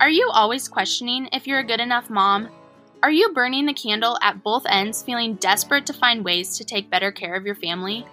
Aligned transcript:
Are 0.00 0.08
you 0.08 0.30
always 0.32 0.66
questioning 0.66 1.28
if 1.30 1.46
you're 1.46 1.58
a 1.58 1.64
good 1.64 1.78
enough 1.78 2.08
mom? 2.08 2.48
Are 3.02 3.10
you 3.10 3.34
burning 3.34 3.66
the 3.66 3.74
candle 3.74 4.16
at 4.22 4.42
both 4.42 4.64
ends, 4.66 5.02
feeling 5.02 5.34
desperate 5.34 5.84
to 5.84 5.92
find 5.92 6.24
ways 6.24 6.56
to 6.56 6.64
take 6.64 6.88
better 6.88 7.12
care 7.12 7.34
of 7.34 7.44
your 7.44 7.54
family? 7.54 8.06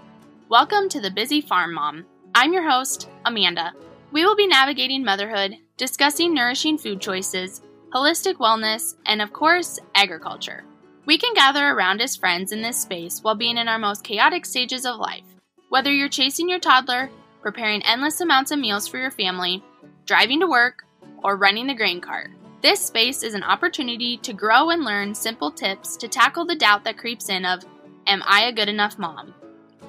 Welcome 0.49 0.89
to 0.89 0.99
the 0.99 1.09
Busy 1.09 1.39
Farm 1.39 1.73
Mom. 1.73 2.05
I'm 2.35 2.51
your 2.51 2.69
host, 2.69 3.07
Amanda. 3.23 3.71
We 4.11 4.25
will 4.25 4.35
be 4.35 4.47
navigating 4.47 5.05
motherhood, 5.05 5.55
discussing 5.77 6.33
nourishing 6.33 6.77
food 6.77 6.99
choices, 6.99 7.61
holistic 7.95 8.35
wellness, 8.35 8.95
and 9.05 9.21
of 9.21 9.31
course, 9.31 9.79
agriculture. 9.95 10.65
We 11.05 11.17
can 11.17 11.33
gather 11.35 11.69
around 11.69 12.01
as 12.01 12.17
friends 12.17 12.51
in 12.51 12.61
this 12.61 12.81
space 12.81 13.23
while 13.23 13.35
being 13.35 13.57
in 13.57 13.69
our 13.69 13.79
most 13.79 14.03
chaotic 14.03 14.45
stages 14.45 14.85
of 14.85 14.97
life. 14.97 15.23
Whether 15.69 15.93
you're 15.93 16.09
chasing 16.09 16.49
your 16.49 16.59
toddler, 16.59 17.09
preparing 17.41 17.81
endless 17.83 18.19
amounts 18.19 18.51
of 18.51 18.59
meals 18.59 18.89
for 18.89 18.97
your 18.97 19.11
family, 19.11 19.63
driving 20.05 20.41
to 20.41 20.47
work, 20.47 20.83
or 21.23 21.37
running 21.37 21.67
the 21.67 21.73
grain 21.73 22.01
cart. 22.01 22.31
This 22.61 22.79
space 22.79 23.23
is 23.23 23.33
an 23.33 23.43
opportunity 23.43 24.17
to 24.17 24.33
grow 24.33 24.71
and 24.71 24.83
learn 24.83 25.13
simple 25.13 25.51
tips 25.51 25.95
to 25.97 26.07
tackle 26.07 26.45
the 26.45 26.55
doubt 26.55 26.83
that 26.85 26.97
creeps 26.97 27.29
in 27.29 27.45
of, 27.45 27.63
Am 28.07 28.23
I 28.25 28.45
a 28.45 28.53
good 28.53 28.69
enough 28.69 28.97
mom? 28.97 29.33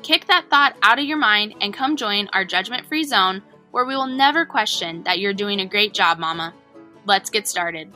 Kick 0.02 0.27
that 0.27 0.50
thought 0.50 0.77
out 0.83 0.98
of 0.98 1.05
your 1.05 1.19
mind 1.19 1.55
and 1.60 1.72
come 1.72 1.96
join 1.96 2.28
our 2.33 2.45
judgment 2.45 2.86
free 2.86 3.05
zone 3.05 3.42
where 3.70 3.84
we 3.84 3.95
will 3.95 4.06
never 4.06 4.45
question 4.45 5.02
that 5.05 5.19
you're 5.19 5.33
doing 5.33 5.60
a 5.60 5.66
great 5.66 5.95
job, 5.95 6.19
Mama. 6.19 6.52
Let's 7.05 7.30
get 7.30 7.47
started. 7.47 7.92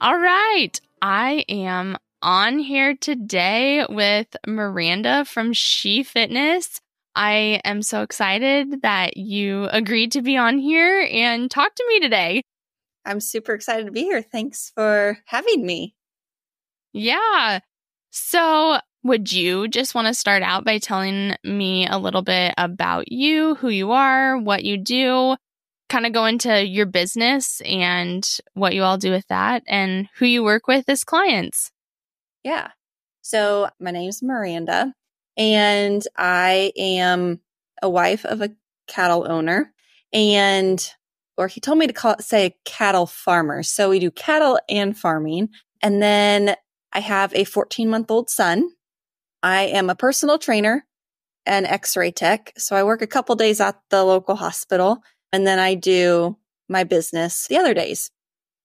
All 0.00 0.18
right. 0.18 0.80
I 1.00 1.44
am 1.48 1.96
on 2.20 2.58
here 2.58 2.94
today 2.94 3.86
with 3.88 4.36
Miranda 4.46 5.24
from 5.24 5.52
She 5.52 6.02
Fitness. 6.02 6.80
I 7.14 7.60
am 7.64 7.82
so 7.82 8.02
excited 8.02 8.82
that 8.82 9.16
you 9.16 9.68
agreed 9.70 10.12
to 10.12 10.22
be 10.22 10.36
on 10.36 10.58
here 10.58 11.06
and 11.10 11.50
talk 11.50 11.74
to 11.74 11.84
me 11.88 12.00
today. 12.00 12.42
I'm 13.04 13.20
super 13.20 13.52
excited 13.54 13.86
to 13.86 13.92
be 13.92 14.02
here. 14.02 14.22
Thanks 14.22 14.72
for 14.74 15.18
having 15.26 15.66
me. 15.66 15.94
Yeah. 16.92 17.60
So, 18.10 18.78
would 19.02 19.32
you 19.32 19.68
just 19.68 19.94
want 19.94 20.06
to 20.06 20.14
start 20.14 20.42
out 20.42 20.64
by 20.64 20.78
telling 20.78 21.34
me 21.42 21.86
a 21.86 21.98
little 21.98 22.22
bit 22.22 22.54
about 22.56 23.10
you, 23.10 23.56
who 23.56 23.68
you 23.68 23.92
are, 23.92 24.38
what 24.38 24.64
you 24.64 24.78
do, 24.78 25.36
kind 25.88 26.06
of 26.06 26.12
go 26.12 26.26
into 26.26 26.64
your 26.64 26.86
business 26.86 27.60
and 27.62 28.26
what 28.54 28.74
you 28.74 28.82
all 28.82 28.98
do 28.98 29.10
with 29.10 29.26
that, 29.28 29.64
and 29.66 30.08
who 30.16 30.26
you 30.26 30.44
work 30.44 30.68
with 30.68 30.88
as 30.88 31.04
clients? 31.04 31.72
Yeah. 32.44 32.68
So, 33.22 33.70
my 33.80 33.90
name's 33.90 34.22
Miranda 34.22 34.94
and 35.36 36.02
I 36.16 36.72
am 36.76 37.40
a 37.82 37.88
wife 37.88 38.24
of 38.24 38.40
a 38.40 38.50
cattle 38.86 39.26
owner 39.28 39.72
and 40.12 40.94
or 41.36 41.48
he 41.48 41.60
told 41.60 41.78
me 41.78 41.86
to 41.86 41.92
call 41.92 42.16
say 42.20 42.46
a 42.46 42.56
cattle 42.64 43.06
farmer. 43.06 43.62
So 43.62 43.90
we 43.90 43.98
do 43.98 44.10
cattle 44.10 44.58
and 44.68 44.96
farming. 44.96 45.48
And 45.80 46.02
then 46.02 46.54
I 46.92 47.00
have 47.00 47.34
a 47.34 47.44
14 47.44 47.88
month 47.88 48.10
old 48.10 48.28
son. 48.30 48.70
I 49.42 49.62
am 49.62 49.90
a 49.90 49.94
personal 49.94 50.38
trainer 50.38 50.86
and 51.46 51.66
x-ray 51.66 52.12
tech. 52.12 52.52
So 52.56 52.76
I 52.76 52.84
work 52.84 53.02
a 53.02 53.06
couple 53.06 53.34
days 53.34 53.60
at 53.60 53.80
the 53.90 54.04
local 54.04 54.36
hospital 54.36 55.02
and 55.32 55.46
then 55.46 55.58
I 55.58 55.74
do 55.74 56.36
my 56.68 56.84
business 56.84 57.48
the 57.48 57.56
other 57.56 57.74
days. 57.74 58.10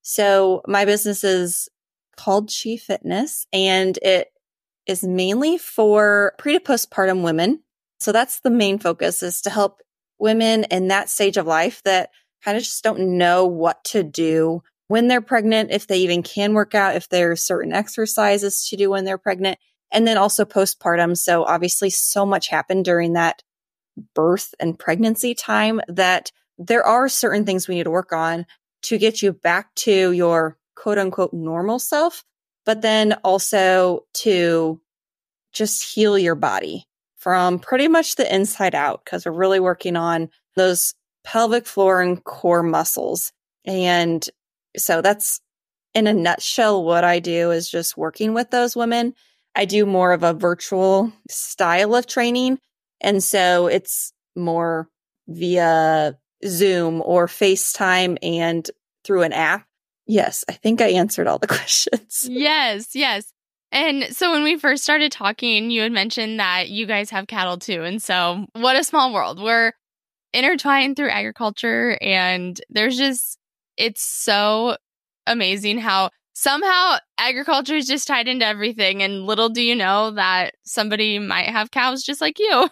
So 0.02 0.61
my 0.67 0.85
business 0.85 1.23
is 1.23 1.69
called 2.15 2.52
She 2.52 2.77
Fitness 2.77 3.47
and 3.53 3.97
it 4.02 4.27
is 4.88 5.03
mainly 5.03 5.57
for 5.57 6.33
pre 6.38 6.53
to 6.53 6.59
postpartum 6.59 7.23
women. 7.23 7.63
So 7.99 8.11
that's 8.11 8.39
the 8.39 8.49
main 8.49 8.80
focus 8.80 9.23
is 9.23 9.41
to 9.41 9.49
help 9.49 9.81
women 10.19 10.66
in 10.66 10.88
that 10.88 11.09
stage 11.09 11.38
of 11.38 11.45
life 11.45 11.81
that 11.83 12.09
kind 12.43 12.57
of 12.57 12.63
just 12.63 12.83
don't 12.83 13.17
know 13.17 13.45
what 13.45 13.83
to 13.85 14.03
do 14.03 14.61
when 14.87 15.08
they're 15.08 15.21
pregnant, 15.21 15.71
if 15.71 15.87
they 15.87 15.98
even 15.99 16.23
can 16.23 16.53
work 16.53 16.73
out, 16.73 16.95
if 16.95 17.09
there 17.09 17.31
are 17.31 17.36
certain 17.36 17.73
exercises 17.73 18.67
to 18.70 18.77
do 18.77 18.89
when 18.89 19.03
they're 19.03 19.17
pregnant, 19.17 19.59
and 19.92 20.08
then 20.08 20.17
also 20.17 20.45
postpartum. 20.45 21.17
So 21.17 21.43
obviously 21.43 21.89
so 21.89 22.25
much 22.25 22.48
happened 22.48 22.86
during 22.86 23.14
that 23.14 23.43
birth 24.14 24.54
and 24.59 24.77
pregnancy 24.77 25.33
time 25.33 25.81
that 25.87 26.31
there 26.58 26.86
are 26.86 27.09
certain 27.09 27.45
things 27.45 27.67
we 27.67 27.75
need 27.75 27.83
to 27.83 27.92
work 27.92 28.14
on 28.14 28.45
to 28.83 28.98
get 28.98 29.21
you 29.21 29.33
back 29.33 29.73
to 29.75 30.11
your 30.11 30.58
quote 30.75 30.98
unquote 30.98 31.33
normal 31.33 31.80
self 31.80 32.23
but 32.67 32.82
then 32.82 33.14
also 33.23 34.04
to 34.14 34.80
just 35.54 35.95
heal 35.95 36.20
your 36.20 36.36
body 36.36 36.86
from 37.16 37.60
pretty 37.60 37.88
much 37.88 38.16
the 38.16 38.36
inside 38.36 38.76
out 38.76 39.04
because 39.04 39.26
we're 39.26 39.32
really 39.32 39.61
working 39.61 39.95
on 39.95 40.30
those 40.58 40.94
pelvic 41.23 41.66
floor 41.66 42.02
and 42.02 42.22
core 42.26 42.64
muscles. 42.64 43.32
And 43.66 44.28
so 44.76 45.02
that's 45.02 45.39
in 45.94 46.08
a 46.08 46.14
nutshell 46.14 46.83
what 46.83 47.05
I 47.05 47.20
do 47.20 47.52
is 47.52 47.70
just 47.70 47.95
working 47.95 48.33
with 48.33 48.52
those 48.52 48.76
women. 48.76 49.14
I 49.55 49.64
do 49.64 49.86
more 49.86 50.11
of 50.11 50.23
a 50.23 50.34
virtual 50.34 51.14
style 51.30 51.95
of 51.95 52.05
training. 52.05 52.60
And 52.99 53.23
so 53.23 53.67
it's 53.67 54.11
more 54.36 54.89
via 55.30 56.17
Zoom 56.45 57.02
or 57.05 57.28
FaceTime 57.28 58.17
and 58.22 58.70
through 59.05 59.23
an 59.23 59.32
app 59.32 59.67
Yes, 60.07 60.45
I 60.49 60.53
think 60.53 60.81
I 60.81 60.89
answered 60.89 61.27
all 61.27 61.37
the 61.37 61.47
questions. 61.47 62.25
yes, 62.29 62.95
yes. 62.95 63.31
And 63.71 64.05
so 64.15 64.31
when 64.31 64.43
we 64.43 64.57
first 64.57 64.83
started 64.83 65.11
talking, 65.11 65.71
you 65.71 65.81
had 65.81 65.91
mentioned 65.91 66.39
that 66.39 66.69
you 66.69 66.85
guys 66.85 67.09
have 67.09 67.27
cattle 67.27 67.57
too. 67.57 67.83
And 67.83 68.01
so 68.01 68.45
what 68.53 68.77
a 68.77 68.83
small 68.83 69.13
world. 69.13 69.41
We're 69.41 69.73
intertwined 70.33 70.95
through 70.95 71.09
agriculture 71.09 71.97
and 72.01 72.59
there's 72.69 72.97
just 72.97 73.37
it's 73.77 74.03
so 74.03 74.77
amazing 75.25 75.77
how 75.79 76.09
somehow 76.33 76.97
agriculture 77.17 77.75
is 77.75 77.87
just 77.87 78.07
tied 78.07 78.27
into 78.27 78.45
everything 78.45 79.01
and 79.01 79.25
little 79.25 79.49
do 79.49 79.61
you 79.61 79.75
know 79.75 80.11
that 80.11 80.53
somebody 80.63 81.19
might 81.19 81.49
have 81.49 81.71
cows 81.71 82.03
just 82.03 82.21
like 82.21 82.39
you. 82.39 82.69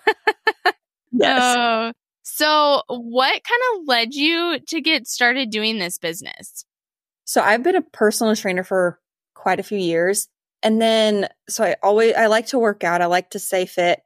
yes. 1.12 1.42
Uh, 1.42 1.92
so 2.24 2.82
what 2.88 3.42
kind 3.44 3.62
of 3.74 3.88
led 3.88 4.14
you 4.14 4.60
to 4.68 4.82
get 4.82 5.08
started 5.08 5.50
doing 5.50 5.80
this 5.80 5.98
business? 5.98 6.66
So 7.26 7.42
I've 7.42 7.64
been 7.64 7.76
a 7.76 7.82
personal 7.82 8.36
trainer 8.36 8.64
for 8.64 9.00
quite 9.34 9.60
a 9.60 9.64
few 9.64 9.78
years. 9.78 10.28
And 10.64 10.82
then, 10.82 11.28
so 11.50 11.64
I 11.64 11.76
always, 11.84 12.16
I 12.16 12.28
like 12.28 12.48
to 12.48 12.60
work 12.60 12.84
out. 12.84 13.02
I 13.02 13.06
like 13.08 13.32
to 13.32 13.40
stay 13.40 13.66
fit. 13.66 14.00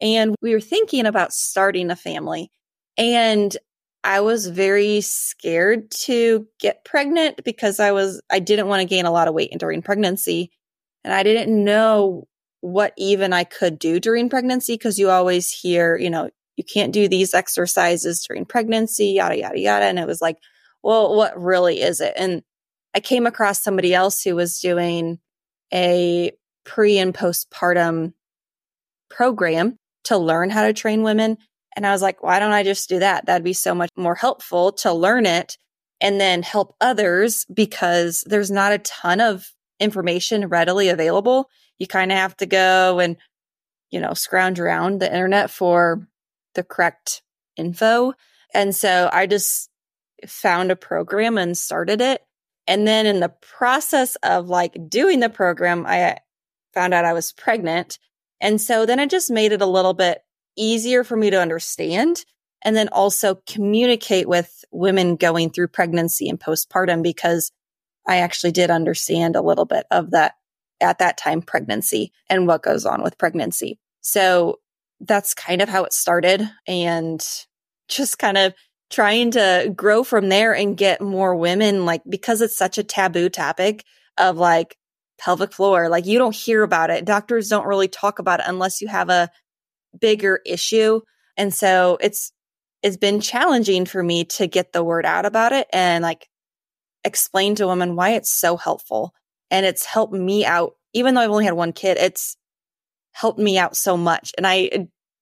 And 0.00 0.34
we 0.40 0.52
were 0.52 0.60
thinking 0.60 1.06
about 1.06 1.32
starting 1.32 1.90
a 1.90 1.96
family. 1.96 2.50
And 2.96 3.56
I 4.02 4.20
was 4.20 4.46
very 4.46 5.00
scared 5.00 5.90
to 6.02 6.46
get 6.60 6.84
pregnant 6.84 7.42
because 7.44 7.80
I 7.80 7.92
was, 7.92 8.20
I 8.30 8.38
didn't 8.38 8.68
want 8.68 8.80
to 8.80 8.86
gain 8.86 9.06
a 9.06 9.10
lot 9.10 9.28
of 9.28 9.34
weight 9.34 9.52
during 9.58 9.82
pregnancy. 9.82 10.50
And 11.04 11.12
I 11.12 11.22
didn't 11.22 11.64
know 11.64 12.26
what 12.60 12.92
even 12.96 13.32
I 13.32 13.44
could 13.44 13.78
do 13.78 14.00
during 14.00 14.28
pregnancy 14.28 14.74
because 14.74 14.98
you 14.98 15.10
always 15.10 15.50
hear, 15.50 15.96
you 15.96 16.10
know, 16.10 16.30
you 16.56 16.64
can't 16.64 16.92
do 16.92 17.08
these 17.08 17.34
exercises 17.34 18.24
during 18.26 18.44
pregnancy, 18.44 19.08
yada, 19.08 19.38
yada, 19.38 19.58
yada. 19.58 19.84
And 19.86 19.98
it 19.98 20.06
was 20.06 20.20
like, 20.20 20.38
well, 20.84 21.16
what 21.16 21.40
really 21.40 21.80
is 21.80 22.02
it? 22.02 22.12
And 22.14 22.42
I 22.94 23.00
came 23.00 23.26
across 23.26 23.62
somebody 23.62 23.94
else 23.94 24.22
who 24.22 24.36
was 24.36 24.60
doing 24.60 25.18
a 25.72 26.32
pre 26.64 26.98
and 26.98 27.14
postpartum 27.14 28.12
program 29.08 29.78
to 30.04 30.18
learn 30.18 30.50
how 30.50 30.64
to 30.64 30.74
train 30.74 31.02
women. 31.02 31.38
And 31.74 31.86
I 31.86 31.92
was 31.92 32.02
like, 32.02 32.22
why 32.22 32.38
don't 32.38 32.52
I 32.52 32.62
just 32.62 32.88
do 32.90 32.98
that? 32.98 33.24
That'd 33.24 33.42
be 33.42 33.54
so 33.54 33.74
much 33.74 33.88
more 33.96 34.14
helpful 34.14 34.72
to 34.72 34.92
learn 34.92 35.24
it 35.24 35.56
and 36.02 36.20
then 36.20 36.42
help 36.42 36.76
others 36.82 37.46
because 37.52 38.22
there's 38.26 38.50
not 38.50 38.72
a 38.72 38.78
ton 38.78 39.20
of 39.20 39.52
information 39.80 40.48
readily 40.48 40.90
available. 40.90 41.48
You 41.78 41.86
kind 41.86 42.12
of 42.12 42.18
have 42.18 42.36
to 42.36 42.46
go 42.46 43.00
and, 43.00 43.16
you 43.90 44.00
know, 44.00 44.12
scrounge 44.12 44.60
around 44.60 45.00
the 45.00 45.10
internet 45.10 45.50
for 45.50 46.06
the 46.54 46.62
correct 46.62 47.22
info. 47.56 48.12
And 48.52 48.76
so 48.76 49.08
I 49.10 49.26
just 49.26 49.70
found 50.26 50.70
a 50.70 50.76
program 50.76 51.38
and 51.38 51.56
started 51.56 52.00
it. 52.00 52.22
And 52.66 52.86
then 52.86 53.06
in 53.06 53.20
the 53.20 53.28
process 53.28 54.16
of 54.22 54.48
like 54.48 54.76
doing 54.88 55.20
the 55.20 55.28
program, 55.28 55.84
I 55.86 56.18
found 56.72 56.94
out 56.94 57.04
I 57.04 57.12
was 57.12 57.32
pregnant. 57.32 57.98
And 58.40 58.60
so 58.60 58.86
then 58.86 58.98
it 58.98 59.10
just 59.10 59.30
made 59.30 59.52
it 59.52 59.62
a 59.62 59.66
little 59.66 59.94
bit 59.94 60.22
easier 60.56 61.04
for 61.04 61.16
me 61.16 61.30
to 61.30 61.40
understand 61.40 62.24
and 62.62 62.74
then 62.74 62.88
also 62.88 63.36
communicate 63.46 64.28
with 64.28 64.64
women 64.70 65.16
going 65.16 65.50
through 65.50 65.68
pregnancy 65.68 66.28
and 66.28 66.40
postpartum 66.40 67.02
because 67.02 67.52
I 68.06 68.16
actually 68.16 68.52
did 68.52 68.70
understand 68.70 69.36
a 69.36 69.42
little 69.42 69.66
bit 69.66 69.86
of 69.90 70.10
that 70.12 70.34
at 70.80 70.98
that 70.98 71.16
time 71.16 71.42
pregnancy 71.42 72.12
and 72.28 72.46
what 72.46 72.62
goes 72.62 72.84
on 72.84 73.02
with 73.02 73.18
pregnancy. 73.18 73.78
So 74.00 74.60
that's 75.00 75.34
kind 75.34 75.62
of 75.62 75.68
how 75.68 75.84
it 75.84 75.92
started 75.92 76.48
and 76.66 77.24
just 77.88 78.18
kind 78.18 78.38
of 78.38 78.54
trying 78.94 79.32
to 79.32 79.72
grow 79.74 80.04
from 80.04 80.28
there 80.28 80.54
and 80.54 80.76
get 80.76 81.00
more 81.00 81.34
women, 81.34 81.84
like, 81.84 82.02
because 82.08 82.40
it's 82.40 82.56
such 82.56 82.78
a 82.78 82.84
taboo 82.84 83.28
topic 83.28 83.84
of 84.18 84.36
like 84.36 84.78
pelvic 85.18 85.52
floor, 85.52 85.88
like, 85.88 86.06
you 86.06 86.16
don't 86.16 86.34
hear 86.34 86.62
about 86.62 86.90
it. 86.90 87.04
Doctors 87.04 87.48
don't 87.48 87.66
really 87.66 87.88
talk 87.88 88.20
about 88.20 88.38
it 88.38 88.46
unless 88.46 88.80
you 88.80 88.86
have 88.86 89.10
a 89.10 89.30
bigger 90.00 90.40
issue. 90.46 91.00
And 91.36 91.52
so 91.52 91.98
it's, 92.00 92.32
it's 92.84 92.96
been 92.96 93.20
challenging 93.20 93.84
for 93.84 94.00
me 94.00 94.26
to 94.26 94.46
get 94.46 94.72
the 94.72 94.84
word 94.84 95.04
out 95.04 95.26
about 95.26 95.52
it 95.52 95.66
and 95.72 96.02
like 96.02 96.28
explain 97.02 97.56
to 97.56 97.66
women 97.66 97.96
why 97.96 98.10
it's 98.10 98.30
so 98.30 98.56
helpful. 98.56 99.12
And 99.50 99.66
it's 99.66 99.84
helped 99.84 100.14
me 100.14 100.44
out, 100.44 100.74
even 100.92 101.14
though 101.14 101.22
I've 101.22 101.30
only 101.30 101.46
had 101.46 101.54
one 101.54 101.72
kid, 101.72 101.96
it's 101.96 102.36
helped 103.10 103.40
me 103.40 103.58
out 103.58 103.76
so 103.76 103.96
much. 103.96 104.32
And 104.38 104.46
I 104.46 104.70
uh, 104.72 104.78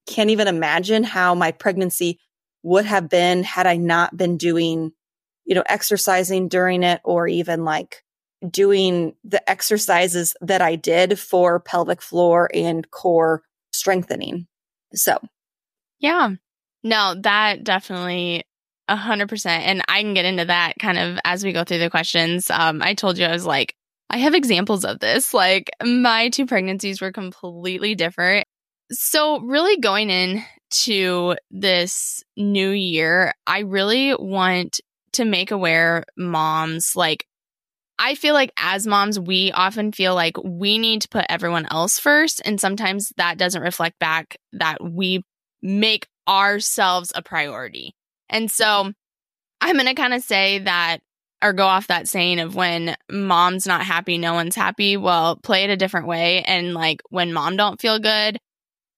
can't 0.06 0.28
even 0.28 0.46
imagine 0.46 1.04
how 1.04 1.34
my 1.34 1.52
pregnancy 1.52 2.18
would 2.62 2.84
have 2.84 3.08
been 3.08 3.42
had 3.42 3.66
I 3.66 3.76
not 3.76 4.16
been 4.16 4.36
doing, 4.36 4.92
you 5.44 5.54
know, 5.54 5.64
exercising 5.66 6.48
during 6.48 6.82
it 6.82 7.00
or 7.04 7.26
even 7.26 7.64
like 7.64 8.04
doing 8.48 9.14
the 9.24 9.48
exercises 9.48 10.34
that 10.40 10.60
I 10.62 10.76
did 10.76 11.18
for 11.18 11.60
pelvic 11.60 12.02
floor 12.02 12.50
and 12.52 12.90
core 12.90 13.42
strengthening. 13.72 14.46
So, 14.94 15.18
yeah. 15.98 16.30
No, 16.84 17.14
that 17.22 17.64
definitely 17.64 18.44
a 18.88 18.96
hundred 18.96 19.28
percent. 19.28 19.64
And 19.64 19.82
I 19.88 20.02
can 20.02 20.14
get 20.14 20.24
into 20.24 20.44
that 20.46 20.74
kind 20.80 20.98
of 20.98 21.18
as 21.24 21.44
we 21.44 21.52
go 21.52 21.64
through 21.64 21.78
the 21.78 21.90
questions. 21.90 22.50
Um, 22.50 22.82
I 22.82 22.94
told 22.94 23.18
you 23.18 23.24
I 23.24 23.32
was 23.32 23.46
like, 23.46 23.74
I 24.10 24.18
have 24.18 24.34
examples 24.34 24.84
of 24.84 24.98
this. 25.00 25.32
Like 25.32 25.70
my 25.82 26.28
two 26.28 26.46
pregnancies 26.46 27.00
were 27.00 27.12
completely 27.12 27.94
different. 27.94 28.46
So 28.90 29.40
really 29.40 29.78
going 29.78 30.10
in 30.10 30.44
to 30.72 31.36
this 31.50 32.22
new 32.36 32.70
year, 32.70 33.32
I 33.46 33.60
really 33.60 34.14
want 34.14 34.80
to 35.12 35.24
make 35.24 35.50
aware 35.50 36.04
moms 36.16 36.96
like 36.96 37.26
I 37.98 38.16
feel 38.16 38.34
like 38.34 38.50
as 38.56 38.84
moms, 38.86 39.20
we 39.20 39.52
often 39.52 39.92
feel 39.92 40.14
like 40.14 40.36
we 40.42 40.78
need 40.78 41.02
to 41.02 41.08
put 41.08 41.26
everyone 41.28 41.66
else 41.70 42.00
first. 42.00 42.42
And 42.44 42.60
sometimes 42.60 43.12
that 43.16 43.38
doesn't 43.38 43.62
reflect 43.62 43.98
back 44.00 44.38
that 44.54 44.82
we 44.82 45.22
make 45.62 46.08
ourselves 46.26 47.12
a 47.14 47.22
priority. 47.22 47.94
And 48.28 48.50
so 48.50 48.90
I'm 49.60 49.74
going 49.74 49.86
to 49.86 49.94
kind 49.94 50.14
of 50.14 50.22
say 50.22 50.58
that 50.60 50.98
or 51.42 51.52
go 51.52 51.64
off 51.64 51.88
that 51.88 52.08
saying 52.08 52.40
of 52.40 52.56
when 52.56 52.96
mom's 53.10 53.66
not 53.66 53.82
happy, 53.82 54.18
no 54.18 54.34
one's 54.34 54.56
happy. 54.56 54.96
Well, 54.96 55.36
play 55.36 55.64
it 55.64 55.70
a 55.70 55.76
different 55.76 56.08
way. 56.08 56.42
And 56.42 56.74
like 56.74 57.02
when 57.10 57.32
mom 57.32 57.56
don't 57.56 57.80
feel 57.80 57.98
good 57.98 58.38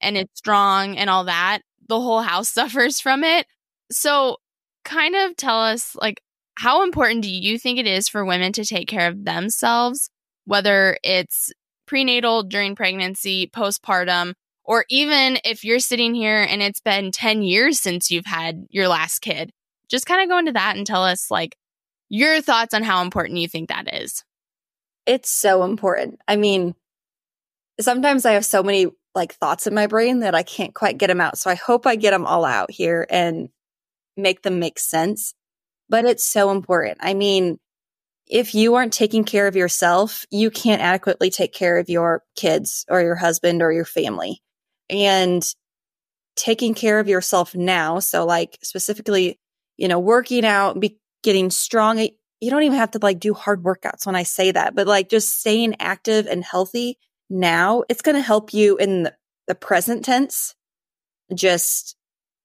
and 0.05 0.17
it's 0.17 0.39
strong 0.39 0.97
and 0.97 1.11
all 1.11 1.25
that, 1.25 1.61
the 1.89 2.01
whole 2.01 2.23
house 2.23 2.49
suffers 2.51 3.01
from 3.01 3.25
it. 3.25 3.47
So 3.91 4.37
kind 4.85 5.15
of 5.15 5.37
tell 5.37 5.61
us 5.61 5.97
like 5.97 6.21
how 6.57 6.85
important 6.85 7.23
do 7.23 7.31
you 7.31 7.59
think 7.59 7.79
it 7.79 7.87
is 7.87 8.09
for 8.09 8.25
women 8.25 8.53
to 8.53 8.65
take 8.65 8.89
care 8.89 9.09
of 9.09 9.25
themselves, 9.25 10.09
whether 10.45 10.97
it's 11.03 11.53
prenatal, 11.87 12.43
during 12.43 12.77
pregnancy, 12.77 13.51
postpartum, 13.55 14.35
or 14.65 14.85
even 14.89 15.39
if 15.45 15.65
you're 15.65 15.81
sitting 15.81 16.15
here 16.15 16.43
and 16.43 16.63
it's 16.63 16.81
been 16.81 17.11
10 17.11 17.43
years 17.43 17.81
since 17.81 18.11
you've 18.11 18.27
had 18.27 18.67
your 18.71 18.89
last 18.89 19.21
kid? 19.21 19.51
Just 19.91 20.07
kind 20.07 20.23
of 20.23 20.29
go 20.29 20.39
into 20.39 20.53
that 20.53 20.77
and 20.77 20.87
tell 20.87 21.05
us 21.05 21.31
like 21.31 21.57
your 22.09 22.41
thoughts 22.41 22.73
on 22.73 22.83
how 22.83 23.03
important 23.03 23.39
you 23.39 23.49
think 23.49 23.69
that 23.69 23.93
is. 23.93 24.25
It's 25.07 25.31
so 25.31 25.65
important. 25.65 26.21
I 26.27 26.37
mean, 26.37 26.75
sometimes 27.81 28.25
I 28.25 28.33
have 28.33 28.45
so 28.45 28.63
many 28.63 28.87
like 29.15 29.35
thoughts 29.35 29.67
in 29.67 29.75
my 29.75 29.87
brain 29.87 30.21
that 30.21 30.35
I 30.35 30.43
can't 30.43 30.75
quite 30.75 30.99
get 30.99 31.07
them 31.09 31.21
out. 31.21 31.39
So 31.39 31.51
I 31.51 31.55
hope 31.55 31.87
I 31.87 31.97
get 31.97 32.11
them 32.11 32.27
all 32.27 32.45
out 32.45 32.71
here 32.71 33.07
and 33.09 33.49
make 34.17 34.43
them 34.43 34.59
make 34.59 34.79
sense 34.79 35.35
but 35.89 36.05
it's 36.05 36.25
so 36.25 36.51
important. 36.51 36.99
I 37.01 37.15
mean, 37.15 37.59
if 38.27 38.55
you 38.55 38.75
aren't 38.75 38.93
taking 38.93 39.25
care 39.25 39.47
of 39.47 39.57
yourself, 39.57 40.25
you 40.31 40.51
can't 40.51 40.81
adequately 40.83 41.31
take 41.31 41.53
care 41.53 41.79
of 41.79 41.89
your 41.89 42.23
kids 42.37 42.85
or 42.89 43.03
your 43.03 43.17
husband 43.17 43.63
or 43.63 43.71
your 43.73 43.85
family. 43.85 44.41
And 44.89 45.45
taking 46.37 46.75
care 46.75 46.99
of 46.99 47.09
yourself 47.09 47.55
now, 47.55 48.01
so 48.01 48.25
like 48.25 48.59
specifically, 48.63 49.39
you 49.77 49.89
know, 49.89 50.01
working 50.01 50.45
out, 50.45 50.81
be 50.81 50.99
getting 51.23 51.51
strong, 51.51 51.99
eh, 51.99 52.09
you 52.41 52.51
don't 52.51 52.65
even 52.65 52.79
have 52.79 52.91
to 52.93 52.99
like 53.01 53.21
do 53.21 53.35
hard 53.35 53.63
workouts 53.63 54.05
when 54.05 54.17
I 54.17 54.25
say 54.25 54.51
that, 54.51 54.75
but 54.75 54.87
like 54.87 55.09
just 55.09 55.39
staying 55.41 55.77
active 55.79 56.27
and 56.27 56.43
healthy 56.43 56.99
now, 57.31 57.85
it's 57.89 58.03
going 58.03 58.17
to 58.17 58.23
help 58.23 58.53
you 58.53 58.77
in 58.77 59.05
the, 59.47 59.55
present 59.55 60.05
tense, 60.05 60.55
just 61.35 61.97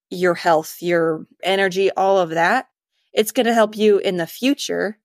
your 0.09 0.33
health, 0.33 0.77
your 0.81 1.25
energy, 1.43 1.91
all 1.91 2.17
of 2.19 2.31
that 2.31 2.67
it's 3.13 3.31
going 3.31 3.45
to 3.45 3.53
help 3.53 3.75
you 3.75 3.97
in 3.97 4.17
the 4.17 4.27
future 4.27 4.97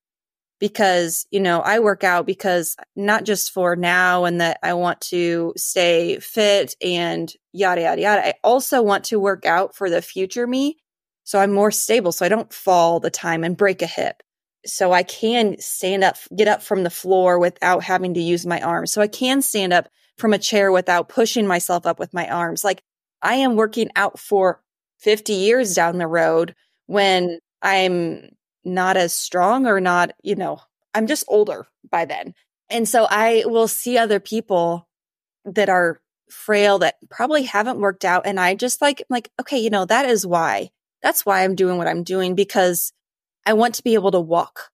because, 0.59 1.25
you 1.31 1.39
know, 1.39 1.59
I 1.59 1.79
work 1.79 2.03
out 2.03 2.25
because 2.25 2.75
not 2.95 3.25
just 3.25 3.51
for 3.51 3.75
now 3.75 4.25
and 4.25 4.39
that 4.41 4.59
I 4.63 4.73
want 4.73 5.01
to 5.01 5.53
stay 5.57 6.19
fit 6.19 6.75
and 6.81 7.31
yada, 7.51 7.81
yada, 7.81 8.01
yada. 8.01 8.27
I 8.27 8.33
also 8.43 8.81
want 8.81 9.05
to 9.05 9.19
work 9.19 9.45
out 9.45 9.75
for 9.75 9.89
the 9.89 10.01
future 10.01 10.47
me. 10.47 10.77
So 11.23 11.39
I'm 11.39 11.51
more 11.51 11.71
stable. 11.71 12.11
So 12.11 12.25
I 12.25 12.29
don't 12.29 12.53
fall 12.53 12.93
all 12.93 12.99
the 12.99 13.09
time 13.09 13.43
and 13.43 13.57
break 13.57 13.81
a 13.81 13.87
hip. 13.87 14.21
So 14.65 14.91
I 14.91 15.03
can 15.03 15.57
stand 15.59 16.03
up, 16.03 16.17
get 16.35 16.47
up 16.47 16.63
from 16.63 16.83
the 16.83 16.89
floor 16.89 17.39
without 17.39 17.83
having 17.83 18.13
to 18.15 18.21
use 18.21 18.45
my 18.45 18.61
arms. 18.61 18.91
So 18.91 19.01
I 19.01 19.07
can 19.07 19.41
stand 19.41 19.73
up 19.73 19.89
from 20.17 20.33
a 20.33 20.39
chair 20.39 20.71
without 20.71 21.09
pushing 21.09 21.47
myself 21.47 21.85
up 21.85 21.99
with 21.99 22.13
my 22.13 22.27
arms. 22.29 22.63
Like 22.63 22.81
I 23.21 23.35
am 23.35 23.55
working 23.55 23.89
out 23.95 24.19
for 24.19 24.61
50 24.99 25.33
years 25.33 25.73
down 25.73 25.97
the 25.97 26.07
road 26.07 26.55
when 26.87 27.39
I'm 27.61 28.29
not 28.63 28.97
as 28.97 29.13
strong 29.13 29.67
or 29.67 29.79
not, 29.79 30.11
you 30.23 30.35
know, 30.35 30.59
I'm 30.93 31.07
just 31.07 31.25
older 31.27 31.67
by 31.89 32.05
then. 32.05 32.33
And 32.69 32.89
so 32.89 33.05
I 33.09 33.43
will 33.45 33.67
see 33.67 33.97
other 33.97 34.19
people 34.19 34.87
that 35.45 35.69
are 35.69 35.99
frail 36.29 36.79
that 36.79 36.95
probably 37.09 37.43
haven't 37.43 37.79
worked 37.79 38.05
out. 38.05 38.25
And 38.25 38.39
I 38.39 38.55
just 38.55 38.81
like, 38.81 39.03
like, 39.09 39.29
okay, 39.39 39.59
you 39.59 39.69
know, 39.69 39.85
that 39.85 40.05
is 40.05 40.25
why. 40.25 40.69
That's 41.03 41.25
why 41.25 41.43
I'm 41.43 41.55
doing 41.55 41.77
what 41.77 41.87
I'm 41.87 42.03
doing 42.03 42.33
because 42.33 42.91
I 43.45 43.53
want 43.53 43.75
to 43.75 43.83
be 43.83 43.93
able 43.93 44.11
to 44.11 44.19
walk 44.19 44.71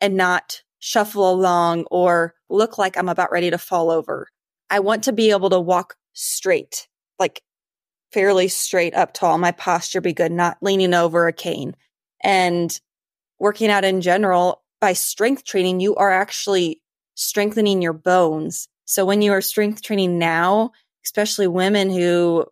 and 0.00 0.16
not 0.16 0.62
shuffle 0.78 1.30
along 1.30 1.84
or 1.90 2.34
look 2.48 2.78
like 2.78 2.96
I'm 2.96 3.08
about 3.08 3.32
ready 3.32 3.50
to 3.50 3.58
fall 3.58 3.90
over. 3.90 4.28
I 4.70 4.80
want 4.80 5.04
to 5.04 5.12
be 5.12 5.30
able 5.30 5.50
to 5.50 5.60
walk 5.60 5.96
straight, 6.12 6.88
like 7.18 7.42
fairly 8.12 8.48
straight 8.48 8.94
up 8.94 9.12
tall. 9.12 9.38
My 9.38 9.52
posture 9.52 10.00
be 10.00 10.12
good, 10.12 10.32
not 10.32 10.58
leaning 10.60 10.94
over 10.94 11.28
a 11.28 11.32
cane 11.32 11.76
and 12.22 12.80
working 13.38 13.70
out 13.70 13.84
in 13.84 14.00
general 14.00 14.62
by 14.80 14.92
strength 14.92 15.44
training, 15.44 15.80
you 15.80 15.94
are 15.94 16.10
actually 16.10 16.80
strengthening 17.14 17.82
your 17.82 17.92
bones. 17.92 18.68
So 18.84 19.04
when 19.04 19.22
you 19.22 19.32
are 19.32 19.40
strength 19.40 19.82
training 19.82 20.18
now, 20.18 20.72
especially 21.04 21.46
women 21.46 21.90
who, 21.90 22.46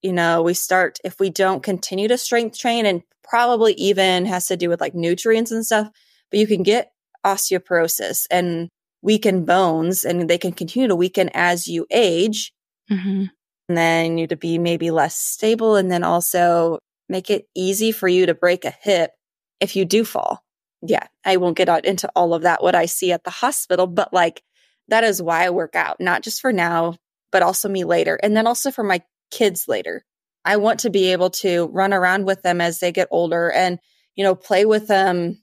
you 0.00 0.12
know, 0.12 0.42
we 0.42 0.54
start, 0.54 0.98
if 1.04 1.18
we 1.18 1.30
don't 1.30 1.62
continue 1.62 2.08
to 2.08 2.18
strength 2.18 2.58
train 2.58 2.86
and 2.86 3.02
probably 3.24 3.74
even 3.74 4.26
has 4.26 4.46
to 4.48 4.56
do 4.56 4.68
with 4.68 4.80
like 4.80 4.94
nutrients 4.94 5.50
and 5.50 5.64
stuff, 5.64 5.88
but 6.30 6.40
you 6.40 6.46
can 6.46 6.62
get 6.62 6.92
osteoporosis 7.24 8.26
and 8.30 8.68
weaken 9.02 9.44
bones 9.44 10.04
and 10.04 10.28
they 10.28 10.38
can 10.38 10.52
continue 10.52 10.88
to 10.88 10.96
weaken 10.96 11.30
as 11.34 11.68
you 11.68 11.86
age. 11.90 12.52
Mm-hmm. 12.90 13.24
And 13.68 13.78
then 13.78 14.06
you 14.06 14.14
need 14.14 14.30
to 14.30 14.36
be 14.36 14.58
maybe 14.58 14.90
less 14.90 15.16
stable. 15.16 15.76
And 15.76 15.90
then 15.90 16.04
also 16.04 16.78
make 17.08 17.30
it 17.30 17.46
easy 17.54 17.92
for 17.92 18.08
you 18.08 18.26
to 18.26 18.34
break 18.34 18.64
a 18.64 18.74
hip 18.82 19.12
if 19.60 19.76
you 19.76 19.84
do 19.84 20.04
fall. 20.04 20.42
Yeah, 20.82 21.06
I 21.24 21.36
won't 21.36 21.56
get 21.56 21.68
out 21.68 21.84
into 21.84 22.10
all 22.16 22.34
of 22.34 22.42
that, 22.42 22.62
what 22.62 22.74
I 22.74 22.86
see 22.86 23.12
at 23.12 23.22
the 23.22 23.30
hospital, 23.30 23.86
but 23.86 24.12
like 24.12 24.42
that 24.88 25.04
is 25.04 25.22
why 25.22 25.46
I 25.46 25.50
work 25.50 25.76
out, 25.76 26.00
not 26.00 26.22
just 26.22 26.40
for 26.40 26.52
now, 26.52 26.96
but 27.30 27.42
also 27.42 27.68
me 27.68 27.84
later. 27.84 28.18
And 28.22 28.36
then 28.36 28.46
also 28.46 28.70
for 28.70 28.82
my 28.82 29.02
kids 29.30 29.66
later. 29.68 30.04
I 30.44 30.56
want 30.56 30.80
to 30.80 30.90
be 30.90 31.12
able 31.12 31.30
to 31.30 31.66
run 31.66 31.92
around 31.92 32.26
with 32.26 32.42
them 32.42 32.60
as 32.60 32.80
they 32.80 32.92
get 32.92 33.08
older 33.10 33.50
and, 33.50 33.78
you 34.16 34.24
know, 34.24 34.34
play 34.34 34.64
with 34.64 34.88
them 34.88 35.42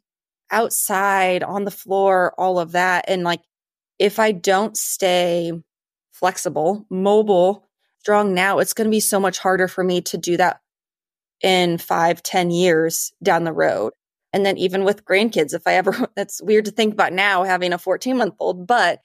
outside, 0.52 1.44
on 1.44 1.64
the 1.64 1.72
floor, 1.72 2.34
all 2.38 2.60
of 2.60 2.74
that. 2.74 3.06
And 3.08 3.24
like, 3.24 3.42
if 3.98 4.20
I 4.20 4.32
don't 4.32 4.76
stay 4.76 5.52
flexible, 6.12 6.86
mobile, 6.90 7.68
strong 8.00 8.34
now, 8.34 8.60
it's 8.60 8.74
going 8.74 8.86
to 8.86 8.92
be 8.92 9.00
so 9.00 9.20
much 9.20 9.40
harder 9.40 9.68
for 9.68 9.84
me 9.84 10.02
to 10.02 10.18
do 10.18 10.38
that 10.38 10.60
in 11.42 11.78
five, 11.78 12.22
ten 12.24 12.52
years 12.52 13.14
down 13.24 13.44
the 13.44 13.54
road. 13.54 13.94
And 14.34 14.46
then 14.46 14.58
even 14.58 14.84
with 14.84 15.06
grandkids, 15.06 15.54
if 15.54 15.66
I 15.66 15.76
ever, 15.76 16.10
that's 16.16 16.42
weird 16.42 16.66
to 16.66 16.72
think 16.72 16.94
about 16.94 17.14
now 17.14 17.44
having 17.44 17.74
a 17.74 17.78
14 17.78 18.18
month 18.18 18.36
old, 18.40 18.68
but 18.68 19.00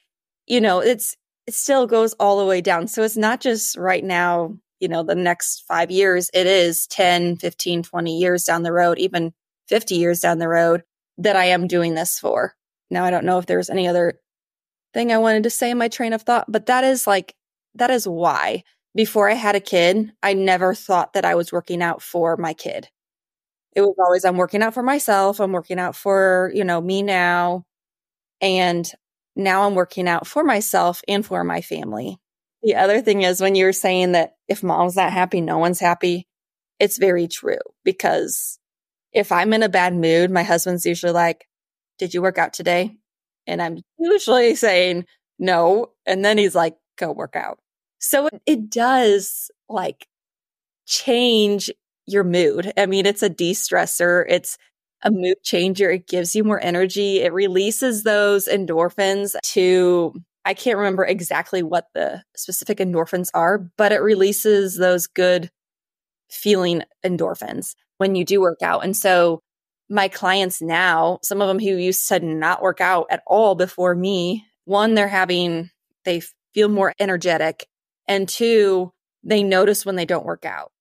you 0.47 0.61
know, 0.61 0.81
it's, 0.81 1.17
it 1.47 1.55
still 1.55 1.87
goes 1.87 2.13
all 2.15 2.39
the 2.39 2.47
way 2.47 2.61
down. 2.61 2.87
So 2.87 3.03
it's 3.03 3.17
not 3.17 3.41
just 3.41 3.77
right 3.77 4.05
now, 4.05 4.57
you 4.81 4.89
know, 4.89 5.03
the 5.03 5.15
next 5.15 5.65
five 5.67 5.91
years, 5.91 6.31
it 6.35 6.47
is 6.47 6.87
10, 6.89 7.37
15, 7.37 7.83
20 7.83 8.19
years 8.19 8.45
down 8.45 8.63
the 8.63 8.73
road, 8.73 8.99
even 8.99 9.33
50 9.69 9.95
years 9.95 10.21
down 10.21 10.39
the 10.39 10.49
road 10.49 10.83
that 11.19 11.37
I 11.37 11.47
am 11.47 11.67
doing 11.67 11.95
this 11.95 12.19
for. 12.19 12.55
Now, 12.91 13.05
I 13.05 13.11
don't 13.11 13.25
know 13.25 13.39
if 13.39 13.47
there's 13.47 13.71
any 13.71 13.89
other 13.89 14.21
thing 14.93 15.13
I 15.13 15.19
wanted 15.19 15.45
to 15.45 15.51
say 15.51 15.71
in 15.71 15.79
my 15.79 15.89
train 15.89 16.13
of 16.13 16.23
thought, 16.23 16.47
but 16.49 16.67
that 16.67 16.85
is 16.85 17.07
like, 17.07 17.35
that 17.75 17.91
is 17.91 18.07
why 18.07 18.63
before 18.95 19.29
I 19.29 19.35
had 19.35 19.57
a 19.57 19.61
kid, 19.61 20.13
I 20.23 20.35
never 20.35 20.75
thought 20.75 21.15
that 21.15 21.25
I 21.25 21.35
was 21.35 21.53
working 21.53 21.83
out 21.83 22.01
for 22.01 22.37
my 22.37 22.55
kid. 22.55 22.89
It 23.75 23.81
was 23.81 23.97
always, 23.99 24.25
I'm 24.25 24.37
working 24.37 24.63
out 24.63 24.75
for 24.75 24.85
myself. 24.85 25.41
I'm 25.41 25.51
working 25.53 25.81
out 25.81 25.97
for, 25.97 26.53
you 26.55 26.63
know, 26.63 26.81
me 26.81 27.03
now. 27.03 27.65
And 28.41 28.89
now 29.35 29.67
I'm 29.67 29.75
working 29.75 30.09
out 30.09 30.27
for 30.29 30.45
myself 30.45 31.03
and 31.09 31.27
for 31.27 31.43
my 31.43 31.61
family. 31.61 32.19
The 32.65 32.77
other 32.77 33.03
thing 33.03 33.23
is 33.23 33.41
when 33.41 33.55
you 33.55 33.67
were 33.67 33.73
saying 33.73 34.13
that 34.13 34.37
if 34.49 34.63
mom's 34.63 34.97
not 34.97 35.13
happy, 35.13 35.41
no 35.41 35.59
one's 35.59 35.81
happy. 35.81 36.27
it's 36.81 36.99
very 36.99 37.29
true 37.29 37.61
because 37.85 38.59
if 39.13 39.31
I'm 39.31 39.53
in 39.53 39.63
a 39.63 39.69
bad 39.69 39.95
mood, 39.95 40.31
my 40.31 40.43
husband's 40.43 40.87
usually 40.87 41.13
like, 41.13 41.47
Did 41.99 42.15
you 42.15 42.23
work 42.23 42.39
out 42.39 42.53
today? 42.53 42.97
And 43.47 43.63
I'm 43.63 43.79
usually 43.99 44.55
saying 44.57 45.07
no. 45.39 45.93
And 46.07 46.25
then 46.25 46.39
he's 46.39 46.55
like, 46.55 46.77
Go 46.99 47.13
work 47.13 47.37
out. 47.37 47.59
So 48.01 48.27
it, 48.27 48.43
it 48.47 48.71
does 48.71 49.51
like 49.69 50.07
change 50.87 51.71
your 52.07 52.25
mood. 52.25 52.73
I 52.77 52.87
mean, 52.87 53.07
it's 53.07 53.23
a 53.23 53.29
de 53.29 53.53
stressor. 53.53 54.25
It's 54.29 54.59
a 55.03 55.11
mood 55.11 55.37
changer. 55.43 55.91
It 55.91 56.09
gives 56.09 56.35
you 56.35 56.45
more 56.45 56.61
energy. 56.63 57.21
It 57.21 57.33
releases 57.33 58.03
those 58.03 58.49
endorphins 58.49 59.35
to, 59.53 60.15
I 60.45 60.55
can't 60.55 60.79
remember 60.79 61.05
exactly 61.05 61.63
what 61.63 61.87
the 61.95 62.23
specific 62.37 62.79
endorphins 62.79 63.29
are, 63.35 63.59
but 63.77 63.93
it 63.93 64.03
releases 64.03 64.77
those 64.77 65.07
good 65.07 65.51
feeling 66.31 66.83
endorphins 67.05 67.75
when 67.99 68.15
you 68.15 68.25
do 68.25 68.41
work 68.41 68.61
out. 68.63 68.85
And 68.85 68.97
so 68.97 69.41
my 69.89 70.09
clients 70.09 70.61
now, 70.61 71.19
some 71.23 71.41
of 71.41 71.49
them 71.49 71.59
who 71.59 71.77
used 71.77 72.09
to 72.09 72.21
not 72.21 72.63
work 72.63 72.81
out 72.81 73.07
at 73.11 73.23
all 73.27 73.55
before 73.55 73.95
me, 73.95 74.45
one, 74.65 74.95
they're 74.95 75.09
having, 75.09 75.71
they 76.05 76.23
feel 76.53 76.69
more 76.69 76.93
energetic. 76.99 77.67
And 78.09 78.29
two, 78.29 78.93
they 79.23 79.43
notice 79.43 79.87
when 79.87 79.97
they 79.97 80.05
don't 80.05 80.27
work 80.27 80.45
out. 80.45 80.73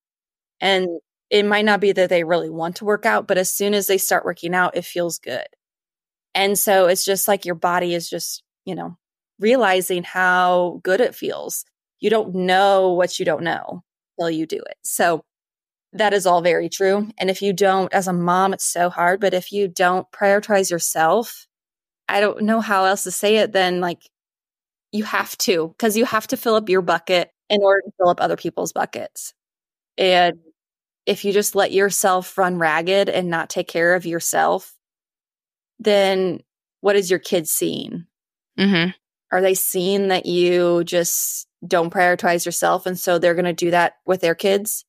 And 0.59 0.87
it 1.29 1.45
might 1.45 1.65
not 1.65 1.79
be 1.81 1.91
that 1.91 2.09
they 2.09 2.23
really 2.23 2.49
want 2.49 2.77
to 2.77 2.85
work 2.85 3.05
out, 3.05 3.27
but 3.27 3.37
as 3.37 3.53
soon 3.53 3.73
as 3.73 3.87
they 3.87 3.97
start 3.97 4.25
working 4.25 4.53
out, 4.53 4.77
it 4.77 4.85
feels 4.85 5.19
good. 5.19 5.45
And 6.35 6.57
so 6.57 6.87
it's 6.87 7.05
just 7.05 7.27
like 7.27 7.45
your 7.45 7.55
body 7.55 7.93
is 7.93 8.09
just, 8.09 8.43
you 8.65 8.75
know, 8.75 8.97
realizing 9.39 10.03
how 10.03 10.79
good 10.83 11.01
it 11.01 11.15
feels. 11.15 11.65
You 11.99 12.09
don't 12.09 12.33
know 12.35 12.93
what 12.93 13.19
you 13.19 13.25
don't 13.25 13.43
know 13.43 13.83
until 14.17 14.29
you 14.29 14.45
do 14.45 14.57
it. 14.57 14.77
So 14.83 15.23
that 15.93 16.13
is 16.13 16.25
all 16.25 16.41
very 16.41 16.69
true. 16.69 17.09
And 17.17 17.29
if 17.29 17.41
you 17.41 17.53
don't, 17.53 17.93
as 17.93 18.07
a 18.07 18.13
mom, 18.13 18.53
it's 18.53 18.65
so 18.65 18.89
hard. 18.89 19.19
But 19.19 19.33
if 19.33 19.51
you 19.51 19.67
don't 19.67 20.09
prioritize 20.11 20.71
yourself, 20.71 21.47
I 22.09 22.19
don't 22.19 22.43
know 22.43 22.61
how 22.61 22.85
else 22.85 23.03
to 23.03 23.11
say 23.11 23.37
it 23.37 23.53
than 23.53 23.79
like 23.79 23.99
you 24.91 25.03
have 25.03 25.37
to, 25.39 25.69
because 25.69 25.97
you 25.97 26.05
have 26.05 26.27
to 26.27 26.37
fill 26.37 26.55
up 26.55 26.69
your 26.69 26.81
bucket 26.81 27.31
in 27.49 27.61
order 27.61 27.81
to 27.81 27.91
fill 27.97 28.09
up 28.09 28.21
other 28.21 28.37
people's 28.37 28.73
buckets. 28.73 29.33
And 29.97 30.39
if 31.05 31.25
you 31.25 31.33
just 31.33 31.55
let 31.55 31.71
yourself 31.71 32.37
run 32.37 32.57
ragged 32.57 33.09
and 33.09 33.29
not 33.29 33.49
take 33.49 33.67
care 33.67 33.95
of 33.95 34.05
yourself, 34.05 34.73
then 35.79 36.41
what 36.81 36.95
is 36.95 37.09
your 37.09 37.19
kid 37.19 37.47
seeing? 37.47 38.05
Mm-hmm. 38.57 38.91
Are 39.33 39.41
they 39.41 39.55
seeing 39.55 40.09
that 40.09 40.27
you 40.27 40.83
just 40.83 41.47
don't 41.65 41.91
prioritize 41.91 42.45
yourself? 42.45 42.85
And 42.85 42.99
so 42.99 43.17
they're 43.17 43.33
going 43.33 43.45
to 43.45 43.53
do 43.53 43.71
that 43.71 43.95
with 44.05 44.21
their 44.21 44.35
kids 44.35 44.85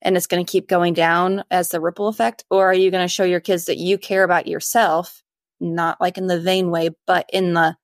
and 0.00 0.16
it's 0.16 0.28
going 0.28 0.44
to 0.44 0.48
keep 0.48 0.68
going 0.68 0.94
down 0.94 1.42
as 1.50 1.70
the 1.70 1.80
ripple 1.80 2.06
effect? 2.06 2.44
Or 2.48 2.70
are 2.70 2.74
you 2.74 2.92
going 2.92 3.02
to 3.02 3.12
show 3.12 3.24
your 3.24 3.40
kids 3.40 3.64
that 3.64 3.76
you 3.76 3.98
care 3.98 4.22
about 4.22 4.46
yourself, 4.46 5.24
not 5.58 6.00
like 6.00 6.16
in 6.16 6.28
the 6.28 6.40
vain 6.40 6.70
way, 6.70 6.90
but 7.08 7.28
in 7.32 7.54
the 7.54 7.76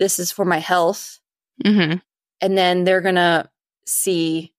this 0.00 0.18
is 0.18 0.32
for 0.32 0.44
my 0.44 0.58
health? 0.58 1.20
Mm-hmm. 1.64 1.98
And 2.40 2.58
then 2.58 2.82
they're 2.82 3.00
going 3.00 3.14
to 3.14 3.48
see 3.86 4.52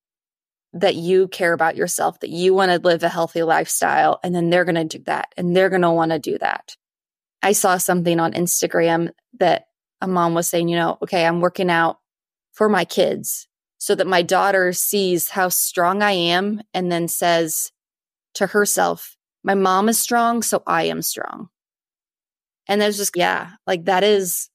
that 0.71 0.95
you 0.95 1.27
care 1.27 1.51
about 1.51 1.75
yourself, 1.75 2.21
that 2.21 2.29
you 2.29 2.53
want 2.53 2.71
to 2.71 2.79
live 2.79 3.03
a 3.03 3.09
healthy 3.09 3.43
lifestyle, 3.43 4.21
and 4.23 4.33
then 4.33 4.49
they're 4.49 4.63
going 4.63 4.87
to 4.87 4.97
do 4.97 5.03
that 5.03 5.33
and 5.35 5.53
they're 5.53 5.69
going 5.69 5.81
to 5.81 5.91
want 5.91 6.11
to 6.11 6.19
do 6.19 6.37
that. 6.37 6.77
I 7.41 7.51
saw 7.51 7.75
something 7.75 8.21
on 8.21 8.31
Instagram 8.31 9.11
that 9.39 9.65
a 10.03 10.07
mom 10.07 10.33
was 10.33 10.49
saying, 10.49 10.67
you 10.67 10.75
know, 10.75 10.97
okay, 11.01 11.25
I'm 11.25 11.39
working 11.39 11.69
out 11.69 11.97
for 12.51 12.67
my 12.67 12.83
kids 12.83 13.47
so 13.77 13.95
that 13.95 14.05
my 14.05 14.21
daughter 14.21 14.73
sees 14.73 15.29
how 15.29 15.47
strong 15.47 16.03
I 16.03 16.11
am 16.11 16.61
and 16.73 16.91
then 16.91 17.07
says 17.07 17.71
to 18.35 18.47
herself, 18.47 19.15
my 19.45 19.55
mom 19.55 19.87
is 19.87 19.97
strong, 19.97 20.41
so 20.41 20.61
I 20.67 20.83
am 20.83 21.01
strong. 21.01 21.47
And 22.67 22.81
there's 22.81 22.97
just, 22.97 23.15
yeah, 23.15 23.51
like 23.65 23.85
that 23.85 24.03
is, 24.03 24.49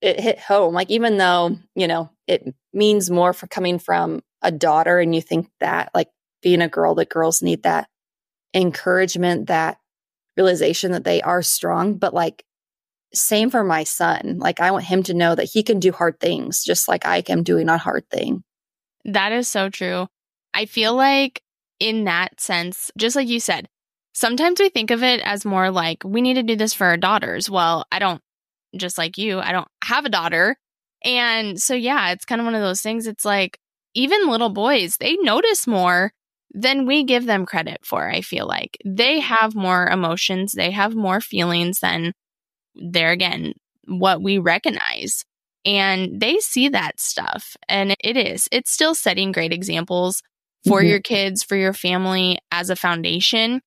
it 0.00 0.20
hit 0.20 0.38
home. 0.38 0.74
Like, 0.74 0.90
even 0.90 1.16
though, 1.16 1.58
you 1.74 1.88
know, 1.88 2.10
it 2.28 2.54
means 2.72 3.10
more 3.10 3.32
for 3.32 3.48
coming 3.48 3.80
from 3.80 4.22
a 4.42 4.52
daughter 4.52 5.00
and 5.00 5.12
you 5.12 5.20
think 5.20 5.48
that 5.58 5.90
like 5.92 6.08
being 6.40 6.62
a 6.62 6.68
girl 6.68 6.94
that 6.96 7.08
girls 7.08 7.42
need 7.42 7.64
that 7.64 7.88
encouragement 8.54 9.48
that 9.48 9.78
realization 10.36 10.92
that 10.92 11.04
they 11.04 11.22
are 11.22 11.42
strong 11.42 11.94
but 11.94 12.12
like 12.12 12.44
same 13.14 13.50
for 13.50 13.64
my 13.64 13.84
son. 13.84 14.38
Like 14.38 14.60
i 14.60 14.70
want 14.70 14.84
him 14.84 15.02
to 15.04 15.14
know 15.14 15.34
that 15.34 15.50
he 15.52 15.62
can 15.62 15.80
do 15.80 15.92
hard 15.92 16.18
things 16.20 16.64
just 16.64 16.88
like 16.88 17.06
i 17.06 17.22
am 17.28 17.42
doing 17.42 17.68
a 17.68 17.78
hard 17.78 18.08
thing. 18.10 18.42
That 19.04 19.32
is 19.32 19.48
so 19.48 19.68
true. 19.68 20.08
I 20.54 20.66
feel 20.66 20.94
like 20.94 21.42
in 21.80 22.04
that 22.04 22.40
sense 22.40 22.90
just 22.96 23.16
like 23.16 23.28
you 23.28 23.40
said 23.40 23.68
sometimes 24.12 24.60
we 24.60 24.68
think 24.68 24.90
of 24.90 25.02
it 25.02 25.20
as 25.24 25.44
more 25.44 25.70
like 25.70 26.04
we 26.04 26.20
need 26.20 26.34
to 26.34 26.42
do 26.42 26.56
this 26.56 26.74
for 26.74 26.86
our 26.86 26.96
daughters. 26.96 27.50
Well 27.50 27.86
i 27.90 27.98
don't 27.98 28.22
just 28.76 28.98
like 28.98 29.18
you 29.18 29.38
i 29.38 29.52
don't 29.52 29.68
have 29.84 30.04
a 30.04 30.10
daughter. 30.10 30.56
And 31.04 31.60
so 31.60 31.74
yeah 31.74 32.12
it's 32.12 32.24
kind 32.24 32.40
of 32.40 32.44
one 32.44 32.54
of 32.54 32.62
those 32.62 32.80
things 32.80 33.06
it's 33.06 33.24
like 33.24 33.58
even 33.94 34.28
little 34.28 34.48
boys, 34.48 34.96
they 34.96 35.16
notice 35.16 35.66
more 35.66 36.12
than 36.54 36.86
we 36.86 37.04
give 37.04 37.26
them 37.26 37.46
credit 37.46 37.80
for, 37.84 38.08
I 38.08 38.20
feel 38.20 38.46
like. 38.46 38.76
They 38.84 39.18
mm-hmm. 39.18 39.34
have 39.34 39.54
more 39.54 39.86
emotions, 39.86 40.52
they 40.52 40.70
have 40.70 40.94
more 40.94 41.20
feelings 41.20 41.80
than 41.80 42.12
they're 42.74 43.12
again 43.12 43.54
what 43.86 44.22
we 44.22 44.38
recognize. 44.38 45.24
And 45.64 46.20
they 46.20 46.38
see 46.38 46.68
that 46.70 46.98
stuff. 46.98 47.56
And 47.68 47.94
it 48.00 48.16
is, 48.16 48.48
it's 48.50 48.70
still 48.70 48.94
setting 48.94 49.32
great 49.32 49.52
examples 49.52 50.22
for 50.66 50.80
mm-hmm. 50.80 50.88
your 50.88 51.00
kids, 51.00 51.42
for 51.42 51.56
your 51.56 51.72
family 51.72 52.38
as 52.50 52.70
a 52.70 52.76
foundation. 52.76 53.60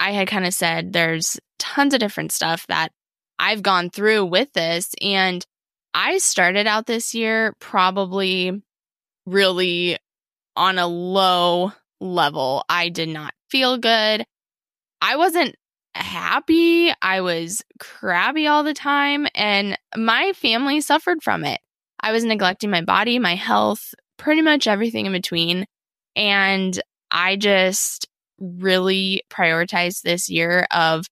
I 0.00 0.12
had 0.12 0.28
kind 0.28 0.46
of 0.46 0.54
said 0.54 0.92
there's 0.92 1.38
tons 1.58 1.94
of 1.94 2.00
different 2.00 2.32
stuff 2.32 2.66
that 2.68 2.90
I've 3.38 3.62
gone 3.62 3.90
through 3.90 4.26
with 4.26 4.52
this. 4.52 4.94
And 5.00 5.44
I 5.94 6.18
started 6.18 6.66
out 6.66 6.86
this 6.86 7.14
year 7.14 7.54
probably 7.60 8.62
really 9.26 9.98
on 10.56 10.78
a 10.78 10.86
low 10.86 11.72
level. 12.00 12.64
I 12.68 12.88
did 12.88 13.08
not 13.08 13.34
feel 13.50 13.78
good. 13.78 14.24
I 15.00 15.16
wasn't 15.16 15.56
happy. 15.94 16.92
I 17.02 17.20
was 17.20 17.62
crabby 17.78 18.46
all 18.46 18.62
the 18.62 18.74
time, 18.74 19.26
and 19.34 19.78
my 19.96 20.32
family 20.34 20.80
suffered 20.80 21.22
from 21.22 21.44
it. 21.44 21.60
I 22.00 22.12
was 22.12 22.24
neglecting 22.24 22.70
my 22.70 22.82
body, 22.82 23.18
my 23.18 23.34
health, 23.34 23.94
pretty 24.16 24.42
much 24.42 24.66
everything 24.66 25.06
in 25.06 25.12
between. 25.12 25.66
And 26.16 26.80
I 27.10 27.36
just 27.36 28.08
really 28.38 29.22
prioritized 29.30 30.02
this 30.02 30.28
year 30.28 30.66
of 30.70 31.06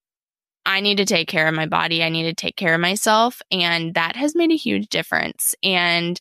I 0.66 0.80
need 0.80 0.96
to 0.96 1.04
take 1.04 1.28
care 1.28 1.46
of 1.46 1.54
my 1.54 1.66
body. 1.66 2.02
I 2.02 2.08
need 2.08 2.25
to 2.25 2.34
take 2.34 2.56
care 2.56 2.75
of 2.75 2.80
myself. 2.80 3.40
And 3.50 3.94
that 3.94 4.16
has 4.16 4.34
made 4.34 4.50
a 4.50 4.56
huge 4.56 4.88
difference. 4.88 5.54
And 5.62 6.20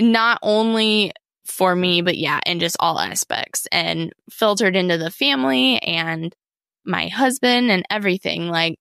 not 0.00 0.38
only 0.42 1.12
for 1.44 1.76
me, 1.76 2.00
but 2.00 2.16
yeah, 2.16 2.40
in 2.46 2.60
just 2.60 2.76
all 2.80 2.98
aspects 2.98 3.66
and 3.70 4.12
filtered 4.30 4.76
into 4.76 4.98
the 4.98 5.10
family 5.10 5.78
and 5.78 6.34
my 6.84 7.08
husband 7.08 7.70
and 7.70 7.84
everything. 7.90 8.48
Like 8.48 8.78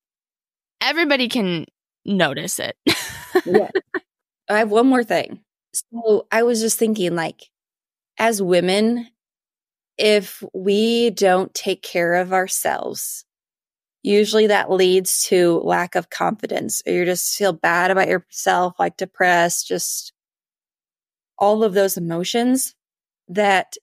everybody 0.82 1.28
can 1.28 1.66
notice 2.06 2.60
it. 2.60 2.76
yeah. 3.46 3.70
I 4.50 4.60
have 4.60 4.72
one 4.72 4.88
more 4.88 5.04
thing. 5.04 5.42
So 5.74 6.28
I 6.32 6.44
was 6.44 6.62
just 6.62 6.80
thinking, 6.80 7.16
like, 7.16 7.50
as 8.18 8.42
women, 8.42 9.08
if 9.98 10.44
we 10.54 11.12
don't 11.12 11.54
take 11.54 11.84
care 11.84 12.16
of 12.16 12.34
ourselves, 12.34 13.26
usually 14.02 14.48
that 14.48 14.72
leads 14.72 15.24
to 15.26 15.60
lack 15.60 15.96
of 15.96 16.10
confidence 16.10 16.82
or 16.88 16.94
you 16.94 17.06
just 17.06 17.38
feel 17.38 17.54
bad 17.54 17.92
about 17.92 18.08
yourself, 18.08 18.74
like 18.80 18.98
depressed, 18.98 19.68
just 19.68 20.14
all 21.38 21.64
of 21.64 21.74
those 21.74 21.98
emotions 21.98 22.76
that 23.28 23.76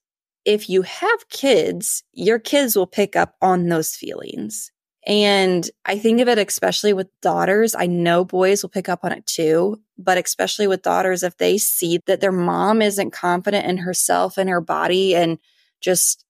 if 0.46 0.70
you 0.70 0.82
have 0.82 1.28
kids, 1.28 2.04
your 2.12 2.38
kids 2.38 2.76
will 2.76 2.86
pick 2.86 3.16
up 3.16 3.34
on 3.42 3.68
those 3.68 3.96
feelings. 3.96 4.70
And 5.06 5.68
I 5.84 5.98
think 5.98 6.20
of 6.20 6.28
it 6.28 6.38
especially 6.38 6.92
with 6.92 7.08
daughters. 7.20 7.74
I 7.74 7.86
know 7.86 8.24
boys 8.24 8.62
will 8.62 8.70
pick 8.70 8.88
up 8.88 9.00
on 9.02 9.12
it 9.12 9.26
too, 9.26 9.80
but 9.98 10.18
especially 10.18 10.66
with 10.66 10.82
daughters, 10.82 11.22
if 11.22 11.36
they 11.36 11.58
see 11.58 12.00
that 12.06 12.20
their 12.20 12.32
mom 12.32 12.80
isn't 12.80 13.12
confident 13.12 13.66
in 13.66 13.78
herself 13.78 14.38
and 14.38 14.48
her 14.48 14.60
body 14.60 15.14
and 15.14 15.38
just 15.80 16.24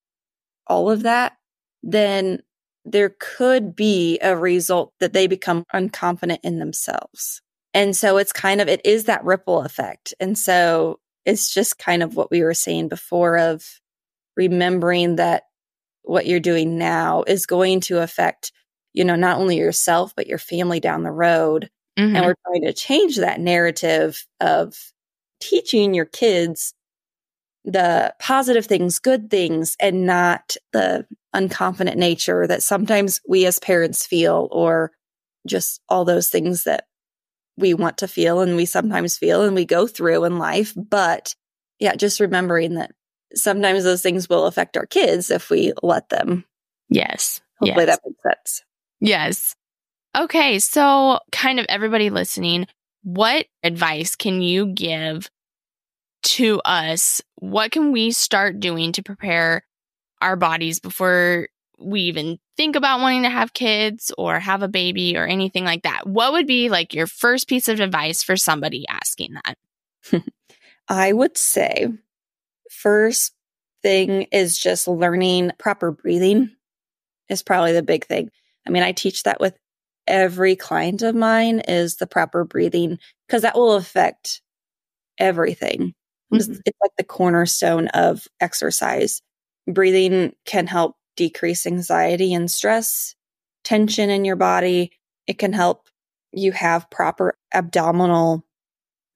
all 0.66 0.90
of 0.90 1.04
that, 1.04 1.36
then 1.82 2.42
there 2.84 3.14
could 3.18 3.76
be 3.76 4.18
a 4.20 4.36
result 4.36 4.92
that 5.00 5.12
they 5.12 5.26
become 5.26 5.64
unconfident 5.74 6.38
in 6.42 6.58
themselves. 6.58 7.42
And 7.74 7.94
so 7.94 8.16
it's 8.16 8.32
kind 8.32 8.60
of, 8.60 8.68
it 8.68 8.80
is 8.84 9.04
that 9.04 9.24
ripple 9.24 9.60
effect. 9.60 10.14
And 10.20 10.38
so 10.38 11.00
it's 11.24 11.52
just 11.52 11.78
kind 11.78 12.02
of 12.02 12.14
what 12.14 12.30
we 12.30 12.42
were 12.42 12.54
saying 12.54 12.88
before 12.88 13.38
of 13.38 13.80
remembering 14.36 15.16
that 15.16 15.44
what 16.02 16.26
you're 16.26 16.40
doing 16.40 16.78
now 16.78 17.24
is 17.26 17.46
going 17.46 17.80
to 17.80 18.00
affect, 18.00 18.52
you 18.92 19.04
know, 19.04 19.16
not 19.16 19.38
only 19.38 19.56
yourself, 19.56 20.12
but 20.16 20.26
your 20.26 20.38
family 20.38 20.80
down 20.80 21.02
the 21.02 21.10
road. 21.10 21.68
Mm-hmm. 21.98 22.14
And 22.14 22.26
we're 22.26 22.34
trying 22.46 22.64
to 22.66 22.72
change 22.72 23.16
that 23.16 23.40
narrative 23.40 24.24
of 24.40 24.76
teaching 25.40 25.94
your 25.94 26.04
kids 26.04 26.74
the 27.64 28.14
positive 28.20 28.66
things, 28.66 29.00
good 29.00 29.28
things, 29.28 29.76
and 29.80 30.06
not 30.06 30.56
the 30.72 31.04
unconfident 31.34 31.96
nature 31.96 32.46
that 32.46 32.62
sometimes 32.62 33.20
we 33.28 33.44
as 33.44 33.58
parents 33.58 34.06
feel, 34.06 34.48
or 34.52 34.92
just 35.48 35.80
all 35.88 36.04
those 36.04 36.28
things 36.28 36.62
that 36.64 36.84
we 37.56 37.74
want 37.74 37.98
to 37.98 38.08
feel 38.08 38.40
and 38.40 38.54
we 38.54 38.66
sometimes 38.66 39.18
feel 39.18 39.42
and 39.42 39.54
we 39.54 39.64
go 39.64 39.86
through 39.86 40.24
in 40.24 40.38
life. 40.38 40.74
But 40.76 41.34
yeah, 41.80 41.96
just 41.96 42.20
remembering 42.20 42.74
that 42.74 42.92
sometimes 43.34 43.84
those 43.84 44.02
things 44.02 44.28
will 44.28 44.46
affect 44.46 44.76
our 44.76 44.86
kids 44.86 45.30
if 45.30 45.50
we 45.50 45.72
let 45.82 46.08
them. 46.08 46.44
Yes. 46.88 47.40
Hopefully 47.58 47.86
yes. 47.86 47.96
that 47.96 48.08
makes 48.08 48.22
sense. 48.22 48.64
Yes. 49.00 49.56
Okay. 50.16 50.58
So, 50.58 51.18
kind 51.32 51.60
of 51.60 51.66
everybody 51.68 52.10
listening, 52.10 52.66
what 53.02 53.46
advice 53.62 54.16
can 54.16 54.42
you 54.42 54.66
give 54.66 55.30
to 56.22 56.60
us? 56.64 57.20
What 57.36 57.70
can 57.70 57.92
we 57.92 58.10
start 58.10 58.60
doing 58.60 58.92
to 58.92 59.02
prepare 59.02 59.62
our 60.20 60.36
bodies 60.36 60.80
before 60.80 61.48
we 61.78 62.02
even 62.02 62.38
think 62.56 62.74
about 62.74 63.00
wanting 63.00 63.22
to 63.24 63.30
have 63.30 63.52
kids 63.52 64.12
or 64.16 64.40
have 64.40 64.62
a 64.62 64.68
baby 64.68 65.16
or 65.16 65.26
anything 65.26 65.64
like 65.64 65.82
that? 65.82 66.06
What 66.06 66.32
would 66.32 66.46
be 66.46 66.68
like 66.68 66.94
your 66.94 67.06
first 67.06 67.48
piece 67.48 67.68
of 67.68 67.80
advice 67.80 68.22
for 68.22 68.36
somebody 68.36 68.86
asking 68.88 69.34
that? 69.44 70.22
I 70.88 71.12
would 71.12 71.36
say 71.36 71.88
first 72.70 73.32
thing 73.82 74.22
is 74.32 74.58
just 74.58 74.88
learning 74.88 75.52
proper 75.58 75.90
breathing 75.92 76.50
is 77.28 77.42
probably 77.42 77.72
the 77.72 77.82
big 77.82 78.04
thing. 78.06 78.30
I 78.66 78.70
mean, 78.70 78.82
I 78.82 78.92
teach 78.92 79.22
that 79.24 79.40
with 79.40 79.56
every 80.06 80.56
client 80.56 81.02
of 81.02 81.14
mine 81.14 81.60
is 81.60 81.96
the 81.96 82.06
proper 82.06 82.44
breathing 82.44 82.98
because 83.26 83.42
that 83.42 83.56
will 83.56 83.74
affect 83.74 84.40
everything. 85.18 85.94
Mm-hmm. 86.32 86.36
It's 86.36 86.78
like 86.80 86.92
the 86.96 87.04
cornerstone 87.04 87.88
of 87.88 88.26
exercise. 88.40 89.22
Breathing 89.68 90.34
can 90.44 90.66
help 90.66 90.96
decrease 91.16 91.66
anxiety 91.66 92.34
and 92.34 92.50
stress, 92.50 93.14
tension 93.64 94.10
in 94.10 94.24
your 94.24 94.36
body. 94.36 94.92
It 95.26 95.38
can 95.38 95.52
help 95.52 95.88
you 96.32 96.52
have 96.52 96.90
proper 96.90 97.36
abdominal 97.54 98.44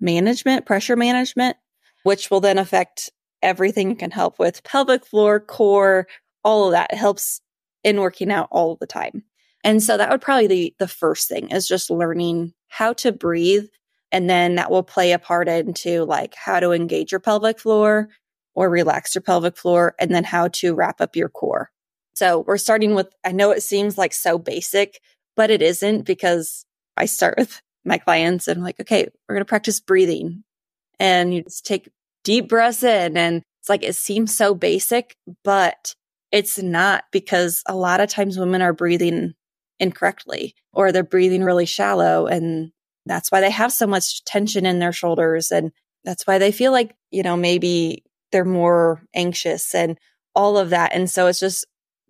management, 0.00 0.66
pressure 0.66 0.96
management, 0.96 1.56
which 2.02 2.30
will 2.30 2.40
then 2.40 2.58
affect 2.58 3.10
everything. 3.42 3.96
Can 3.96 4.10
help 4.10 4.38
with 4.38 4.64
pelvic 4.64 5.06
floor, 5.06 5.40
core, 5.40 6.06
all 6.44 6.66
of 6.66 6.72
that. 6.72 6.92
It 6.92 6.96
helps 6.96 7.40
in 7.84 8.00
working 8.00 8.30
out 8.30 8.48
all 8.50 8.76
the 8.76 8.86
time. 8.86 9.24
And 9.62 9.82
so 9.82 9.96
that 9.96 10.10
would 10.10 10.20
probably 10.20 10.48
be 10.48 10.74
the 10.78 10.88
first 10.88 11.28
thing 11.28 11.50
is 11.50 11.68
just 11.68 11.90
learning 11.90 12.54
how 12.68 12.92
to 12.94 13.12
breathe. 13.12 13.66
And 14.12 14.28
then 14.28 14.56
that 14.56 14.70
will 14.70 14.82
play 14.82 15.12
a 15.12 15.18
part 15.18 15.48
into 15.48 16.04
like 16.04 16.34
how 16.34 16.60
to 16.60 16.72
engage 16.72 17.12
your 17.12 17.20
pelvic 17.20 17.58
floor 17.60 18.08
or 18.54 18.68
relax 18.68 19.14
your 19.14 19.22
pelvic 19.22 19.56
floor 19.56 19.94
and 19.98 20.14
then 20.14 20.24
how 20.24 20.48
to 20.48 20.74
wrap 20.74 21.00
up 21.00 21.14
your 21.14 21.28
core. 21.28 21.70
So 22.14 22.40
we're 22.46 22.58
starting 22.58 22.94
with, 22.94 23.08
I 23.24 23.32
know 23.32 23.50
it 23.50 23.62
seems 23.62 23.96
like 23.96 24.12
so 24.12 24.38
basic, 24.38 25.00
but 25.36 25.50
it 25.50 25.62
isn't 25.62 26.02
because 26.02 26.64
I 26.96 27.06
start 27.06 27.36
with 27.38 27.62
my 27.84 27.98
clients 27.98 28.48
and 28.48 28.58
I'm 28.58 28.64
like, 28.64 28.80
okay, 28.80 29.06
we're 29.28 29.34
going 29.34 29.44
to 29.44 29.48
practice 29.48 29.80
breathing 29.80 30.42
and 30.98 31.32
you 31.32 31.42
just 31.44 31.64
take 31.64 31.88
deep 32.24 32.48
breaths 32.48 32.82
in 32.82 33.16
and 33.16 33.42
it's 33.60 33.68
like, 33.68 33.82
it 33.82 33.94
seems 33.94 34.34
so 34.34 34.54
basic, 34.54 35.16
but 35.44 35.94
it's 36.32 36.58
not 36.58 37.04
because 37.12 37.62
a 37.66 37.74
lot 37.74 38.00
of 38.00 38.08
times 38.08 38.38
women 38.38 38.62
are 38.62 38.72
breathing 38.72 39.34
incorrectly 39.78 40.54
or 40.72 40.92
they're 40.92 41.02
breathing 41.02 41.42
really 41.42 41.66
shallow. 41.66 42.26
And 42.26 42.72
that's 43.06 43.30
why 43.30 43.40
they 43.40 43.50
have 43.50 43.72
so 43.72 43.86
much 43.86 44.24
tension 44.24 44.64
in 44.64 44.78
their 44.78 44.92
shoulders. 44.92 45.50
And 45.50 45.72
that's 46.04 46.26
why 46.26 46.38
they 46.38 46.52
feel 46.52 46.72
like, 46.72 46.94
you 47.10 47.22
know, 47.22 47.36
maybe 47.36 48.04
they're 48.32 48.44
more 48.44 49.02
anxious 49.14 49.74
and 49.74 49.98
all 50.34 50.56
of 50.56 50.70
that. 50.70 50.92
And 50.94 51.10
so 51.10 51.26
it's 51.26 51.40
just 51.40 51.66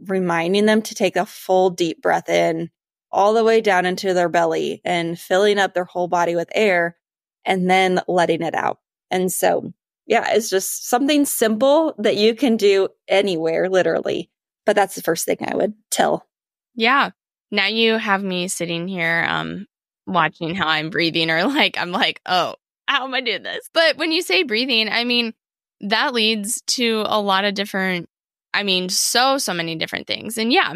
reminding 0.07 0.67
them 0.67 0.83
to 0.83 0.95
take 0.95 1.17
a 1.17 1.27
full 1.27 1.71
deep 1.71 2.01
breath 2.03 2.29
in 2.29 2.71
all 3.13 3.35
the 3.35 3.45
way 3.45 3.61
down 3.61 3.87
into 3.87 4.15
their 4.15 4.29
belly 4.29 4.81
and 4.85 5.19
filling 5.19 5.59
up 5.59 5.75
their 5.75 5.85
whole 5.85 6.09
body 6.09 6.37
with 6.37 6.49
air 6.55 6.97
and 7.45 7.69
then 7.69 8.01
letting 8.07 8.43
it 8.43 8.55
out. 8.55 8.79
And 9.11 9.33
so, 9.33 9.73
yeah, 10.11 10.33
it's 10.35 10.51
just 10.51 10.91
something 10.91 11.25
simple 11.25 11.95
that 11.99 12.17
you 12.19 12.35
can 12.35 12.59
do 12.59 12.89
anywhere, 13.09 13.71
literally. 13.71 14.29
But 14.67 14.77
that's 14.77 14.95
the 14.95 15.03
first 15.03 15.25
thing 15.25 15.39
I 15.41 15.57
would 15.57 15.73
tell. 15.91 16.27
Yeah 16.75 17.13
now 17.51 17.67
you 17.67 17.97
have 17.97 18.23
me 18.23 18.49
sitting 18.49 18.89
here 18.89 19.25
um 19.29 19.67
watching 20.07 20.55
how 20.55 20.69
I'm 20.69 20.91
breathing 20.91 21.31
or 21.31 21.45
like 21.45 21.77
I'm 21.79 21.93
like, 21.93 22.21
"Oh, 22.27 22.55
how 22.89 23.05
am 23.05 23.15
I 23.15 23.21
doing 23.21 23.43
this?" 23.43 23.69
But 23.73 23.97
when 23.97 24.13
you 24.13 24.23
say 24.23 24.43
breathing, 24.43 24.89
I 24.89 25.05
mean 25.05 25.35
that 25.83 26.13
leads 26.15 26.63
to 26.69 27.05
a 27.07 27.21
lot 27.21 27.45
of 27.45 27.55
different 27.55 28.09
I 28.55 28.63
mean, 28.65 28.89
so 28.89 29.39
so 29.39 29.55
many 29.55 29.77
different 29.77 30.07
things. 30.07 30.39
And 30.39 30.53
yeah, 30.53 30.75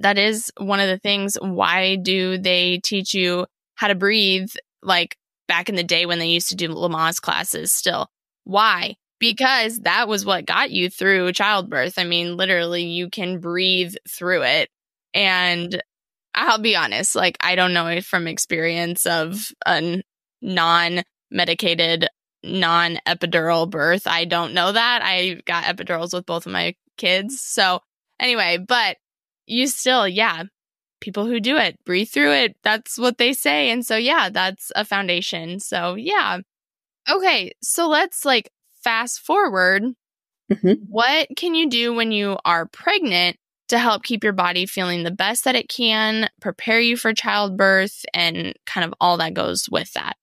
that 0.00 0.18
is 0.18 0.52
one 0.58 0.80
of 0.80 0.88
the 0.88 0.98
things 0.98 1.36
why 1.40 1.96
do 1.96 2.38
they 2.38 2.80
teach 2.84 3.14
you 3.14 3.46
how 3.76 3.88
to 3.88 3.94
breathe 3.94 4.50
like 4.82 5.16
back 5.48 5.68
in 5.68 5.74
the 5.76 5.84
day 5.84 6.06
when 6.06 6.18
they 6.18 6.28
used 6.28 6.48
to 6.50 6.56
do 6.56 6.68
Lamaze 6.68 7.20
classes 7.20 7.72
still? 7.72 8.08
Why? 8.44 8.96
Because 9.18 9.80
that 9.80 10.08
was 10.08 10.24
what 10.24 10.46
got 10.46 10.70
you 10.70 10.90
through 10.90 11.32
childbirth. 11.32 11.98
I 11.98 12.04
mean, 12.04 12.36
literally 12.36 12.84
you 12.84 13.08
can 13.08 13.38
breathe 13.38 13.94
through 14.08 14.42
it. 14.42 14.68
And 15.14 15.80
I'll 16.34 16.58
be 16.58 16.76
honest, 16.76 17.14
like 17.14 17.36
I 17.40 17.54
don't 17.54 17.74
know 17.74 18.00
from 18.00 18.26
experience 18.26 19.06
of 19.06 19.48
a 19.66 20.02
non 20.40 21.02
medicated, 21.30 22.08
non 22.42 22.98
epidural 23.06 23.68
birth. 23.68 24.06
I 24.06 24.24
don't 24.24 24.54
know 24.54 24.72
that. 24.72 25.02
I 25.02 25.40
got 25.46 25.64
epidurals 25.64 26.12
with 26.12 26.26
both 26.26 26.46
of 26.46 26.52
my 26.52 26.74
kids. 26.96 27.40
So, 27.40 27.80
anyway, 28.18 28.58
but 28.58 28.96
you 29.46 29.66
still, 29.66 30.08
yeah, 30.08 30.44
people 31.00 31.26
who 31.26 31.40
do 31.40 31.56
it 31.56 31.76
breathe 31.84 32.08
through 32.08 32.32
it. 32.32 32.56
That's 32.62 32.98
what 32.98 33.18
they 33.18 33.32
say. 33.32 33.70
And 33.70 33.84
so, 33.84 33.96
yeah, 33.96 34.30
that's 34.30 34.72
a 34.74 34.84
foundation. 34.84 35.60
So, 35.60 35.94
yeah. 35.94 36.38
Okay. 37.10 37.52
So 37.62 37.88
let's 37.88 38.24
like 38.24 38.50
fast 38.82 39.20
forward. 39.20 39.84
Mm-hmm. 40.52 40.84
What 40.88 41.28
can 41.36 41.54
you 41.54 41.68
do 41.68 41.94
when 41.94 42.12
you 42.12 42.36
are 42.44 42.66
pregnant 42.66 43.36
to 43.68 43.78
help 43.78 44.02
keep 44.02 44.22
your 44.22 44.34
body 44.34 44.66
feeling 44.66 45.02
the 45.02 45.10
best 45.10 45.44
that 45.44 45.54
it 45.54 45.68
can, 45.68 46.28
prepare 46.42 46.78
you 46.78 46.96
for 46.96 47.14
childbirth, 47.14 48.04
and 48.12 48.54
kind 48.66 48.84
of 48.84 48.92
all 49.00 49.16
that 49.16 49.32
goes 49.32 49.66
with 49.70 49.90
that. 49.94 50.16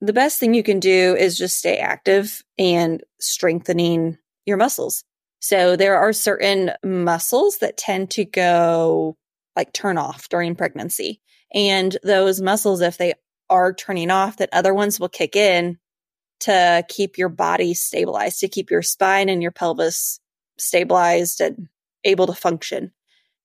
The 0.00 0.12
best 0.12 0.40
thing 0.40 0.52
you 0.52 0.64
can 0.64 0.80
do 0.80 1.14
is 1.16 1.38
just 1.38 1.58
stay 1.58 1.78
active 1.78 2.42
and 2.58 3.02
strengthening 3.20 4.18
your 4.46 4.56
muscles. 4.56 5.04
So 5.40 5.76
there 5.76 5.96
are 5.96 6.12
certain 6.12 6.72
muscles 6.84 7.58
that 7.58 7.76
tend 7.76 8.10
to 8.12 8.24
go 8.24 9.16
like 9.54 9.72
turn 9.72 9.98
off 9.98 10.28
during 10.28 10.56
pregnancy. 10.56 11.20
And 11.54 11.96
those 12.02 12.40
muscles, 12.40 12.80
if 12.80 12.96
they 12.98 13.14
are 13.48 13.72
turning 13.72 14.10
off, 14.10 14.38
that 14.38 14.50
other 14.52 14.74
ones 14.74 14.98
will 14.98 15.08
kick 15.08 15.36
in 15.36 15.78
to 16.40 16.84
keep 16.88 17.18
your 17.18 17.28
body 17.28 17.74
stabilized, 17.74 18.40
to 18.40 18.48
keep 18.48 18.70
your 18.70 18.82
spine 18.82 19.28
and 19.28 19.42
your 19.42 19.50
pelvis 19.50 20.20
stabilized 20.58 21.40
and 21.40 21.68
able 22.04 22.26
to 22.26 22.34
function. 22.34 22.92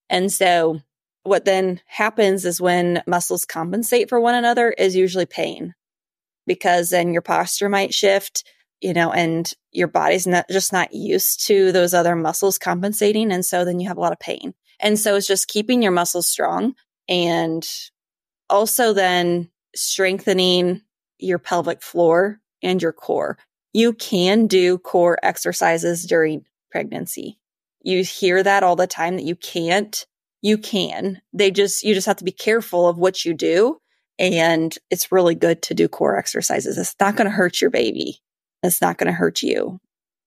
And 0.10 0.32
so 0.32 0.82
what 1.24 1.46
then 1.46 1.82
happens 1.88 2.46
is 2.46 2.62
when 2.62 3.02
muscles 3.08 3.46
compensate 3.46 4.10
for 4.10 4.20
one 4.20 4.36
another 4.36 4.72
is 4.72 4.96
usually 4.96 5.26
pain 5.26 5.74
because 6.46 6.90
then 6.90 7.14
your 7.14 7.22
posture 7.22 7.70
might 7.70 7.94
shift, 7.94 8.44
you 8.82 8.94
know, 8.94 9.12
and 9.12 9.54
your 9.72 9.88
body's 9.88 10.28
not 10.28 10.46
just 10.50 10.74
not 10.74 10.94
used 10.94 11.48
to 11.48 11.72
those 11.72 11.94
other 11.94 12.16
muscles 12.16 12.58
compensating. 12.58 13.32
And 13.32 13.46
so 13.46 13.64
then 13.64 13.80
you 13.80 13.88
have 13.88 13.98
a 13.98 14.02
lot 14.02 14.12
of 14.12 14.20
pain. 14.20 14.54
And 14.80 15.00
so 15.00 15.16
it's 15.16 15.28
just 15.28 15.48
keeping 15.48 15.82
your 15.82 15.94
muscles 15.94 16.28
strong 16.28 16.76
and 17.08 17.68
also 18.50 18.94
then 18.94 19.50
strengthening 19.76 20.82
your 21.18 21.40
pelvic 21.40 21.82
floor 21.82 22.40
and 22.64 22.82
your 22.82 22.94
core. 22.94 23.38
You 23.74 23.94
can 23.94 24.48
do 24.48 24.78
core 24.78 25.18
exercises 25.22 26.06
during 26.06 26.46
pregnancy. 26.72 27.40
You 27.82 28.04
hear 28.04 28.42
that 28.42 28.64
all 28.64 28.76
the 28.76 28.88
time 28.88 29.18
that 29.18 29.26
you 29.26 29.36
can't. 29.36 30.06
You 30.42 30.58
can. 30.58 31.22
They 31.34 31.52
just, 31.52 31.84
you 31.84 31.94
just 31.94 32.08
have 32.08 32.18
to 32.18 32.24
be 32.24 32.32
careful 32.32 32.88
of 32.88 32.98
what 32.98 33.26
you 33.26 33.34
do. 33.34 33.78
And 34.20 34.76
it's 34.90 35.12
really 35.12 35.36
good 35.36 35.62
to 35.64 35.74
do 35.74 35.88
core 35.88 36.18
exercises. 36.18 36.78
It's 36.78 36.96
not 37.00 37.16
going 37.16 37.26
to 37.26 37.32
hurt 37.32 37.62
your 37.62 37.70
baby. 37.70 38.20
It's 38.62 38.82
not 38.82 38.98
going 38.98 39.08
to 39.08 39.14
hurt 39.14 39.42
you. 39.42 39.80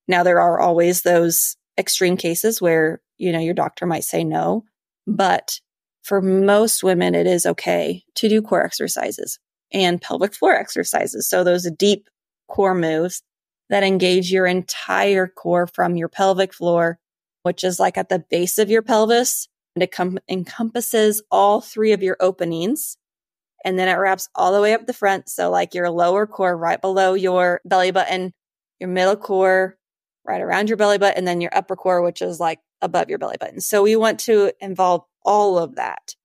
Now, 0.08 0.22
there 0.22 0.40
are 0.40 0.60
always 0.60 1.02
those 1.02 1.56
extreme 1.78 2.16
cases 2.16 2.60
where, 2.60 3.00
you 3.16 3.32
know, 3.32 3.38
your 3.38 3.54
doctor 3.54 3.86
might 3.86 4.04
say 4.04 4.24
no, 4.24 4.64
but 5.06 5.60
for 6.02 6.20
most 6.20 6.82
women, 6.82 7.14
it 7.14 7.26
is 7.26 7.46
okay 7.46 8.04
to 8.16 8.28
do 8.28 8.42
core 8.42 8.64
exercises 8.64 9.38
and 9.72 10.00
pelvic 10.00 10.34
floor 10.34 10.54
exercises. 10.54 11.28
So 11.28 11.42
those 11.42 11.68
deep 11.72 12.08
core 12.48 12.74
moves 12.74 13.22
that 13.68 13.82
engage 13.82 14.30
your 14.30 14.46
entire 14.46 15.26
core 15.26 15.66
from 15.66 15.96
your 15.96 16.08
pelvic 16.08 16.52
floor 16.52 16.98
which 17.46 17.62
is 17.62 17.78
like 17.78 17.96
at 17.96 18.08
the 18.08 18.18
base 18.18 18.58
of 18.58 18.70
your 18.70 18.82
pelvis 18.82 19.46
and 19.76 19.82
it 19.84 19.92
com- 19.92 20.18
encompasses 20.28 21.22
all 21.30 21.60
three 21.60 21.92
of 21.92 22.02
your 22.02 22.16
openings. 22.18 22.96
And 23.64 23.78
then 23.78 23.86
it 23.86 24.00
wraps 24.00 24.28
all 24.34 24.52
the 24.52 24.60
way 24.60 24.74
up 24.74 24.84
the 24.84 24.92
front. 24.92 25.28
So 25.28 25.48
like 25.48 25.72
your 25.72 25.88
lower 25.88 26.26
core 26.26 26.56
right 26.56 26.80
below 26.80 27.14
your 27.14 27.60
belly 27.64 27.92
button, 27.92 28.32
your 28.80 28.88
middle 28.88 29.14
core, 29.14 29.76
right 30.26 30.40
around 30.40 30.68
your 30.68 30.76
belly 30.76 30.98
button 30.98 31.18
and 31.18 31.28
then 31.28 31.40
your 31.40 31.56
upper 31.56 31.76
core, 31.76 32.02
which 32.02 32.20
is 32.20 32.40
like 32.40 32.58
above 32.82 33.08
your 33.08 33.20
belly 33.20 33.36
button. 33.38 33.60
So 33.60 33.84
we 33.84 33.94
want 33.94 34.18
to 34.20 34.50
involve 34.60 35.04
all 35.24 35.56
of 35.56 35.76
that. 35.76 36.15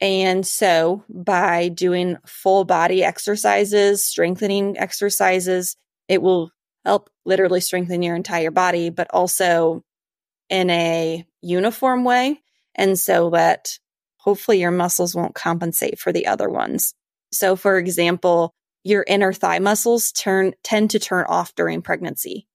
And 0.00 0.46
so 0.46 1.04
by 1.10 1.68
doing 1.68 2.16
full 2.26 2.64
body 2.64 3.04
exercises, 3.04 4.04
strengthening 4.04 4.78
exercises, 4.78 5.76
it 6.08 6.22
will 6.22 6.50
help 6.84 7.10
literally 7.26 7.60
strengthen 7.60 8.02
your 8.02 8.16
entire 8.16 8.50
body, 8.50 8.88
but 8.88 9.08
also 9.10 9.84
in 10.48 10.70
a 10.70 11.24
uniform 11.42 12.04
way. 12.04 12.40
And 12.74 12.98
so 12.98 13.30
that 13.30 13.78
hopefully 14.16 14.60
your 14.60 14.70
muscles 14.70 15.14
won't 15.14 15.34
compensate 15.34 15.98
for 15.98 16.12
the 16.12 16.26
other 16.26 16.48
ones. 16.48 16.94
So 17.32 17.56
for 17.56 17.78
example, 17.78 18.54
your 18.84 19.04
inner 19.06 19.32
thigh 19.32 19.58
muscles 19.58 20.12
turn, 20.12 20.54
tend 20.64 20.90
to 20.90 20.98
turn 20.98 21.26
off 21.28 21.54
during 21.54 21.82
pregnancy. 21.82 22.46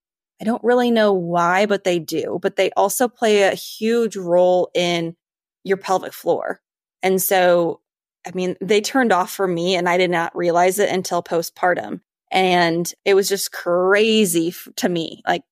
I 0.41 0.43
don't 0.43 0.63
really 0.63 0.91
know 0.91 1.13
why, 1.13 1.65
but 1.65 1.83
they 1.83 1.99
do, 1.99 2.39
but 2.41 2.55
they 2.55 2.71
also 2.71 3.07
play 3.07 3.43
a 3.43 3.53
huge 3.53 4.17
role 4.17 4.69
in 4.73 5.15
your 5.63 5.77
pelvic 5.77 6.13
floor. 6.13 6.59
And 7.05 7.21
so, 7.21 7.81
I 8.25 8.31
mean, 8.33 8.57
they 8.59 8.81
turned 8.81 9.13
off 9.13 9.31
for 9.31 9.47
me 9.47 9.75
and 9.75 9.87
I 9.87 9.97
did 9.97 10.09
not 10.09 10.35
realize 10.35 10.79
it 10.79 10.89
until 10.89 11.21
postpartum. 11.21 12.01
And 12.31 12.91
it 13.05 13.13
was 13.13 13.29
just 13.29 13.51
crazy 13.51 14.55
to 14.77 14.89
me. 14.89 15.21
Like, 15.27 15.43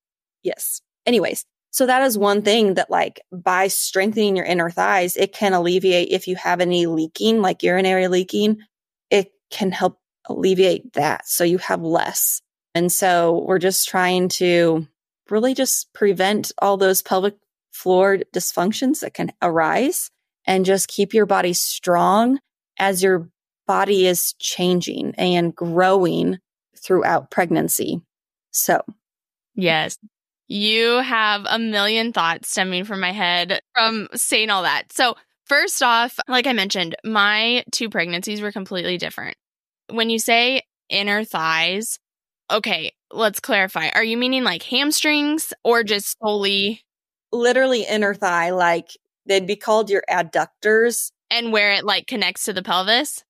yes. 0.41 0.81
Anyways, 1.05 1.45
so 1.69 1.85
that 1.85 2.01
is 2.01 2.17
one 2.17 2.41
thing 2.41 2.73
that 2.73 2.89
like 2.89 3.21
by 3.31 3.67
strengthening 3.67 4.35
your 4.35 4.45
inner 4.45 4.71
thighs, 4.71 5.15
it 5.15 5.31
can 5.31 5.53
alleviate 5.53 6.09
if 6.09 6.27
you 6.27 6.35
have 6.37 6.59
any 6.59 6.87
leaking, 6.87 7.39
like 7.39 7.61
urinary 7.61 8.07
leaking, 8.07 8.57
it 9.11 9.31
can 9.51 9.71
help 9.71 9.99
alleviate 10.27 10.93
that. 10.93 11.27
So 11.27 11.43
you 11.43 11.59
have 11.59 11.83
less. 11.83 12.41
And 12.73 12.91
so 12.91 13.43
we're 13.45 13.59
just 13.59 13.87
trying 13.87 14.29
to 14.29 14.87
really 15.29 15.53
just 15.53 15.93
prevent 15.93 16.51
all 16.57 16.77
those 16.77 17.03
pelvic 17.03 17.35
floor 17.71 18.17
dysfunctions 18.33 19.01
that 19.01 19.13
can 19.13 19.31
arise 19.39 20.09
and 20.45 20.65
just 20.65 20.87
keep 20.87 21.13
your 21.13 21.25
body 21.25 21.53
strong 21.53 22.39
as 22.79 23.03
your 23.03 23.29
body 23.67 24.07
is 24.07 24.33
changing 24.39 25.13
and 25.17 25.55
growing 25.55 26.39
throughout 26.77 27.31
pregnancy. 27.31 28.01
So, 28.51 28.81
yes, 29.55 29.97
you 30.47 30.97
have 31.01 31.45
a 31.49 31.57
million 31.57 32.13
thoughts 32.13 32.49
stemming 32.49 32.83
from 32.83 32.99
my 32.99 33.11
head 33.11 33.59
from 33.73 34.09
saying 34.13 34.49
all 34.49 34.63
that. 34.63 34.91
So, 34.91 35.15
first 35.45 35.81
off, 35.81 36.19
like 36.27 36.47
I 36.47 36.53
mentioned, 36.53 36.95
my 37.03 37.63
two 37.71 37.89
pregnancies 37.89 38.41
were 38.41 38.51
completely 38.51 38.97
different. 38.97 39.37
When 39.89 40.09
you 40.09 40.19
say 40.19 40.61
inner 40.89 41.23
thighs, 41.23 41.99
okay, 42.51 42.91
let's 43.11 43.39
clarify. 43.39 43.89
Are 43.89 44.03
you 44.03 44.17
meaning 44.17 44.43
like 44.43 44.63
hamstrings 44.63 45.53
or 45.63 45.83
just 45.83 46.17
solely? 46.19 46.83
Literally 47.31 47.83
inner 47.83 48.13
thigh, 48.13 48.51
like 48.51 48.89
they'd 49.25 49.47
be 49.47 49.55
called 49.55 49.89
your 49.89 50.03
adductors. 50.09 51.11
And 51.29 51.51
where 51.51 51.73
it 51.73 51.83
like 51.83 52.07
connects 52.07 52.45
to 52.45 52.53
the 52.53 52.61
pelvis? 52.61 53.23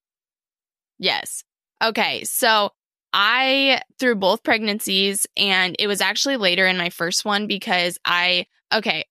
Yes. 0.99 1.43
Okay. 1.84 2.23
So 2.23 2.71
I, 3.13 3.82
through 3.99 4.15
both 4.15 4.43
pregnancies, 4.43 5.27
and 5.38 5.75
it 5.79 5.88
was 5.88 6.01
actually 6.01 6.38
later 6.38 6.65
in 6.65 6.77
my 6.77 6.89
first 6.89 7.25
one 7.25 7.47
because 7.47 7.97
I, 8.06 8.47
okay, 8.73 9.06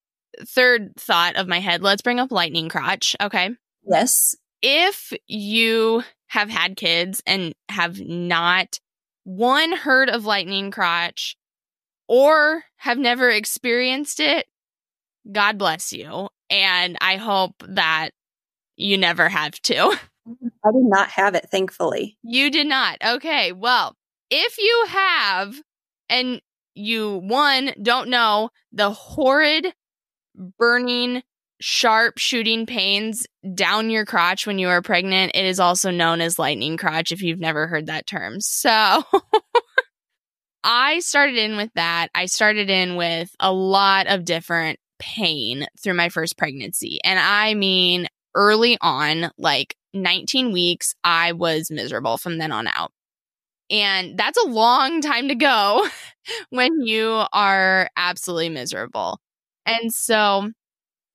third 0.46 0.94
thought 0.96 1.36
of 1.36 1.48
my 1.48 1.60
head, 1.60 1.82
let's 1.82 2.02
bring 2.02 2.18
up 2.18 2.32
lightning 2.32 2.68
crotch. 2.68 3.16
Okay. 3.20 3.50
Yes. 3.84 4.36
If 4.62 5.12
you 5.26 6.02
have 6.28 6.48
had 6.48 6.76
kids 6.76 7.22
and 7.26 7.54
have 7.68 8.00
not 8.00 8.78
one 9.24 9.72
heard 9.72 10.08
of 10.08 10.24
lightning 10.24 10.70
crotch 10.70 11.36
or 12.08 12.64
have 12.76 12.98
never 12.98 13.30
experienced 13.30 14.18
it, 14.20 14.46
God 15.30 15.58
bless 15.58 15.92
you. 15.92 16.28
And 16.52 16.98
I 17.00 17.16
hope 17.16 17.54
that 17.66 18.10
you 18.76 18.98
never 18.98 19.28
have 19.28 19.54
to. 19.62 19.78
I 20.64 20.70
did 20.70 20.84
not 20.84 21.08
have 21.10 21.34
it, 21.34 21.48
thankfully. 21.50 22.18
You 22.22 22.50
did 22.50 22.66
not. 22.66 22.98
Okay. 23.04 23.52
Well, 23.52 23.96
if 24.30 24.58
you 24.58 24.84
have, 24.88 25.60
and 26.10 26.40
you, 26.74 27.16
one, 27.24 27.72
don't 27.82 28.10
know 28.10 28.50
the 28.70 28.90
horrid, 28.90 29.74
burning, 30.58 31.22
sharp 31.60 32.18
shooting 32.18 32.66
pains 32.66 33.26
down 33.54 33.88
your 33.88 34.04
crotch 34.04 34.46
when 34.46 34.58
you 34.58 34.68
are 34.68 34.82
pregnant, 34.82 35.32
it 35.34 35.46
is 35.46 35.58
also 35.58 35.90
known 35.90 36.20
as 36.20 36.38
lightning 36.38 36.76
crotch 36.76 37.12
if 37.12 37.22
you've 37.22 37.40
never 37.40 37.66
heard 37.66 37.86
that 37.86 38.06
term. 38.06 38.40
So. 38.40 39.02
I 40.64 41.00
started 41.00 41.36
in 41.36 41.56
with 41.56 41.70
that. 41.74 42.08
I 42.14 42.26
started 42.26 42.70
in 42.70 42.94
with 42.94 43.34
a 43.40 43.52
lot 43.52 44.06
of 44.06 44.24
different 44.24 44.78
pain 45.02 45.66
through 45.82 45.94
my 45.94 46.08
first 46.08 46.38
pregnancy. 46.38 47.00
And 47.02 47.18
I 47.18 47.54
mean, 47.54 48.06
early 48.36 48.78
on, 48.80 49.32
like 49.36 49.74
19 49.92 50.52
weeks, 50.52 50.94
I 51.02 51.32
was 51.32 51.70
miserable 51.70 52.18
from 52.18 52.38
then 52.38 52.52
on 52.52 52.68
out. 52.68 52.92
And 53.68 54.16
that's 54.16 54.38
a 54.38 54.48
long 54.48 55.00
time 55.00 55.28
to 55.28 55.34
go 55.34 55.88
when 56.50 56.82
you 56.82 57.24
are 57.32 57.90
absolutely 57.96 58.50
miserable. 58.50 59.18
And 59.66 59.92
so 59.92 60.50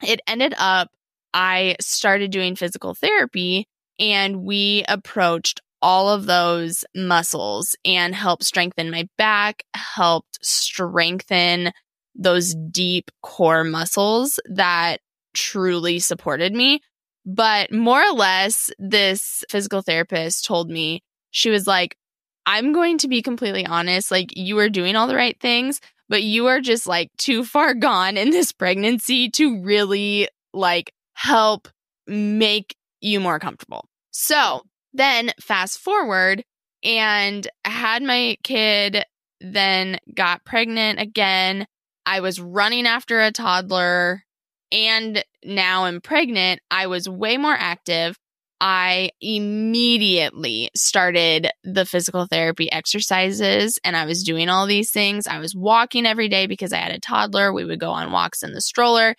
it 0.05 0.19
ended 0.27 0.53
up, 0.57 0.89
I 1.33 1.77
started 1.79 2.31
doing 2.31 2.55
physical 2.55 2.93
therapy 2.93 3.67
and 3.99 4.43
we 4.43 4.83
approached 4.89 5.61
all 5.81 6.09
of 6.09 6.25
those 6.25 6.83
muscles 6.93 7.75
and 7.85 8.13
helped 8.13 8.43
strengthen 8.43 8.91
my 8.91 9.07
back, 9.17 9.63
helped 9.73 10.43
strengthen 10.45 11.71
those 12.17 12.55
deep 12.55 13.11
core 13.21 13.63
muscles 13.63 14.39
that 14.49 14.99
truly 15.33 15.99
supported 15.99 16.53
me. 16.53 16.81
But 17.25 17.71
more 17.71 18.01
or 18.01 18.13
less, 18.13 18.71
this 18.79 19.43
physical 19.49 19.81
therapist 19.81 20.45
told 20.45 20.69
me, 20.69 21.03
she 21.31 21.49
was 21.49 21.67
like, 21.67 21.97
I'm 22.45 22.73
going 22.73 22.97
to 22.99 23.07
be 23.07 23.21
completely 23.21 23.65
honest. 23.65 24.09
Like, 24.09 24.35
you 24.35 24.57
are 24.59 24.69
doing 24.69 24.95
all 24.95 25.07
the 25.07 25.15
right 25.15 25.39
things, 25.39 25.81
but 26.09 26.23
you 26.23 26.47
are 26.47 26.61
just 26.61 26.87
like 26.87 27.11
too 27.17 27.43
far 27.43 27.73
gone 27.75 28.17
in 28.17 28.31
this 28.31 28.51
pregnancy 28.51 29.29
to 29.31 29.61
really 29.61 30.27
like 30.53 30.93
help 31.13 31.67
make 32.07 32.75
you 33.01 33.19
more 33.19 33.39
comfortable. 33.39 33.87
So 34.11 34.63
then 34.93 35.31
fast 35.41 35.79
forward 35.79 36.43
and 36.83 37.47
I 37.65 37.69
had 37.69 38.01
my 38.01 38.37
kid, 38.43 39.03
then 39.41 39.99
got 40.15 40.45
pregnant 40.45 40.99
again 40.99 41.67
I 42.07 42.21
was 42.21 42.39
running 42.39 42.87
after 42.87 43.19
a 43.19 43.33
toddler 43.33 44.23
and 44.71 45.23
now 45.43 45.83
I'm 45.83 45.99
pregnant, 45.99 46.61
I 46.71 46.87
was 46.87 47.09
way 47.09 47.37
more 47.37 47.55
active. 47.55 48.17
I 48.61 49.11
immediately 49.19 50.69
started 50.73 51.49
the 51.65 51.85
physical 51.85 52.25
therapy 52.25 52.71
exercises 52.71 53.77
and 53.83 53.95
I 53.95 54.05
was 54.05 54.23
doing 54.23 54.47
all 54.47 54.67
these 54.67 54.89
things. 54.89 55.27
I 55.27 55.39
was 55.39 55.53
walking 55.53 56.05
every 56.05 56.29
day 56.29 56.47
because 56.47 56.71
I 56.71 56.77
had 56.77 56.93
a 56.93 56.99
toddler. 56.99 57.51
We 57.51 57.65
would 57.65 57.79
go 57.79 57.91
on 57.91 58.13
walks 58.13 58.41
in 58.41 58.53
the 58.53 58.61
stroller. 58.61 59.13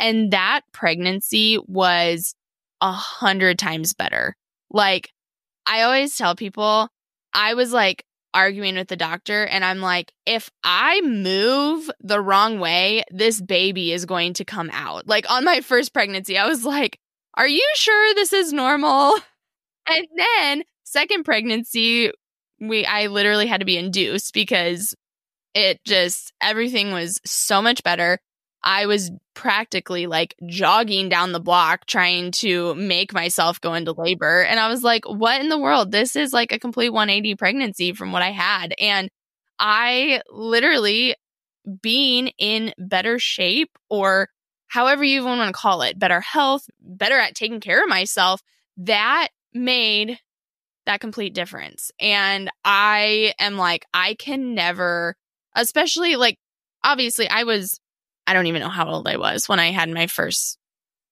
And 0.00 0.32
that 0.32 0.62
pregnancy 0.72 1.58
was 1.68 2.34
a 2.80 2.90
hundred 2.90 3.56
times 3.56 3.94
better. 3.94 4.34
Like, 4.68 5.10
I 5.64 5.82
always 5.82 6.16
tell 6.16 6.34
people, 6.34 6.88
I 7.32 7.54
was 7.54 7.72
like 7.72 8.04
arguing 8.34 8.76
with 8.76 8.88
the 8.88 8.96
doctor 8.96 9.44
and 9.44 9.64
I'm 9.64 9.80
like, 9.80 10.12
if 10.26 10.50
I 10.64 11.00
move 11.02 11.90
the 12.00 12.20
wrong 12.20 12.60
way, 12.60 13.04
this 13.10 13.40
baby 13.40 13.92
is 13.92 14.04
going 14.04 14.34
to 14.34 14.44
come 14.44 14.70
out. 14.72 15.06
Like 15.06 15.30
on 15.30 15.44
my 15.44 15.60
first 15.60 15.92
pregnancy, 15.92 16.38
I 16.38 16.46
was 16.46 16.64
like, 16.64 16.98
are 17.34 17.48
you 17.48 17.66
sure 17.74 18.14
this 18.14 18.32
is 18.32 18.52
normal? 18.52 19.16
And 19.88 20.06
then 20.16 20.62
second 20.84 21.24
pregnancy, 21.24 22.12
we 22.60 22.86
I 22.86 23.08
literally 23.08 23.48
had 23.48 23.58
to 23.58 23.66
be 23.66 23.76
induced 23.76 24.32
because 24.32 24.94
it 25.54 25.80
just 25.84 26.32
everything 26.40 26.92
was 26.92 27.20
so 27.24 27.60
much 27.60 27.82
better. 27.82 28.20
I 28.64 28.86
was 28.86 29.10
practically 29.34 30.06
like 30.06 30.34
jogging 30.46 31.08
down 31.08 31.32
the 31.32 31.40
block 31.40 31.86
trying 31.86 32.30
to 32.30 32.74
make 32.74 33.12
myself 33.12 33.60
go 33.60 33.74
into 33.74 33.92
labor. 33.92 34.42
And 34.42 34.60
I 34.60 34.68
was 34.68 34.82
like, 34.82 35.04
what 35.06 35.40
in 35.40 35.48
the 35.48 35.58
world? 35.58 35.90
This 35.90 36.14
is 36.16 36.32
like 36.32 36.52
a 36.52 36.58
complete 36.58 36.90
180 36.90 37.34
pregnancy 37.36 37.92
from 37.92 38.12
what 38.12 38.22
I 38.22 38.30
had. 38.30 38.74
And 38.78 39.10
I 39.58 40.22
literally 40.30 41.16
being 41.80 42.28
in 42.38 42.72
better 42.78 43.18
shape 43.18 43.70
or 43.88 44.28
however 44.68 45.04
you 45.04 45.20
even 45.20 45.38
want 45.38 45.48
to 45.48 45.60
call 45.60 45.82
it, 45.82 45.98
better 45.98 46.20
health, 46.20 46.64
better 46.80 47.18
at 47.18 47.34
taking 47.34 47.60
care 47.60 47.82
of 47.82 47.88
myself, 47.88 48.40
that 48.76 49.28
made 49.52 50.18
that 50.86 51.00
complete 51.00 51.34
difference. 51.34 51.90
And 52.00 52.50
I 52.64 53.34
am 53.38 53.56
like, 53.56 53.86
I 53.92 54.14
can 54.14 54.54
never, 54.54 55.16
especially 55.54 56.16
like, 56.16 56.38
obviously, 56.82 57.28
I 57.28 57.44
was 57.44 57.78
I 58.26 58.34
don't 58.34 58.46
even 58.46 58.62
know 58.62 58.68
how 58.68 58.88
old 58.88 59.08
I 59.08 59.16
was 59.16 59.48
when 59.48 59.60
I 59.60 59.70
had 59.70 59.88
my 59.90 60.06
first 60.06 60.58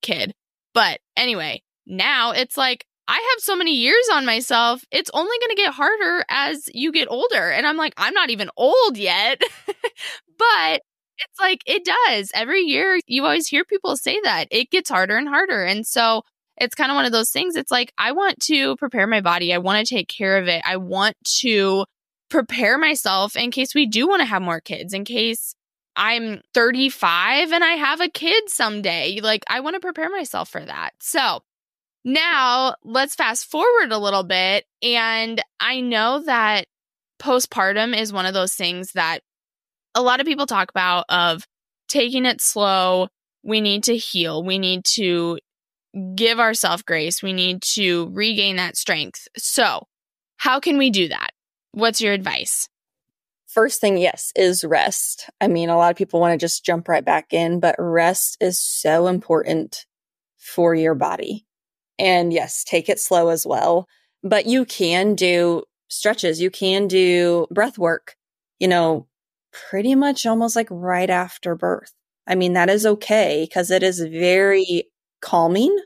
kid. 0.02 0.32
But 0.74 1.00
anyway, 1.16 1.62
now 1.86 2.32
it's 2.32 2.56
like 2.56 2.86
I 3.08 3.14
have 3.14 3.42
so 3.42 3.56
many 3.56 3.74
years 3.74 4.08
on 4.12 4.24
myself. 4.24 4.84
It's 4.92 5.10
only 5.12 5.36
going 5.40 5.56
to 5.56 5.62
get 5.62 5.74
harder 5.74 6.24
as 6.28 6.68
you 6.72 6.92
get 6.92 7.08
older. 7.10 7.50
And 7.50 7.66
I'm 7.66 7.76
like, 7.76 7.92
I'm 7.96 8.14
not 8.14 8.30
even 8.30 8.50
old 8.56 8.96
yet. 8.96 9.40
but 10.38 10.80
It's 11.18 11.40
like 11.40 11.62
it 11.66 11.84
does. 11.84 12.30
Every 12.34 12.62
year 12.62 12.98
you 13.06 13.24
always 13.24 13.48
hear 13.48 13.64
people 13.64 13.96
say 13.96 14.20
that. 14.22 14.46
It 14.50 14.70
gets 14.70 14.90
harder 14.90 15.16
and 15.16 15.28
harder. 15.28 15.64
And 15.64 15.86
so 15.86 16.22
it's 16.56 16.74
kind 16.74 16.90
of 16.90 16.94
one 16.94 17.04
of 17.06 17.12
those 17.12 17.30
things. 17.30 17.56
It's 17.56 17.70
like 17.70 17.92
I 17.98 18.12
want 18.12 18.40
to 18.44 18.76
prepare 18.76 19.06
my 19.06 19.20
body. 19.20 19.52
I 19.52 19.58
want 19.58 19.86
to 19.86 19.94
take 19.94 20.08
care 20.08 20.38
of 20.38 20.48
it. 20.48 20.62
I 20.64 20.76
want 20.76 21.16
to 21.40 21.84
prepare 22.28 22.78
myself 22.78 23.36
in 23.36 23.50
case 23.50 23.74
we 23.74 23.86
do 23.86 24.08
want 24.08 24.20
to 24.20 24.26
have 24.26 24.42
more 24.42 24.60
kids, 24.60 24.94
in 24.94 25.04
case 25.04 25.54
I'm 25.96 26.40
35 26.54 27.52
and 27.52 27.64
I 27.64 27.72
have 27.72 28.00
a 28.00 28.08
kid 28.08 28.48
someday. 28.48 29.20
Like 29.22 29.44
I 29.48 29.60
want 29.60 29.74
to 29.74 29.80
prepare 29.80 30.10
myself 30.10 30.48
for 30.48 30.64
that. 30.64 30.92
So 31.00 31.40
now 32.04 32.76
let's 32.84 33.14
fast 33.14 33.50
forward 33.50 33.92
a 33.92 33.98
little 33.98 34.22
bit. 34.22 34.64
And 34.82 35.42
I 35.58 35.80
know 35.80 36.22
that 36.24 36.66
postpartum 37.20 37.96
is 37.96 38.12
one 38.12 38.26
of 38.26 38.34
those 38.34 38.54
things 38.54 38.92
that 38.92 39.20
a 39.94 40.02
lot 40.02 40.20
of 40.20 40.26
people 40.26 40.46
talk 40.46 40.70
about 40.70 41.04
of 41.08 41.46
taking 41.88 42.24
it 42.24 42.40
slow. 42.40 43.08
We 43.42 43.60
need 43.60 43.84
to 43.84 43.96
heal. 43.96 44.42
We 44.42 44.58
need 44.58 44.84
to 44.96 45.38
give 46.14 46.38
ourselves 46.38 46.82
grace. 46.82 47.22
We 47.22 47.32
need 47.32 47.62
to 47.74 48.10
regain 48.12 48.56
that 48.56 48.76
strength. 48.76 49.28
So, 49.36 49.86
how 50.36 50.60
can 50.60 50.78
we 50.78 50.90
do 50.90 51.08
that? 51.08 51.30
What's 51.72 52.00
your 52.00 52.12
advice? 52.12 52.68
First 53.52 53.80
thing, 53.80 53.98
yes, 53.98 54.32
is 54.36 54.64
rest. 54.64 55.28
I 55.40 55.48
mean, 55.48 55.70
a 55.70 55.76
lot 55.76 55.90
of 55.90 55.96
people 55.96 56.20
want 56.20 56.32
to 56.38 56.44
just 56.44 56.64
jump 56.64 56.88
right 56.88 57.04
back 57.04 57.32
in, 57.32 57.58
but 57.58 57.74
rest 57.78 58.36
is 58.40 58.60
so 58.60 59.08
important 59.08 59.86
for 60.38 60.74
your 60.74 60.94
body. 60.94 61.46
And 61.98 62.32
yes, 62.32 62.64
take 62.64 62.88
it 62.88 63.00
slow 63.00 63.28
as 63.28 63.46
well. 63.46 63.88
But 64.22 64.46
you 64.46 64.64
can 64.64 65.14
do 65.14 65.64
stretches, 65.88 66.40
you 66.40 66.50
can 66.50 66.86
do 66.86 67.46
breath 67.50 67.78
work, 67.78 68.14
you 68.60 68.68
know, 68.68 69.08
pretty 69.52 69.94
much 69.96 70.26
almost 70.26 70.54
like 70.54 70.68
right 70.70 71.10
after 71.10 71.56
birth. 71.56 71.92
I 72.28 72.36
mean, 72.36 72.52
that 72.52 72.70
is 72.70 72.86
okay 72.86 73.44
because 73.48 73.70
it 73.70 73.82
is 73.82 74.00
very 74.00 74.84
calming 75.20 75.76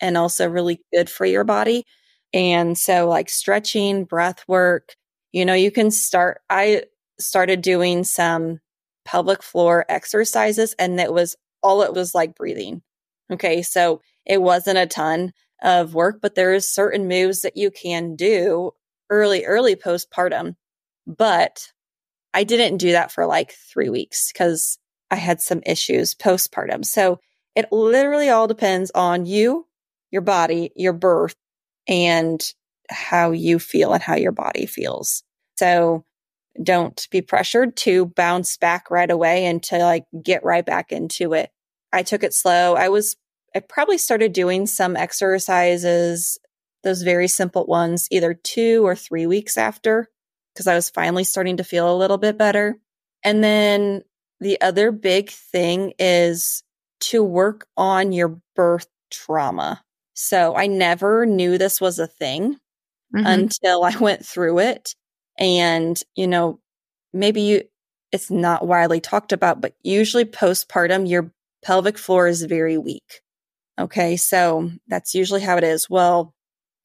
and 0.00 0.18
also 0.18 0.48
really 0.48 0.80
good 0.92 1.08
for 1.08 1.24
your 1.24 1.44
body. 1.44 1.86
And 2.34 2.76
so, 2.76 3.08
like 3.08 3.30
stretching, 3.30 4.04
breath 4.04 4.44
work, 4.48 4.94
you 5.32 5.44
know, 5.44 5.54
you 5.54 5.70
can 5.70 5.90
start. 5.90 6.40
I 6.50 6.84
started 7.18 7.60
doing 7.62 8.04
some 8.04 8.60
pelvic 9.04 9.42
floor 9.42 9.84
exercises, 9.88 10.74
and 10.78 11.00
it 11.00 11.12
was 11.12 11.36
all 11.62 11.82
it 11.82 11.94
was 11.94 12.14
like 12.14 12.34
breathing. 12.34 12.82
Okay. 13.32 13.62
So 13.62 14.00
it 14.26 14.40
wasn't 14.42 14.78
a 14.78 14.86
ton 14.86 15.32
of 15.62 15.94
work, 15.94 16.18
but 16.20 16.34
there 16.34 16.52
is 16.52 16.68
certain 16.68 17.08
moves 17.08 17.40
that 17.40 17.56
you 17.56 17.70
can 17.70 18.16
do 18.16 18.72
early, 19.10 19.44
early 19.44 19.76
postpartum. 19.76 20.56
But 21.06 21.72
I 22.34 22.44
didn't 22.44 22.78
do 22.78 22.92
that 22.92 23.12
for 23.12 23.26
like 23.26 23.52
three 23.52 23.88
weeks 23.88 24.32
because 24.32 24.78
I 25.10 25.16
had 25.16 25.40
some 25.40 25.62
issues 25.64 26.14
postpartum. 26.14 26.84
So 26.84 27.20
it 27.54 27.70
literally 27.70 28.28
all 28.28 28.48
depends 28.48 28.90
on 28.94 29.26
you, 29.26 29.66
your 30.10 30.22
body, 30.22 30.72
your 30.74 30.92
birth, 30.92 31.36
and 31.86 32.42
how 32.90 33.30
you 33.30 33.58
feel 33.58 33.92
and 33.92 34.02
how 34.02 34.16
your 34.16 34.32
body 34.32 34.66
feels. 34.66 35.22
So 35.56 36.04
don't 36.62 37.06
be 37.10 37.20
pressured 37.20 37.76
to 37.76 38.06
bounce 38.06 38.56
back 38.56 38.90
right 38.90 39.10
away 39.10 39.46
and 39.46 39.62
to 39.64 39.78
like 39.78 40.04
get 40.22 40.44
right 40.44 40.64
back 40.64 40.92
into 40.92 41.32
it. 41.32 41.50
I 41.92 42.02
took 42.02 42.22
it 42.22 42.34
slow. 42.34 42.74
I 42.74 42.88
was, 42.88 43.16
I 43.54 43.60
probably 43.60 43.98
started 43.98 44.32
doing 44.32 44.66
some 44.66 44.96
exercises, 44.96 46.38
those 46.82 47.02
very 47.02 47.28
simple 47.28 47.66
ones, 47.66 48.08
either 48.10 48.34
two 48.34 48.84
or 48.84 48.94
three 48.94 49.26
weeks 49.26 49.56
after, 49.56 50.08
because 50.52 50.66
I 50.66 50.74
was 50.74 50.90
finally 50.90 51.24
starting 51.24 51.56
to 51.58 51.64
feel 51.64 51.92
a 51.92 51.96
little 51.96 52.18
bit 52.18 52.38
better. 52.38 52.76
And 53.22 53.42
then 53.42 54.02
the 54.40 54.60
other 54.60 54.92
big 54.92 55.30
thing 55.30 55.94
is 55.98 56.62
to 57.00 57.22
work 57.22 57.66
on 57.76 58.12
your 58.12 58.40
birth 58.54 58.86
trauma. 59.10 59.82
So 60.14 60.54
I 60.56 60.66
never 60.66 61.26
knew 61.26 61.58
this 61.58 61.80
was 61.80 61.98
a 61.98 62.06
thing 62.06 62.58
mm-hmm. 63.14 63.26
until 63.26 63.84
I 63.84 63.96
went 64.00 64.24
through 64.24 64.60
it. 64.60 64.94
And, 65.38 66.00
you 66.14 66.26
know, 66.26 66.60
maybe 67.12 67.40
you, 67.42 67.62
it's 68.12 68.30
not 68.30 68.66
widely 68.66 69.00
talked 69.00 69.32
about, 69.32 69.60
but 69.60 69.74
usually 69.82 70.24
postpartum, 70.24 71.08
your 71.08 71.32
pelvic 71.64 71.98
floor 71.98 72.28
is 72.28 72.42
very 72.42 72.78
weak. 72.78 73.22
Okay. 73.78 74.16
So 74.16 74.70
that's 74.86 75.14
usually 75.14 75.40
how 75.40 75.56
it 75.56 75.64
is. 75.64 75.90
Well, 75.90 76.32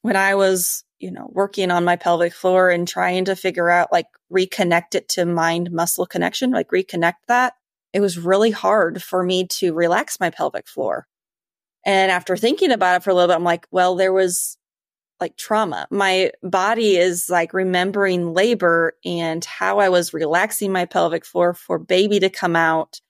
when 0.01 0.15
I 0.15 0.35
was, 0.35 0.83
you 0.99 1.11
know, 1.11 1.29
working 1.31 1.71
on 1.71 1.85
my 1.85 1.95
pelvic 1.95 2.33
floor 2.33 2.69
and 2.69 2.87
trying 2.87 3.25
to 3.25 3.35
figure 3.35 3.69
out 3.69 3.91
like 3.91 4.07
reconnect 4.33 4.95
it 4.95 5.09
to 5.09 5.25
mind 5.25 5.71
muscle 5.71 6.05
connection, 6.05 6.51
like 6.51 6.69
reconnect 6.69 7.21
that, 7.27 7.53
it 7.93 7.99
was 7.99 8.17
really 8.17 8.51
hard 8.51 9.01
for 9.03 9.23
me 9.23 9.47
to 9.47 9.73
relax 9.73 10.19
my 10.19 10.29
pelvic 10.29 10.67
floor. 10.67 11.07
And 11.85 12.11
after 12.11 12.35
thinking 12.35 12.71
about 12.71 12.97
it 12.97 13.03
for 13.03 13.11
a 13.11 13.13
little 13.13 13.27
bit, 13.29 13.35
I'm 13.35 13.43
like, 13.43 13.67
well, 13.71 13.95
there 13.95 14.13
was 14.13 14.57
like 15.19 15.37
trauma. 15.37 15.87
My 15.91 16.31
body 16.43 16.97
is 16.97 17.29
like 17.29 17.53
remembering 17.53 18.33
labor 18.33 18.93
and 19.03 19.43
how 19.43 19.79
I 19.79 19.89
was 19.89 20.13
relaxing 20.13 20.71
my 20.71 20.85
pelvic 20.85 21.25
floor 21.25 21.53
for 21.53 21.77
baby 21.77 22.19
to 22.19 22.29
come 22.29 22.55
out. 22.55 23.01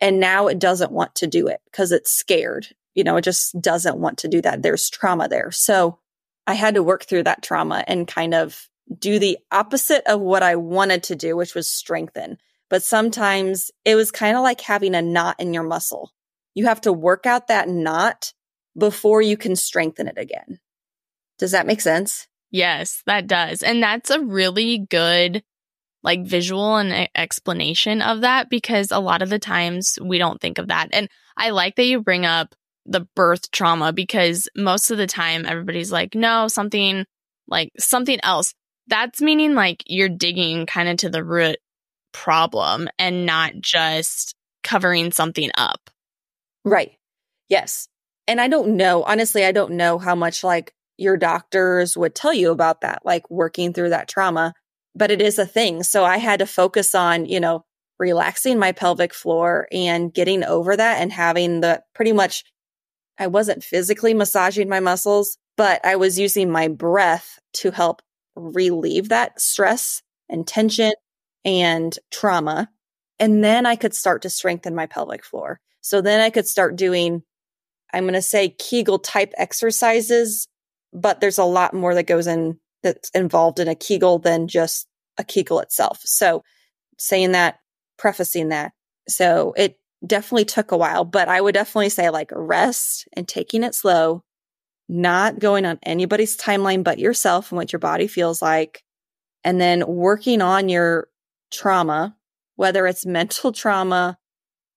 And 0.00 0.20
now 0.20 0.46
it 0.46 0.58
doesn't 0.58 0.92
want 0.92 1.14
to 1.16 1.26
do 1.26 1.48
it 1.48 1.60
because 1.66 1.92
it's 1.92 2.10
scared. 2.10 2.68
You 2.94 3.04
know, 3.04 3.16
it 3.16 3.24
just 3.24 3.60
doesn't 3.60 3.98
want 3.98 4.18
to 4.18 4.28
do 4.28 4.40
that. 4.42 4.62
There's 4.62 4.90
trauma 4.90 5.28
there. 5.28 5.50
So 5.50 5.98
I 6.46 6.54
had 6.54 6.74
to 6.74 6.82
work 6.82 7.04
through 7.04 7.24
that 7.24 7.42
trauma 7.42 7.84
and 7.86 8.08
kind 8.08 8.34
of 8.34 8.68
do 8.98 9.18
the 9.18 9.38
opposite 9.52 10.02
of 10.06 10.20
what 10.20 10.42
I 10.42 10.56
wanted 10.56 11.04
to 11.04 11.16
do, 11.16 11.36
which 11.36 11.54
was 11.54 11.70
strengthen. 11.70 12.38
But 12.68 12.82
sometimes 12.82 13.70
it 13.84 13.94
was 13.94 14.10
kind 14.10 14.36
of 14.36 14.42
like 14.42 14.60
having 14.60 14.94
a 14.94 15.02
knot 15.02 15.36
in 15.38 15.54
your 15.54 15.62
muscle. 15.62 16.12
You 16.54 16.66
have 16.66 16.80
to 16.82 16.92
work 16.92 17.26
out 17.26 17.48
that 17.48 17.68
knot 17.68 18.32
before 18.76 19.22
you 19.22 19.36
can 19.36 19.56
strengthen 19.56 20.08
it 20.08 20.18
again. 20.18 20.58
Does 21.40 21.50
that 21.52 21.66
make 21.66 21.80
sense? 21.80 22.28
Yes, 22.50 23.02
that 23.06 23.26
does. 23.26 23.62
And 23.62 23.82
that's 23.82 24.10
a 24.10 24.20
really 24.20 24.78
good 24.78 25.42
like 26.02 26.24
visual 26.24 26.76
and 26.76 27.08
explanation 27.14 28.02
of 28.02 28.20
that 28.20 28.48
because 28.48 28.90
a 28.90 28.98
lot 28.98 29.22
of 29.22 29.30
the 29.30 29.38
times 29.38 29.98
we 30.02 30.18
don't 30.18 30.40
think 30.40 30.58
of 30.58 30.68
that. 30.68 30.88
And 30.92 31.08
I 31.36 31.50
like 31.50 31.76
that 31.76 31.84
you 31.84 32.02
bring 32.02 32.24
up 32.26 32.54
the 32.86 33.06
birth 33.16 33.50
trauma 33.50 33.92
because 33.92 34.48
most 34.56 34.90
of 34.90 34.98
the 34.98 35.06
time 35.06 35.46
everybody's 35.46 35.92
like, 35.92 36.14
no, 36.14 36.48
something 36.48 37.04
like 37.48 37.70
something 37.78 38.18
else. 38.22 38.54
That's 38.86 39.20
meaning 39.22 39.54
like 39.54 39.82
you're 39.86 40.08
digging 40.08 40.66
kind 40.66 40.88
of 40.88 40.98
to 40.98 41.10
the 41.10 41.24
root 41.24 41.56
problem 42.12 42.88
and 42.98 43.24
not 43.24 43.52
just 43.60 44.34
covering 44.62 45.12
something 45.12 45.50
up. 45.56 45.90
Right. 46.64 46.92
Yes. 47.48 47.88
And 48.26 48.40
I 48.40 48.48
don't 48.48 48.76
know, 48.76 49.02
honestly, 49.02 49.44
I 49.44 49.52
don't 49.52 49.72
know 49.72 49.98
how 49.98 50.14
much 50.14 50.44
like 50.44 50.72
your 51.00 51.16
doctors 51.16 51.96
would 51.96 52.14
tell 52.14 52.34
you 52.34 52.50
about 52.50 52.82
that, 52.82 53.00
like 53.04 53.28
working 53.30 53.72
through 53.72 53.88
that 53.88 54.08
trauma, 54.08 54.52
but 54.94 55.10
it 55.10 55.22
is 55.22 55.38
a 55.38 55.46
thing. 55.46 55.82
So 55.82 56.04
I 56.04 56.18
had 56.18 56.40
to 56.40 56.46
focus 56.46 56.94
on, 56.94 57.24
you 57.24 57.40
know, 57.40 57.64
relaxing 57.98 58.58
my 58.58 58.72
pelvic 58.72 59.14
floor 59.14 59.66
and 59.72 60.12
getting 60.12 60.44
over 60.44 60.76
that 60.76 61.00
and 61.00 61.12
having 61.12 61.60
the 61.60 61.82
pretty 61.94 62.12
much, 62.12 62.44
I 63.18 63.26
wasn't 63.26 63.64
physically 63.64 64.14
massaging 64.14 64.68
my 64.68 64.80
muscles, 64.80 65.38
but 65.56 65.84
I 65.84 65.96
was 65.96 66.18
using 66.18 66.50
my 66.50 66.68
breath 66.68 67.38
to 67.54 67.70
help 67.70 68.02
relieve 68.36 69.08
that 69.08 69.40
stress 69.40 70.02
and 70.28 70.46
tension 70.46 70.92
and 71.44 71.98
trauma. 72.10 72.68
And 73.18 73.42
then 73.44 73.66
I 73.66 73.76
could 73.76 73.94
start 73.94 74.22
to 74.22 74.30
strengthen 74.30 74.74
my 74.74 74.86
pelvic 74.86 75.24
floor. 75.24 75.60
So 75.80 76.00
then 76.00 76.20
I 76.20 76.30
could 76.30 76.46
start 76.46 76.76
doing, 76.76 77.22
I'm 77.92 78.04
going 78.04 78.14
to 78.14 78.22
say 78.22 78.50
Kegel 78.50 78.98
type 78.98 79.32
exercises, 79.36 80.46
but 80.92 81.20
there's 81.20 81.38
a 81.38 81.44
lot 81.44 81.74
more 81.74 81.94
that 81.94 82.06
goes 82.06 82.26
in 82.26 82.58
that's 82.82 83.10
involved 83.10 83.58
in 83.58 83.68
a 83.68 83.74
Kegel 83.74 84.18
than 84.18 84.48
just 84.48 84.86
a 85.18 85.24
Kegel 85.24 85.60
itself. 85.60 86.00
So 86.04 86.42
saying 86.98 87.32
that, 87.32 87.58
prefacing 87.98 88.48
that. 88.48 88.72
So 89.08 89.52
it 89.56 89.78
definitely 90.06 90.46
took 90.46 90.72
a 90.72 90.76
while, 90.76 91.04
but 91.04 91.28
I 91.28 91.40
would 91.40 91.54
definitely 91.54 91.90
say 91.90 92.10
like 92.10 92.30
rest 92.32 93.06
and 93.12 93.28
taking 93.28 93.62
it 93.62 93.74
slow, 93.74 94.24
not 94.88 95.38
going 95.38 95.66
on 95.66 95.78
anybody's 95.82 96.36
timeline 96.36 96.82
but 96.82 96.98
yourself 96.98 97.50
and 97.50 97.56
what 97.56 97.72
your 97.72 97.80
body 97.80 98.06
feels 98.06 98.40
like. 98.40 98.82
And 99.44 99.60
then 99.60 99.86
working 99.86 100.42
on 100.42 100.68
your 100.68 101.08
trauma, 101.50 102.16
whether 102.56 102.86
it's 102.86 103.06
mental 103.06 103.52
trauma 103.52 104.18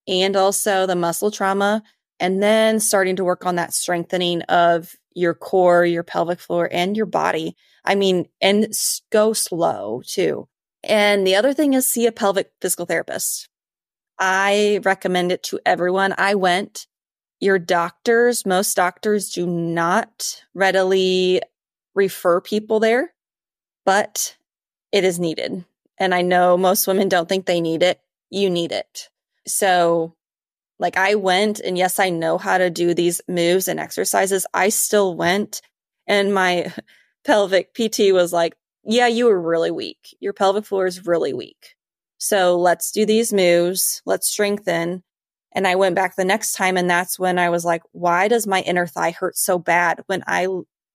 and 0.08 0.36
also 0.36 0.86
the 0.86 0.96
muscle 0.96 1.32
trauma, 1.32 1.84
and 2.20 2.42
then 2.42 2.80
starting 2.80 3.16
to 3.18 3.24
work 3.24 3.46
on 3.46 3.56
that 3.56 3.74
strengthening 3.74 4.42
of 4.44 4.96
your 5.16 5.34
core, 5.34 5.86
your 5.86 6.04
pelvic 6.04 6.40
floor, 6.40 6.70
and 6.72 6.96
your 6.96 7.06
body. 7.06 7.56
I 7.86 7.96
mean, 7.96 8.28
and 8.42 8.74
go 9.12 9.34
slow 9.34 10.02
too. 10.06 10.48
And 10.84 11.26
the 11.26 11.36
other 11.36 11.54
thing 11.54 11.74
is 11.74 11.88
see 11.88 12.06
a 12.06 12.12
pelvic 12.12 12.52
physical 12.62 12.86
therapist. 12.86 13.50
I 14.20 14.80
recommend 14.84 15.32
it 15.32 15.44
to 15.44 15.60
everyone. 15.66 16.14
I 16.18 16.36
went. 16.36 16.88
Your 17.40 17.60
doctors, 17.60 18.46
most 18.46 18.76
doctors 18.76 19.32
do 19.32 19.46
not 19.46 20.44
readily 20.54 21.42
refer 21.94 22.40
people 22.40 22.80
there, 22.80 23.14
but 23.86 24.38
it 24.92 25.04
is 25.04 25.20
needed. 25.20 25.66
And 25.98 26.16
I 26.16 26.22
know 26.22 26.58
most 26.58 26.88
women 26.88 27.10
don't 27.10 27.28
think 27.28 27.46
they 27.46 27.60
need 27.60 27.84
it. 27.84 28.00
You 28.30 28.50
need 28.50 28.72
it. 28.72 29.10
So, 29.46 30.16
like, 30.80 30.98
I 30.98 31.16
went, 31.16 31.60
and 31.60 31.78
yes, 31.78 32.00
I 32.00 32.10
know 32.10 32.38
how 32.38 32.58
to 32.58 32.70
do 32.70 32.94
these 32.94 33.22
moves 33.28 33.68
and 33.68 33.80
exercises. 33.80 34.46
I 34.54 34.70
still 34.70 35.16
went, 35.16 35.62
and 36.08 36.34
my 36.34 36.74
pelvic 37.26 37.74
PT 37.74 38.12
was 38.12 38.34
like, 38.34 38.56
Yeah, 38.84 39.08
you 39.08 39.26
were 39.26 39.42
really 39.42 39.72
weak. 39.72 40.16
Your 40.20 40.34
pelvic 40.34 40.66
floor 40.66 40.86
is 40.86 41.06
really 41.06 41.34
weak. 41.34 41.76
So, 42.18 42.58
let's 42.58 42.92
do 42.92 43.06
these 43.06 43.32
moves. 43.34 44.02
Let's 44.06 44.28
strengthen. 44.28 45.04
And 45.56 45.68
I 45.68 45.76
went 45.76 45.96
back 45.96 46.16
the 46.16 46.26
next 46.26 46.54
time, 46.54 46.78
and 46.78 46.90
that's 46.90 47.20
when 47.20 47.38
I 47.38 47.50
was 47.50 47.64
like, 47.64 47.84
Why 47.92 48.28
does 48.28 48.48
my 48.48 48.62
inner 48.62 48.88
thigh 48.88 49.12
hurt 49.12 49.38
so 49.38 49.60
bad 49.60 50.02
when 50.08 50.24
I 50.28 50.48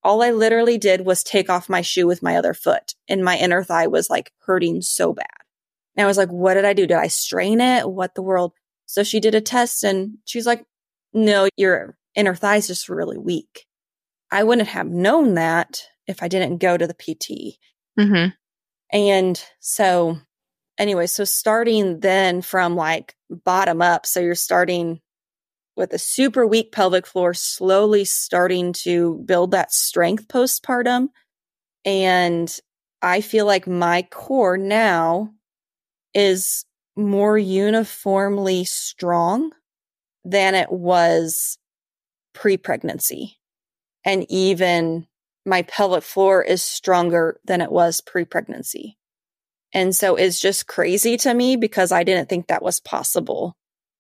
all 0.03 0.23
I 0.23 0.31
literally 0.31 0.79
did 0.79 1.05
was 1.05 1.23
take 1.23 1.51
off 1.51 1.69
my 1.69 1.83
shoe 1.83 2.07
with 2.07 2.23
my 2.23 2.37
other 2.37 2.55
foot 2.55 2.95
and 3.09 3.25
my 3.25 3.37
inner 3.37 3.65
thigh 3.65 3.89
was 3.89 4.09
like 4.09 4.33
hurting 4.47 4.81
so 4.81 5.13
bad. 5.13 5.27
And 5.97 6.05
I 6.05 6.07
was 6.07 6.17
like, 6.17 6.31
what 6.31 6.55
did 6.55 6.65
I 6.65 6.73
do? 6.73 6.87
Did 6.87 6.97
I 6.97 7.09
strain 7.09 7.61
it? 7.61 7.89
What 7.89 8.15
the 8.15 8.23
world? 8.23 8.53
So 8.89 9.03
she 9.03 9.21
did 9.21 9.35
a 9.35 9.41
test 9.43 9.85
and 9.85 10.17
she's 10.25 10.47
like, 10.47 10.65
no, 11.13 11.49
your 11.57 11.97
inner 12.15 12.35
thighs 12.35 12.67
just 12.67 12.89
really 12.89 13.19
weak. 13.19 13.67
I 14.31 14.43
wouldn't 14.45 14.69
have 14.69 14.89
known 14.89 15.35
that 15.35 15.83
if 16.07 16.23
I 16.23 16.29
didn't 16.29 16.59
go 16.59 16.77
to 16.77 16.87
the 16.87 16.95
PT. 16.95 17.59
Mm-hmm. 18.01 18.31
And 18.91 19.45
so, 19.61 20.19
anyway, 20.79 21.07
so 21.07 21.25
starting 21.25 22.01
then 22.01 22.41
from 22.41 22.77
like 22.77 23.15
bottom 23.31 23.83
up, 23.83 24.07
so 24.07 24.21
you're 24.21 24.35
starting 24.35 25.01
with 25.77 25.93
a 25.93 25.99
super 25.99 26.47
weak 26.47 26.73
pelvic 26.73 27.07
floor, 27.07 27.35
slowly 27.35 28.07
starting 28.07 28.73
to 28.73 29.23
build 29.27 29.51
that 29.51 29.71
strength 29.71 30.29
postpartum. 30.29 31.09
And 31.85 32.59
I 33.03 33.21
feel 33.21 33.45
like 33.45 33.67
my 33.67 34.03
core 34.11 34.57
now 34.57 35.35
is 36.15 36.65
more 36.99 37.39
uniformly 37.39 38.65
strong 38.65 39.53
than 40.25 40.55
it 40.55 40.71
was 40.71 41.59
pre 42.35 42.57
pregnancy. 42.57 43.39
And 44.05 44.27
even 44.29 45.07
my 45.47 45.63
pelvic 45.63 46.03
floor 46.03 46.43
is 46.43 46.63
stronger 46.63 47.41
than 47.45 47.61
it 47.61 47.73
was 47.73 48.01
pre 48.01 48.25
pregnancy. 48.25 48.99
And 49.73 49.95
so 49.95 50.17
it's 50.17 50.41
just 50.41 50.67
crazy 50.67 51.17
to 51.19 51.35
me 51.35 51.57
because 51.57 51.93
I 51.93 52.03
didn't 52.03 52.29
think 52.29 52.49
that 52.49 52.63
was 52.63 52.81
possible 52.81 53.55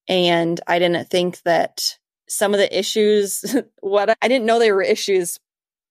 and 0.08 0.60
I 0.66 0.78
didn't 0.78 1.10
think 1.10 1.42
that 1.42 1.98
some 2.28 2.54
of 2.54 2.60
the 2.60 2.78
issues, 2.78 3.44
what 3.80 4.16
I 4.20 4.28
didn't 4.28 4.46
know 4.46 4.58
they 4.58 4.72
were 4.72 4.82
issues 4.82 5.38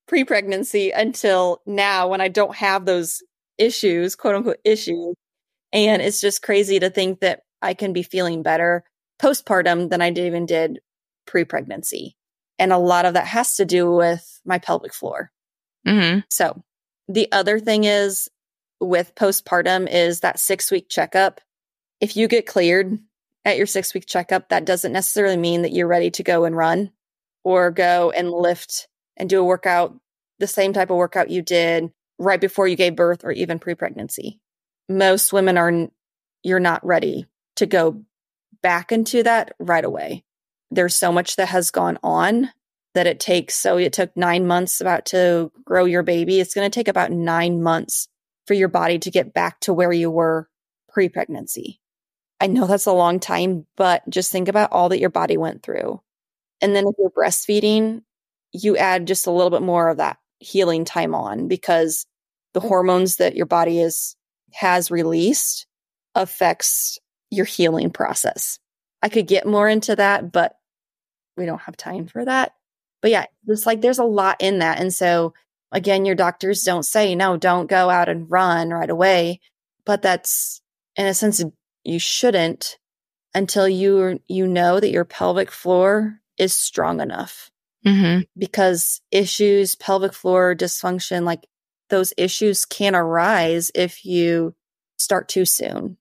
pre 0.08 0.24
pregnancy 0.24 0.92
until 0.92 1.62
now 1.66 2.08
when 2.08 2.22
I 2.22 2.28
don't 2.28 2.56
have 2.56 2.86
those 2.86 3.22
issues, 3.58 4.16
quote 4.16 4.36
unquote 4.36 4.60
issues. 4.64 5.16
And 5.74 6.02
it's 6.02 6.22
just 6.22 6.42
crazy 6.42 6.80
to 6.80 6.90
think 6.90 7.20
that 7.20 7.42
I 7.62 7.74
can 7.74 7.94
be 7.94 8.04
feeling 8.04 8.44
better 8.44 8.84
postpartum 9.22 9.90
than 9.90 10.02
I 10.02 10.10
even 10.12 10.46
did 10.46 10.80
pre 11.26 11.44
pregnancy. 11.44 12.16
And 12.60 12.72
a 12.72 12.78
lot 12.78 13.06
of 13.06 13.14
that 13.14 13.28
has 13.28 13.56
to 13.58 13.66
do 13.66 13.92
with 13.92 14.40
my 14.46 14.60
pelvic 14.60 14.94
floor. 14.94 15.32
Mm-hmm. 15.88 16.22
So 16.30 16.64
the 17.08 17.32
other 17.32 17.60
thing 17.60 17.84
is 17.84 18.30
with 18.80 19.16
postpartum 19.16 19.88
is 19.90 20.22
that 20.22 20.40
six 20.40 20.72
week 20.72 20.88
checkup. 20.90 21.42
If 22.00 22.16
you 22.16 22.28
get 22.28 22.46
cleared 22.46 23.00
at 23.46 23.58
your 23.58 23.66
six 23.66 23.94
week 23.94 24.06
checkup, 24.06 24.50
that 24.50 24.66
doesn't 24.66 24.92
necessarily 24.92 25.38
mean 25.38 25.64
that 25.64 25.72
you're 25.72 25.88
ready 25.88 26.12
to 26.12 26.24
go 26.24 26.46
and 26.46 26.56
run 26.56 26.92
or 27.44 27.72
go 27.72 28.12
and 28.12 28.32
lift 28.32 28.88
and 29.16 29.30
do 29.30 29.40
a 29.40 29.44
workout, 29.44 29.98
the 30.40 30.48
same 30.48 30.74
type 30.74 30.90
of 30.90 30.98
workout 30.98 31.30
you 31.30 31.42
did 31.42 31.92
right 32.20 32.42
before 32.42 32.68
you 32.68 32.76
gave 32.76 32.96
birth 32.96 33.24
or 33.24 33.32
even 33.32 33.60
pre 33.60 33.76
pregnancy. 33.76 34.40
Most 34.90 35.34
women 35.34 35.58
are, 35.58 35.90
you're 36.44 36.60
not 36.60 36.86
ready 36.86 37.26
to 37.58 37.66
go 37.66 38.04
back 38.62 38.92
into 38.92 39.24
that 39.24 39.54
right 39.60 39.84
away. 39.86 40.24
There's 40.72 40.96
so 40.96 41.12
much 41.12 41.36
that 41.36 41.50
has 41.50 41.72
gone 41.72 41.98
on 42.04 42.52
that 42.94 43.08
it 43.08 43.20
takes. 43.20 43.56
So 43.56 43.78
it 43.78 43.94
took 43.94 44.16
nine 44.18 44.48
months 44.48 44.82
about 44.82 45.06
to 45.08 45.52
grow 45.64 45.86
your 45.86 46.04
baby. 46.04 46.40
It's 46.40 46.56
going 46.56 46.70
to 46.70 46.76
take 46.76 46.88
about 46.88 47.12
nine 47.12 47.62
months 47.62 48.08
for 48.48 48.56
your 48.56 48.70
body 48.70 48.98
to 49.00 49.12
get 49.12 49.34
back 49.34 49.60
to 49.62 49.74
where 49.74 49.94
you 49.94 50.10
were 50.10 50.50
pre 50.90 51.08
pregnancy. 51.08 51.80
I 52.42 52.48
know 52.48 52.66
that's 52.66 52.88
a 52.88 52.92
long 52.92 53.20
time, 53.20 53.68
but 53.76 54.04
just 54.10 54.32
think 54.32 54.48
about 54.48 54.72
all 54.72 54.90
that 54.90 55.00
your 55.00 55.10
body 55.10 55.38
went 55.38 55.64
through. 55.64 56.02
And 56.60 56.76
then 56.76 56.88
if 56.88 56.96
you're 56.98 57.12
breastfeeding, 57.12 58.02
you 58.52 58.78
add 58.78 59.08
just 59.08 59.28
a 59.28 59.32
little 59.32 59.52
bit 59.52 59.62
more 59.62 59.90
of 59.90 59.98
that 59.98 60.18
healing 60.40 60.84
time 60.84 61.14
on 61.14 61.48
because 61.48 62.06
the 62.54 62.60
hormones 62.60 63.18
that 63.18 63.36
your 63.36 63.46
body 63.46 63.80
is 63.80 64.17
has 64.58 64.90
released 64.90 65.68
affects 66.16 66.98
your 67.30 67.46
healing 67.46 67.92
process. 67.92 68.58
I 69.04 69.10
could 69.10 69.28
get 69.28 69.46
more 69.46 69.70
into 69.70 69.96
that, 69.96 70.32
but 70.32 70.58
we 71.36 71.46
don't 71.46 71.62
have 71.62 71.78
time 71.78 72.08
for 72.08 72.26
that. 72.26 72.54
But 73.04 73.12
yeah, 73.12 73.26
it's 73.46 73.68
like 73.68 73.82
there's 73.82 74.00
a 74.00 74.04
lot 74.04 74.38
in 74.40 74.60
that. 74.60 74.80
And 74.80 74.92
so 74.92 75.36
again, 75.72 76.06
your 76.06 76.16
doctors 76.16 76.64
don't 76.64 76.84
say, 76.84 77.14
no, 77.14 77.38
don't 77.38 77.70
go 77.70 77.92
out 77.92 78.10
and 78.10 78.30
run 78.32 78.72
right 78.72 78.90
away. 78.90 79.42
But 79.86 80.02
that's 80.02 80.62
in 80.96 81.06
a 81.06 81.14
sense 81.14 81.44
you 81.84 82.00
shouldn't 82.00 82.80
until 83.36 83.70
you 83.70 84.20
you 84.28 84.48
know 84.48 84.80
that 84.80 84.90
your 84.90 85.06
pelvic 85.06 85.52
floor 85.52 86.20
is 86.40 86.54
strong 86.54 87.00
enough. 87.00 87.52
Mm-hmm. 87.86 88.22
Because 88.36 89.02
issues, 89.12 89.76
pelvic 89.76 90.14
floor 90.14 90.56
dysfunction, 90.56 91.24
like 91.26 91.46
those 91.90 92.14
issues 92.18 92.66
can 92.66 92.96
arise 92.96 93.72
if 93.76 94.06
you 94.06 94.56
start 94.98 95.28
too 95.28 95.46
soon. 95.46 95.98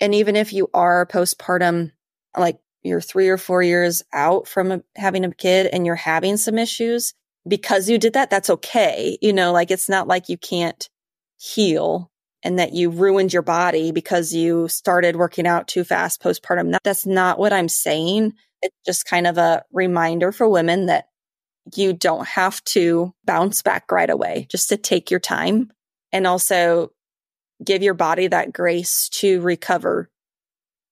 And 0.00 0.14
even 0.14 0.36
if 0.36 0.52
you 0.52 0.68
are 0.74 1.06
postpartum, 1.06 1.92
like 2.36 2.58
you're 2.82 3.00
three 3.00 3.28
or 3.28 3.38
four 3.38 3.62
years 3.62 4.02
out 4.12 4.46
from 4.46 4.72
a, 4.72 4.82
having 4.96 5.24
a 5.24 5.34
kid 5.34 5.66
and 5.66 5.86
you're 5.86 5.94
having 5.94 6.36
some 6.36 6.58
issues, 6.58 7.14
because 7.48 7.88
you 7.88 7.98
did 7.98 8.12
that, 8.14 8.30
that's 8.30 8.50
okay. 8.50 9.18
You 9.20 9.32
know, 9.32 9.52
like 9.52 9.70
it's 9.70 9.88
not 9.88 10.08
like 10.08 10.28
you 10.28 10.36
can't 10.36 10.88
heal 11.38 12.10
and 12.42 12.58
that 12.58 12.72
you 12.72 12.90
ruined 12.90 13.32
your 13.32 13.42
body 13.42 13.92
because 13.92 14.32
you 14.32 14.68
started 14.68 15.16
working 15.16 15.46
out 15.46 15.68
too 15.68 15.84
fast 15.84 16.22
postpartum. 16.22 16.76
That's 16.84 17.06
not 17.06 17.38
what 17.38 17.52
I'm 17.52 17.68
saying. 17.68 18.34
It's 18.62 18.76
just 18.86 19.06
kind 19.06 19.26
of 19.26 19.38
a 19.38 19.64
reminder 19.72 20.32
for 20.32 20.48
women 20.48 20.86
that 20.86 21.06
you 21.74 21.92
don't 21.92 22.26
have 22.26 22.62
to 22.64 23.12
bounce 23.24 23.62
back 23.62 23.90
right 23.90 24.10
away, 24.10 24.46
just 24.50 24.68
to 24.68 24.76
take 24.76 25.10
your 25.10 25.20
time 25.20 25.72
and 26.12 26.26
also 26.26 26.90
give 27.64 27.82
your 27.82 27.94
body 27.94 28.28
that 28.28 28.52
grace 28.52 29.08
to 29.08 29.40
recover 29.40 30.10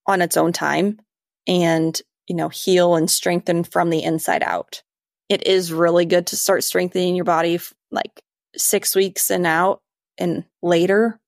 on 0.07 0.21
its 0.21 0.37
own 0.37 0.51
time 0.51 0.99
and, 1.47 2.01
you 2.27 2.35
know, 2.35 2.49
heal 2.49 2.95
and 2.95 3.09
strengthen 3.09 3.63
from 3.63 3.89
the 3.89 4.03
inside 4.03 4.43
out. 4.43 4.81
It 5.29 5.45
is 5.47 5.71
really 5.71 6.05
good 6.05 6.27
to 6.27 6.35
start 6.35 6.63
strengthening 6.63 7.15
your 7.15 7.25
body 7.25 7.59
like 7.91 8.21
six 8.55 8.95
weeks 8.95 9.29
and 9.29 9.45
out 9.45 9.81
and 10.17 10.45
later 10.61 11.19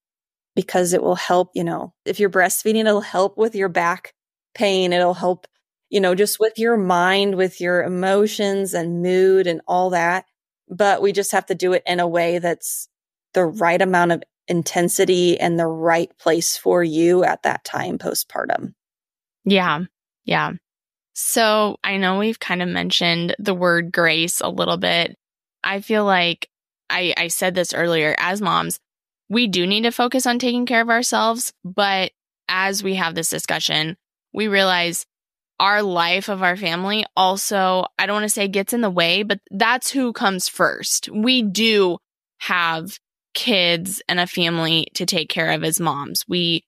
because 0.54 0.92
it 0.92 1.02
will 1.02 1.14
help, 1.14 1.50
you 1.54 1.64
know, 1.64 1.94
if 2.04 2.18
you're 2.18 2.30
breastfeeding, 2.30 2.80
it'll 2.80 3.00
help 3.00 3.36
with 3.38 3.54
your 3.54 3.68
back 3.68 4.12
pain. 4.54 4.92
It'll 4.92 5.14
help, 5.14 5.46
you 5.90 6.00
know, 6.00 6.14
just 6.14 6.38
with 6.38 6.58
your 6.58 6.76
mind, 6.76 7.36
with 7.36 7.60
your 7.60 7.82
emotions 7.82 8.74
and 8.74 9.02
mood 9.02 9.46
and 9.46 9.60
all 9.66 9.90
that. 9.90 10.24
But 10.68 11.00
we 11.00 11.12
just 11.12 11.32
have 11.32 11.46
to 11.46 11.54
do 11.54 11.72
it 11.72 11.82
in 11.86 12.00
a 12.00 12.08
way 12.08 12.38
that's 12.38 12.88
the 13.34 13.44
right 13.44 13.80
amount 13.80 14.12
of 14.12 14.22
intensity 14.48 15.38
and 15.38 15.58
the 15.58 15.66
right 15.66 16.10
place 16.18 16.56
for 16.56 16.82
you 16.82 17.24
at 17.24 17.42
that 17.42 17.64
time 17.64 17.98
postpartum. 17.98 18.74
Yeah. 19.44 19.80
Yeah. 20.24 20.52
So 21.14 21.78
I 21.82 21.96
know 21.96 22.18
we've 22.18 22.38
kind 22.38 22.62
of 22.62 22.68
mentioned 22.68 23.34
the 23.38 23.54
word 23.54 23.92
grace 23.92 24.40
a 24.40 24.48
little 24.48 24.76
bit. 24.76 25.16
I 25.64 25.80
feel 25.80 26.04
like 26.04 26.48
I, 26.90 27.14
I 27.16 27.28
said 27.28 27.54
this 27.54 27.74
earlier 27.74 28.14
as 28.18 28.40
moms, 28.40 28.78
we 29.28 29.46
do 29.46 29.66
need 29.66 29.82
to 29.82 29.90
focus 29.90 30.26
on 30.26 30.38
taking 30.38 30.64
care 30.64 30.80
of 30.80 30.90
ourselves. 30.90 31.52
But 31.64 32.12
as 32.48 32.82
we 32.82 32.94
have 32.94 33.14
this 33.14 33.30
discussion, 33.30 33.96
we 34.32 34.48
realize 34.48 35.06
our 35.60 35.82
life 35.82 36.28
of 36.28 36.42
our 36.42 36.56
family 36.56 37.04
also, 37.16 37.86
I 37.98 38.06
don't 38.06 38.14
want 38.14 38.24
to 38.24 38.30
say 38.30 38.48
gets 38.48 38.72
in 38.72 38.80
the 38.80 38.90
way, 38.90 39.22
but 39.22 39.40
that's 39.50 39.90
who 39.90 40.12
comes 40.12 40.48
first. 40.48 41.08
We 41.08 41.42
do 41.42 41.98
have 42.38 42.98
kids 43.34 44.02
and 44.08 44.20
a 44.20 44.26
family 44.26 44.86
to 44.94 45.06
take 45.06 45.28
care 45.28 45.50
of 45.52 45.64
as 45.64 45.80
moms. 45.80 46.24
We, 46.28 46.64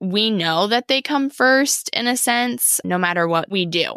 we 0.00 0.30
know 0.30 0.66
that 0.66 0.88
they 0.88 1.02
come 1.02 1.30
first 1.30 1.90
in 1.92 2.06
a 2.06 2.16
sense, 2.16 2.80
no 2.84 2.98
matter 2.98 3.26
what 3.26 3.50
we 3.50 3.66
do. 3.66 3.96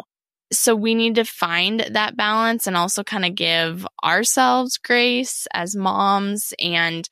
So 0.52 0.74
we 0.74 0.94
need 0.94 1.14
to 1.14 1.24
find 1.24 1.80
that 1.80 2.16
balance 2.16 2.66
and 2.66 2.76
also 2.76 3.02
kind 3.02 3.24
of 3.24 3.34
give 3.34 3.86
ourselves 4.04 4.76
grace 4.78 5.46
as 5.54 5.74
moms 5.74 6.52
and 6.58 7.08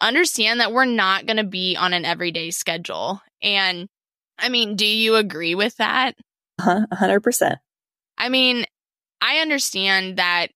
understand 0.00 0.60
that 0.60 0.72
we're 0.72 0.84
not 0.84 1.26
going 1.26 1.38
to 1.38 1.44
be 1.44 1.76
on 1.76 1.92
an 1.92 2.04
everyday 2.04 2.50
schedule. 2.50 3.20
And 3.42 3.88
I 4.38 4.48
mean, 4.48 4.76
do 4.76 4.86
you 4.86 5.16
agree 5.16 5.54
with 5.54 5.76
that? 5.78 6.14
Uh-huh, 6.58 6.86
100%. 6.92 7.56
I 8.18 8.28
mean, 8.28 8.64
I 9.20 9.38
understand 9.38 10.16
that 10.16 10.48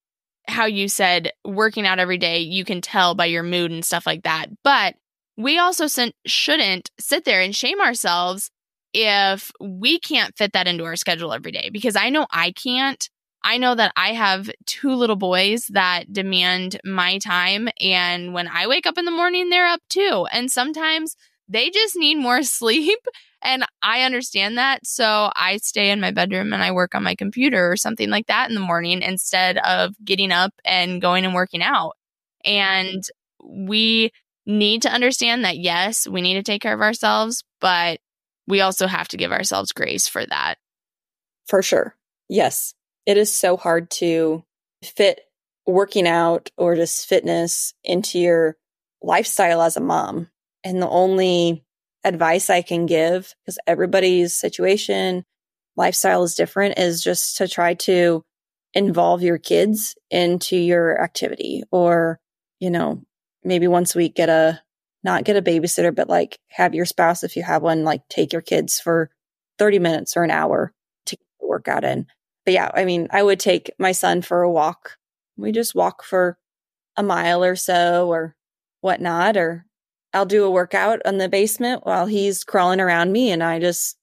how 0.47 0.65
you 0.65 0.87
said 0.87 1.31
working 1.45 1.85
out 1.85 1.99
every 1.99 2.17
day, 2.17 2.39
you 2.39 2.65
can 2.65 2.81
tell 2.81 3.15
by 3.15 3.25
your 3.25 3.43
mood 3.43 3.71
and 3.71 3.85
stuff 3.85 4.05
like 4.05 4.23
that. 4.23 4.47
But 4.63 4.95
we 5.37 5.57
also 5.57 5.87
shouldn't 6.25 6.91
sit 6.99 7.25
there 7.25 7.41
and 7.41 7.55
shame 7.55 7.79
ourselves 7.79 8.49
if 8.93 9.51
we 9.61 9.99
can't 9.99 10.35
fit 10.37 10.53
that 10.53 10.67
into 10.67 10.83
our 10.83 10.95
schedule 10.95 11.33
every 11.33 11.51
day 11.51 11.69
because 11.71 11.95
I 11.95 12.09
know 12.09 12.27
I 12.31 12.51
can't. 12.51 13.09
I 13.43 13.57
know 13.57 13.73
that 13.73 13.91
I 13.95 14.09
have 14.13 14.51
two 14.67 14.93
little 14.93 15.15
boys 15.15 15.65
that 15.69 16.11
demand 16.13 16.79
my 16.85 17.17
time. 17.17 17.69
And 17.79 18.33
when 18.33 18.47
I 18.47 18.67
wake 18.67 18.85
up 18.85 18.97
in 18.99 19.05
the 19.05 19.11
morning, 19.11 19.49
they're 19.49 19.65
up 19.67 19.81
too. 19.89 20.27
And 20.31 20.51
sometimes 20.51 21.15
they 21.51 21.69
just 21.69 21.95
need 21.95 22.15
more 22.15 22.43
sleep. 22.43 22.99
And 23.43 23.65
I 23.81 24.03
understand 24.03 24.57
that. 24.57 24.85
So 24.85 25.31
I 25.35 25.57
stay 25.57 25.89
in 25.89 25.99
my 25.99 26.11
bedroom 26.11 26.53
and 26.53 26.61
I 26.61 26.71
work 26.71 26.93
on 26.93 27.03
my 27.03 27.15
computer 27.15 27.71
or 27.71 27.75
something 27.75 28.09
like 28.09 28.27
that 28.27 28.49
in 28.49 28.55
the 28.55 28.61
morning 28.61 29.01
instead 29.01 29.57
of 29.57 29.95
getting 30.03 30.31
up 30.31 30.53
and 30.63 31.01
going 31.01 31.25
and 31.25 31.33
working 31.33 31.63
out. 31.63 31.93
And 32.45 33.03
we 33.43 34.11
need 34.45 34.83
to 34.83 34.93
understand 34.93 35.43
that, 35.43 35.57
yes, 35.57 36.07
we 36.07 36.21
need 36.21 36.35
to 36.35 36.43
take 36.43 36.61
care 36.61 36.73
of 36.73 36.81
ourselves, 36.81 37.43
but 37.59 37.99
we 38.47 38.61
also 38.61 38.85
have 38.85 39.07
to 39.09 39.17
give 39.17 39.31
ourselves 39.31 39.71
grace 39.71 40.07
for 40.07 40.25
that. 40.25 40.55
For 41.47 41.63
sure. 41.63 41.95
Yes. 42.29 42.73
It 43.05 43.17
is 43.17 43.33
so 43.33 43.57
hard 43.57 43.89
to 43.91 44.43
fit 44.83 45.21
working 45.65 46.07
out 46.07 46.51
or 46.57 46.75
just 46.75 47.07
fitness 47.07 47.73
into 47.83 48.19
your 48.19 48.57
lifestyle 49.01 49.61
as 49.61 49.77
a 49.77 49.81
mom. 49.81 50.29
And 50.63 50.81
the 50.81 50.89
only 50.89 51.65
advice 52.03 52.49
I 52.49 52.61
can 52.61 52.85
give, 52.85 53.33
because 53.45 53.59
everybody's 53.67 54.33
situation, 54.33 55.23
lifestyle 55.75 56.23
is 56.23 56.35
different, 56.35 56.77
is 56.77 57.03
just 57.03 57.37
to 57.37 57.47
try 57.47 57.73
to 57.75 58.23
involve 58.73 59.21
your 59.21 59.37
kids 59.37 59.95
into 60.09 60.55
your 60.55 61.01
activity 61.01 61.63
or, 61.71 62.19
you 62.59 62.69
know, 62.69 63.03
maybe 63.43 63.67
once 63.67 63.95
a 63.95 63.97
week 63.97 64.15
get 64.15 64.29
a, 64.29 64.61
not 65.03 65.23
get 65.23 65.35
a 65.35 65.41
babysitter, 65.41 65.93
but 65.93 66.07
like 66.09 66.39
have 66.49 66.75
your 66.75 66.85
spouse, 66.85 67.23
if 67.23 67.35
you 67.35 67.43
have 67.43 67.61
one, 67.61 67.83
like 67.83 68.07
take 68.07 68.31
your 68.31 68.41
kids 68.41 68.79
for 68.79 69.09
30 69.57 69.79
minutes 69.79 70.15
or 70.15 70.23
an 70.23 70.31
hour 70.31 70.73
to 71.05 71.15
get 71.15 71.25
the 71.39 71.47
workout 71.47 71.83
in. 71.83 72.05
But 72.45 72.53
yeah, 72.53 72.71
I 72.73 72.85
mean, 72.85 73.07
I 73.11 73.23
would 73.23 73.39
take 73.39 73.71
my 73.77 73.91
son 73.91 74.21
for 74.21 74.41
a 74.41 74.51
walk. 74.51 74.97
We 75.37 75.51
just 75.51 75.75
walk 75.75 76.03
for 76.03 76.37
a 76.97 77.03
mile 77.03 77.43
or 77.43 77.55
so 77.55 78.07
or 78.07 78.35
whatnot, 78.81 79.37
or 79.37 79.65
I'll 80.13 80.25
do 80.25 80.43
a 80.43 80.51
workout 80.51 81.01
in 81.05 81.17
the 81.17 81.29
basement 81.29 81.85
while 81.85 82.05
he's 82.05 82.43
crawling 82.43 82.81
around 82.81 83.11
me 83.11 83.31
and 83.31 83.43
I 83.43 83.59
just 83.59 83.97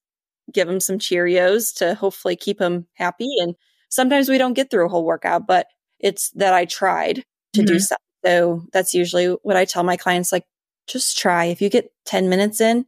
give 0.51 0.67
him 0.67 0.79
some 0.79 0.97
Cheerios 0.97 1.75
to 1.75 1.93
hopefully 1.93 2.35
keep 2.35 2.59
him 2.59 2.87
happy. 2.93 3.29
And 3.39 3.55
sometimes 3.89 4.29
we 4.29 4.37
don't 4.37 4.53
get 4.53 4.71
through 4.71 4.85
a 4.85 4.89
whole 4.89 5.05
workout, 5.05 5.45
but 5.47 5.67
it's 5.99 6.31
that 6.31 6.53
I 6.53 6.65
tried 6.65 7.23
to 7.53 7.61
mm-hmm. 7.61 7.67
do 7.67 7.79
so. 7.79 7.95
So 8.25 8.63
that's 8.73 8.93
usually 8.93 9.27
what 9.43 9.55
I 9.55 9.65
tell 9.65 9.83
my 9.83 9.97
clients 9.97 10.31
like, 10.31 10.45
just 10.87 11.17
try. 11.17 11.45
If 11.45 11.61
you 11.61 11.69
get 11.69 11.91
10 12.05 12.29
minutes 12.29 12.59
in, 12.59 12.85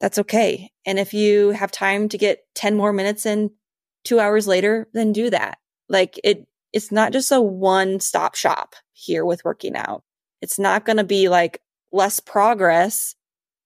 that's 0.00 0.18
okay. 0.18 0.70
And 0.86 0.98
if 0.98 1.14
you 1.14 1.50
have 1.50 1.72
time 1.72 2.08
to 2.10 2.18
get 2.18 2.40
10 2.54 2.76
more 2.76 2.92
minutes 2.92 3.26
in 3.26 3.50
two 4.04 4.20
hours 4.20 4.46
later, 4.46 4.88
then 4.92 5.12
do 5.12 5.30
that. 5.30 5.58
Like 5.88 6.20
it, 6.22 6.46
it's 6.72 6.92
not 6.92 7.12
just 7.12 7.32
a 7.32 7.40
one 7.40 8.00
stop 8.00 8.34
shop 8.34 8.74
here 8.92 9.24
with 9.24 9.44
working 9.44 9.74
out. 9.74 10.02
It's 10.40 10.58
not 10.58 10.84
going 10.84 10.98
to 10.98 11.04
be 11.04 11.28
like, 11.28 11.60
less 11.92 12.20
progress 12.20 13.14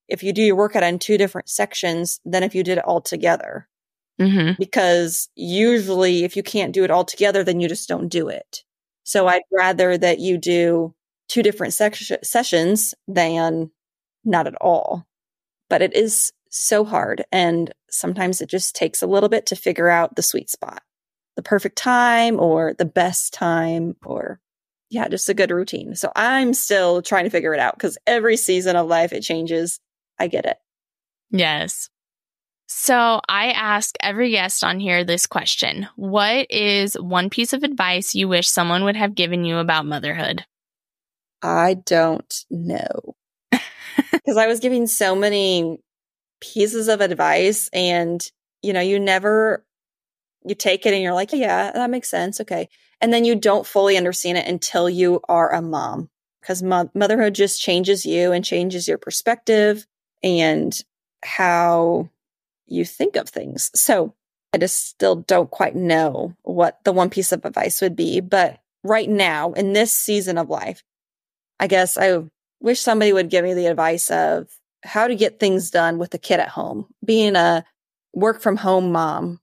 if 0.08 0.22
you 0.22 0.32
do 0.32 0.42
your 0.42 0.56
workout 0.56 0.82
in 0.82 0.98
two 0.98 1.16
different 1.16 1.48
sections 1.48 2.20
than 2.24 2.42
if 2.42 2.54
you 2.54 2.62
did 2.62 2.78
it 2.78 2.84
all 2.84 3.00
together. 3.00 3.68
Mm-hmm. 4.20 4.52
Because 4.58 5.28
usually, 5.34 6.24
if 6.24 6.36
you 6.36 6.42
can't 6.42 6.74
do 6.74 6.84
it 6.84 6.90
all 6.90 7.04
together, 7.04 7.42
then 7.42 7.60
you 7.60 7.68
just 7.68 7.88
don't 7.88 8.08
do 8.08 8.28
it. 8.28 8.62
So 9.04 9.26
I'd 9.26 9.42
rather 9.50 9.96
that 9.98 10.18
you 10.18 10.38
do 10.38 10.94
two 11.28 11.42
different 11.42 11.72
sessions 11.72 12.94
than 13.08 13.70
not 14.24 14.46
at 14.46 14.54
all. 14.60 15.06
But 15.70 15.82
it 15.82 15.96
is 15.96 16.32
so 16.50 16.84
hard. 16.84 17.24
And 17.32 17.72
sometimes 17.90 18.40
it 18.40 18.50
just 18.50 18.76
takes 18.76 19.02
a 19.02 19.06
little 19.06 19.30
bit 19.30 19.46
to 19.46 19.56
figure 19.56 19.88
out 19.88 20.14
the 20.14 20.22
sweet 20.22 20.50
spot, 20.50 20.82
the 21.34 21.42
perfect 21.42 21.76
time 21.76 22.38
or 22.38 22.74
the 22.74 22.84
best 22.84 23.32
time 23.32 23.96
or 24.04 24.40
yeah, 24.92 25.08
just 25.08 25.30
a 25.30 25.34
good 25.34 25.50
routine. 25.50 25.94
So 25.94 26.12
I'm 26.14 26.52
still 26.52 27.00
trying 27.00 27.24
to 27.24 27.30
figure 27.30 27.54
it 27.54 27.60
out 27.60 27.74
because 27.74 27.96
every 28.06 28.36
season 28.36 28.76
of 28.76 28.86
life 28.86 29.14
it 29.14 29.22
changes. 29.22 29.80
I 30.18 30.26
get 30.26 30.44
it. 30.44 30.58
Yes. 31.30 31.88
So 32.68 33.20
I 33.26 33.52
ask 33.52 33.94
every 34.00 34.30
guest 34.30 34.62
on 34.62 34.80
here 34.80 35.02
this 35.02 35.26
question 35.26 35.88
What 35.96 36.46
is 36.50 36.94
one 36.94 37.30
piece 37.30 37.54
of 37.54 37.62
advice 37.62 38.14
you 38.14 38.28
wish 38.28 38.48
someone 38.48 38.84
would 38.84 38.96
have 38.96 39.14
given 39.14 39.46
you 39.46 39.56
about 39.56 39.86
motherhood? 39.86 40.44
I 41.40 41.74
don't 41.74 42.44
know. 42.50 43.16
Because 44.12 44.36
I 44.36 44.46
was 44.46 44.60
giving 44.60 44.86
so 44.86 45.14
many 45.14 45.78
pieces 46.40 46.88
of 46.88 47.00
advice, 47.00 47.68
and 47.72 48.22
you 48.62 48.72
know, 48.72 48.80
you 48.80 48.98
never 48.98 49.64
you 50.44 50.54
take 50.54 50.86
it 50.86 50.92
and 50.92 51.02
you're 51.02 51.14
like, 51.14 51.32
yeah, 51.32 51.72
that 51.72 51.90
makes 51.90 52.10
sense. 52.10 52.40
Okay. 52.40 52.68
And 53.02 53.12
then 53.12 53.24
you 53.24 53.34
don't 53.34 53.66
fully 53.66 53.96
understand 53.96 54.38
it 54.38 54.46
until 54.46 54.88
you 54.88 55.20
are 55.28 55.52
a 55.52 55.60
mom 55.60 56.08
because 56.40 56.62
mo- 56.62 56.90
motherhood 56.94 57.34
just 57.34 57.60
changes 57.60 58.06
you 58.06 58.32
and 58.32 58.44
changes 58.44 58.86
your 58.86 58.96
perspective 58.96 59.86
and 60.22 60.72
how 61.24 62.08
you 62.66 62.84
think 62.84 63.16
of 63.16 63.28
things. 63.28 63.70
So 63.74 64.14
I 64.54 64.58
just 64.58 64.86
still 64.88 65.16
don't 65.16 65.50
quite 65.50 65.74
know 65.74 66.34
what 66.42 66.78
the 66.84 66.92
one 66.92 67.10
piece 67.10 67.32
of 67.32 67.44
advice 67.44 67.80
would 67.80 67.96
be. 67.96 68.20
But 68.20 68.60
right 68.84 69.08
now, 69.08 69.52
in 69.52 69.72
this 69.72 69.92
season 69.92 70.38
of 70.38 70.48
life, 70.48 70.82
I 71.58 71.66
guess 71.66 71.98
I 71.98 72.22
wish 72.60 72.80
somebody 72.80 73.12
would 73.12 73.30
give 73.30 73.44
me 73.44 73.54
the 73.54 73.66
advice 73.66 74.10
of 74.10 74.48
how 74.84 75.08
to 75.08 75.16
get 75.16 75.40
things 75.40 75.70
done 75.70 75.98
with 75.98 76.10
the 76.10 76.18
kid 76.18 76.40
at 76.40 76.48
home. 76.48 76.86
Being 77.04 77.34
a 77.34 77.64
work 78.12 78.40
from 78.40 78.56
home 78.56 78.92
mom, 78.92 79.40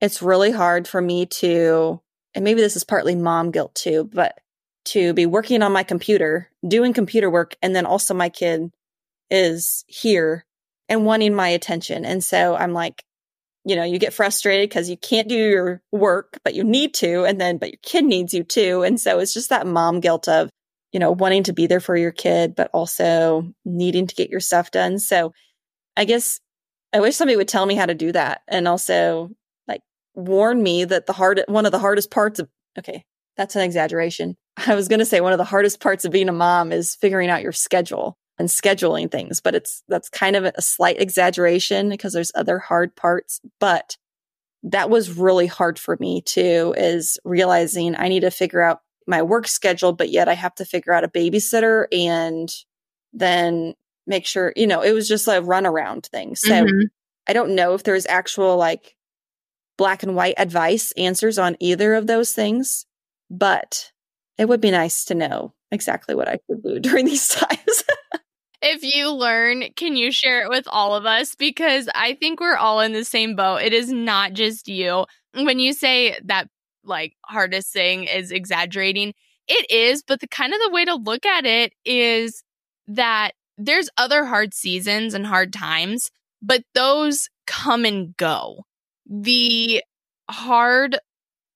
it's 0.00 0.22
really 0.22 0.52
hard 0.52 0.86
for 0.86 1.00
me 1.00 1.26
to 1.26 2.00
and 2.34 2.44
maybe 2.44 2.60
this 2.60 2.76
is 2.76 2.84
partly 2.84 3.16
mom 3.16 3.50
guilt 3.50 3.74
too, 3.74 4.08
but 4.12 4.38
to 4.86 5.12
be 5.12 5.26
working 5.26 5.62
on 5.62 5.72
my 5.72 5.82
computer, 5.82 6.48
doing 6.66 6.92
computer 6.92 7.30
work, 7.30 7.56
and 7.62 7.74
then 7.74 7.86
also 7.86 8.14
my 8.14 8.28
kid 8.28 8.70
is 9.30 9.84
here 9.86 10.44
and 10.88 11.04
wanting 11.04 11.34
my 11.34 11.48
attention. 11.48 12.04
And 12.04 12.22
so 12.22 12.56
I'm 12.56 12.72
like, 12.72 13.04
you 13.64 13.76
know, 13.76 13.84
you 13.84 13.98
get 13.98 14.14
frustrated 14.14 14.68
because 14.68 14.88
you 14.88 14.96
can't 14.96 15.28
do 15.28 15.36
your 15.36 15.82
work, 15.92 16.38
but 16.44 16.54
you 16.54 16.64
need 16.64 16.94
to. 16.94 17.24
And 17.24 17.40
then, 17.40 17.58
but 17.58 17.70
your 17.70 17.80
kid 17.82 18.04
needs 18.04 18.32
you 18.32 18.42
too. 18.42 18.82
And 18.82 18.98
so 18.98 19.18
it's 19.18 19.34
just 19.34 19.50
that 19.50 19.66
mom 19.66 20.00
guilt 20.00 20.28
of, 20.28 20.48
you 20.92 20.98
know, 20.98 21.12
wanting 21.12 21.44
to 21.44 21.52
be 21.52 21.66
there 21.66 21.80
for 21.80 21.96
your 21.96 22.10
kid, 22.10 22.54
but 22.56 22.70
also 22.72 23.52
needing 23.64 24.06
to 24.06 24.14
get 24.14 24.30
your 24.30 24.40
stuff 24.40 24.70
done. 24.70 24.98
So 24.98 25.32
I 25.96 26.04
guess 26.04 26.40
I 26.92 27.00
wish 27.00 27.16
somebody 27.16 27.36
would 27.36 27.48
tell 27.48 27.66
me 27.66 27.74
how 27.74 27.86
to 27.86 27.94
do 27.94 28.12
that. 28.12 28.40
And 28.48 28.66
also 28.66 29.30
warn 30.26 30.62
me 30.62 30.84
that 30.84 31.06
the 31.06 31.12
hard 31.12 31.42
one 31.46 31.66
of 31.66 31.72
the 31.72 31.78
hardest 31.78 32.10
parts 32.10 32.38
of 32.38 32.48
okay, 32.78 33.04
that's 33.36 33.56
an 33.56 33.62
exaggeration. 33.62 34.36
I 34.56 34.74
was 34.74 34.88
going 34.88 34.98
to 34.98 35.06
say 35.06 35.20
one 35.20 35.32
of 35.32 35.38
the 35.38 35.44
hardest 35.44 35.80
parts 35.80 36.04
of 36.04 36.12
being 36.12 36.28
a 36.28 36.32
mom 36.32 36.72
is 36.72 36.94
figuring 36.94 37.30
out 37.30 37.42
your 37.42 37.52
schedule 37.52 38.18
and 38.38 38.48
scheduling 38.48 39.10
things, 39.10 39.40
but 39.40 39.54
it's 39.54 39.82
that's 39.88 40.08
kind 40.08 40.36
of 40.36 40.44
a 40.44 40.62
slight 40.62 41.00
exaggeration 41.00 41.88
because 41.88 42.12
there's 42.12 42.32
other 42.34 42.58
hard 42.58 42.94
parts, 42.96 43.40
but 43.58 43.96
that 44.62 44.90
was 44.90 45.16
really 45.16 45.46
hard 45.46 45.78
for 45.78 45.96
me 46.00 46.20
too 46.20 46.74
is 46.76 47.18
realizing 47.24 47.96
I 47.96 48.08
need 48.08 48.20
to 48.20 48.30
figure 48.30 48.60
out 48.60 48.80
my 49.06 49.22
work 49.22 49.48
schedule, 49.48 49.92
but 49.92 50.10
yet 50.10 50.28
I 50.28 50.34
have 50.34 50.54
to 50.56 50.64
figure 50.64 50.92
out 50.92 51.04
a 51.04 51.08
babysitter 51.08 51.86
and 51.92 52.48
then 53.12 53.74
make 54.06 54.26
sure, 54.26 54.52
you 54.56 54.66
know, 54.66 54.82
it 54.82 54.92
was 54.92 55.08
just 55.08 55.26
a 55.28 55.42
runaround 55.42 56.06
thing. 56.06 56.36
So 56.36 56.64
mm-hmm. 56.64 56.86
I 57.26 57.32
don't 57.32 57.54
know 57.54 57.74
if 57.74 57.82
there's 57.82 58.06
actual 58.06 58.56
like 58.56 58.96
black 59.80 60.02
and 60.02 60.14
white 60.14 60.34
advice, 60.36 60.92
answers 60.98 61.38
on 61.38 61.56
either 61.58 61.94
of 61.94 62.06
those 62.06 62.32
things, 62.32 62.84
but 63.30 63.90
it 64.36 64.46
would 64.46 64.60
be 64.60 64.70
nice 64.70 65.06
to 65.06 65.14
know 65.14 65.54
exactly 65.70 66.14
what 66.14 66.28
I 66.28 66.38
should 66.46 66.62
do 66.62 66.78
during 66.80 67.06
these 67.06 67.28
times. 67.28 67.84
if 68.62 68.82
you 68.82 69.10
learn, 69.10 69.64
can 69.76 69.96
you 69.96 70.12
share 70.12 70.42
it 70.42 70.50
with 70.50 70.68
all 70.68 70.94
of 70.94 71.06
us? 71.06 71.34
Because 71.34 71.88
I 71.94 72.12
think 72.12 72.40
we're 72.40 72.58
all 72.58 72.80
in 72.80 72.92
the 72.92 73.06
same 73.06 73.34
boat. 73.34 73.62
It 73.62 73.72
is 73.72 73.90
not 73.90 74.34
just 74.34 74.68
you. 74.68 75.06
When 75.32 75.58
you 75.58 75.72
say 75.72 76.18
that, 76.24 76.48
like, 76.84 77.14
hardest 77.24 77.72
thing 77.72 78.04
is 78.04 78.32
exaggerating, 78.32 79.14
it 79.48 79.70
is, 79.70 80.02
but 80.02 80.20
the 80.20 80.28
kind 80.28 80.52
of 80.52 80.60
the 80.60 80.72
way 80.72 80.84
to 80.84 80.94
look 80.94 81.24
at 81.24 81.46
it 81.46 81.72
is 81.86 82.44
that 82.86 83.30
there's 83.56 83.88
other 83.96 84.26
hard 84.26 84.52
seasons 84.52 85.14
and 85.14 85.26
hard 85.26 85.54
times, 85.54 86.10
but 86.42 86.64
those 86.74 87.30
come 87.46 87.86
and 87.86 88.14
go 88.18 88.66
the 89.10 89.82
hard 90.30 90.98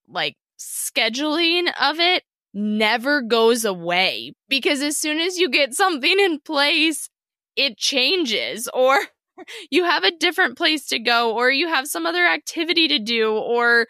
like 0.08 0.36
scheduling 0.58 1.68
of 1.80 2.00
it 2.00 2.24
never 2.54 3.22
goes 3.22 3.64
away 3.64 4.32
because 4.48 4.82
as 4.82 4.96
soon 4.96 5.18
as 5.20 5.38
you 5.38 5.48
get 5.50 5.74
something 5.74 6.18
in 6.20 6.40
place, 6.40 7.08
it 7.56 7.76
changes 7.78 8.68
or 8.74 8.98
you 9.70 9.84
have 9.84 10.04
a 10.04 10.16
different 10.16 10.56
place 10.56 10.86
to 10.88 10.98
go 10.98 11.34
or 11.34 11.50
you 11.50 11.68
have 11.68 11.86
some 11.88 12.06
other 12.06 12.26
activity 12.26 12.88
to 12.88 12.98
do 12.98 13.32
or 13.32 13.86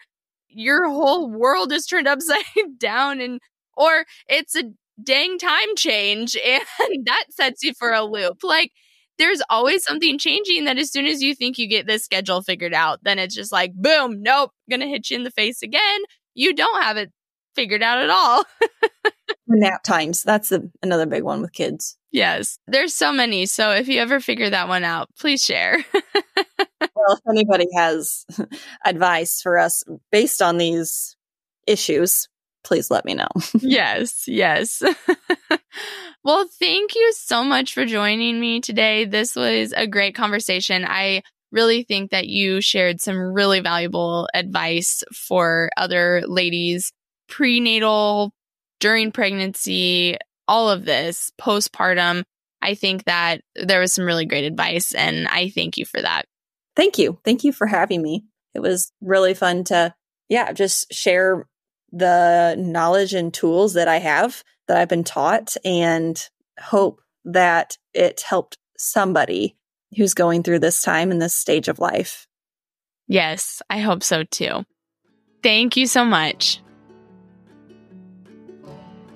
your 0.49 0.87
whole 0.89 1.29
world 1.29 1.71
is 1.71 1.85
turned 1.85 2.07
upside 2.09 2.43
down 2.79 3.21
and 3.21 3.39
or 3.77 4.05
it's 4.27 4.55
a 4.55 4.63
dang 5.03 5.37
time 5.37 5.75
change 5.77 6.35
and 6.45 7.05
that 7.05 7.25
sets 7.31 7.63
you 7.63 7.73
for 7.77 7.91
a 7.91 8.03
loop. 8.03 8.43
Like 8.43 8.71
there's 9.17 9.41
always 9.49 9.83
something 9.83 10.17
changing 10.17 10.65
that 10.65 10.77
as 10.77 10.91
soon 10.91 11.05
as 11.05 11.21
you 11.21 11.35
think 11.35 11.57
you 11.57 11.67
get 11.67 11.87
this 11.87 12.03
schedule 12.03 12.41
figured 12.41 12.73
out, 12.73 12.99
then 13.03 13.19
it's 13.19 13.35
just 13.35 13.51
like, 13.51 13.73
boom, 13.73 14.21
nope, 14.21 14.51
gonna 14.69 14.87
hit 14.87 15.09
you 15.09 15.17
in 15.17 15.23
the 15.23 15.31
face 15.31 15.61
again. 15.61 15.99
You 16.33 16.53
don't 16.53 16.81
have 16.81 16.97
it 16.97 17.11
figured 17.55 17.81
out 17.81 17.99
at 17.99 18.09
all. 18.09 18.45
Nap 19.47 19.83
times. 19.83 20.23
That's 20.23 20.49
the, 20.49 20.69
another 20.83 21.05
big 21.05 21.23
one 21.23 21.41
with 21.41 21.53
kids. 21.53 21.97
Yes. 22.11 22.59
There's 22.67 22.93
so 22.93 23.11
many. 23.11 23.45
So 23.45 23.71
if 23.71 23.87
you 23.87 23.99
ever 23.99 24.19
figure 24.19 24.49
that 24.49 24.67
one 24.67 24.83
out, 24.83 25.09
please 25.19 25.43
share. 25.43 25.83
well, 25.93 27.13
if 27.13 27.19
anybody 27.29 27.67
has 27.75 28.25
advice 28.85 29.41
for 29.41 29.57
us 29.57 29.83
based 30.11 30.41
on 30.41 30.57
these 30.57 31.15
issues, 31.67 32.27
please 32.63 32.89
let 32.91 33.05
me 33.05 33.13
know. 33.13 33.27
yes. 33.59 34.23
Yes. 34.27 34.81
Well, 36.25 36.47
thank 36.59 36.95
you 36.95 37.13
so 37.13 37.43
much 37.43 37.75
for 37.75 37.85
joining 37.85 38.39
me 38.39 38.59
today. 38.59 39.05
This 39.05 39.35
was 39.35 39.73
a 39.77 39.85
great 39.85 40.15
conversation. 40.15 40.83
I 40.83 41.21
really 41.51 41.83
think 41.83 42.09
that 42.09 42.27
you 42.27 42.61
shared 42.61 42.99
some 42.99 43.17
really 43.17 43.59
valuable 43.59 44.27
advice 44.33 45.03
for 45.13 45.69
other 45.77 46.23
ladies 46.25 46.91
prenatal, 47.29 48.33
during 48.79 49.11
pregnancy, 49.11 50.17
all 50.47 50.69
of 50.69 50.83
this, 50.83 51.31
postpartum. 51.39 52.23
I 52.59 52.73
think 52.73 53.05
that 53.05 53.41
there 53.55 53.79
was 53.79 53.93
some 53.93 54.05
really 54.05 54.25
great 54.25 54.45
advice, 54.45 54.93
and 54.93 55.27
I 55.27 55.49
thank 55.49 55.77
you 55.77 55.85
for 55.85 56.01
that. 56.01 56.25
Thank 56.75 56.97
you. 56.97 57.19
Thank 57.23 57.43
you 57.43 57.53
for 57.53 57.67
having 57.67 58.01
me. 58.01 58.25
It 58.55 58.61
was 58.61 58.91
really 58.99 59.35
fun 59.35 59.63
to, 59.65 59.93
yeah, 60.27 60.53
just 60.53 60.91
share 60.91 61.45
the 61.91 62.55
knowledge 62.57 63.13
and 63.13 63.31
tools 63.31 63.75
that 63.75 63.87
I 63.87 63.99
have 63.99 64.43
that 64.67 64.77
I've 64.77 64.89
been 64.89 65.03
taught 65.03 65.55
and 65.63 66.21
hope 66.59 67.01
that 67.25 67.77
it 67.93 68.21
helped 68.21 68.57
somebody 68.77 69.55
who's 69.95 70.13
going 70.13 70.43
through 70.43 70.59
this 70.59 70.81
time 70.81 71.11
in 71.11 71.19
this 71.19 71.33
stage 71.33 71.67
of 71.67 71.79
life. 71.79 72.27
Yes, 73.07 73.61
I 73.69 73.79
hope 73.79 74.03
so 74.03 74.23
too. 74.23 74.65
Thank 75.43 75.77
you 75.77 75.85
so 75.85 76.03
much. 76.03 76.61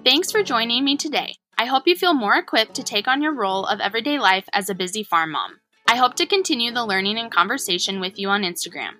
Thanks 0.05 0.31
for 0.31 0.43
joining 0.43 0.85
me 0.85 0.95
today. 0.95 1.35
I 1.57 1.65
hope 1.65 1.87
you 1.87 1.95
feel 1.95 2.13
more 2.13 2.37
equipped 2.37 2.75
to 2.75 2.83
take 2.83 3.07
on 3.07 3.21
your 3.21 3.33
role 3.33 3.65
of 3.65 3.79
everyday 3.79 4.17
life 4.17 4.47
as 4.53 4.69
a 4.69 4.75
busy 4.75 5.03
farm 5.03 5.31
mom. 5.31 5.59
I 5.87 5.97
hope 5.97 6.15
to 6.15 6.25
continue 6.25 6.71
the 6.71 6.85
learning 6.85 7.17
and 7.17 7.31
conversation 7.31 7.99
with 7.99 8.17
you 8.17 8.29
on 8.29 8.43
Instagram. 8.43 8.91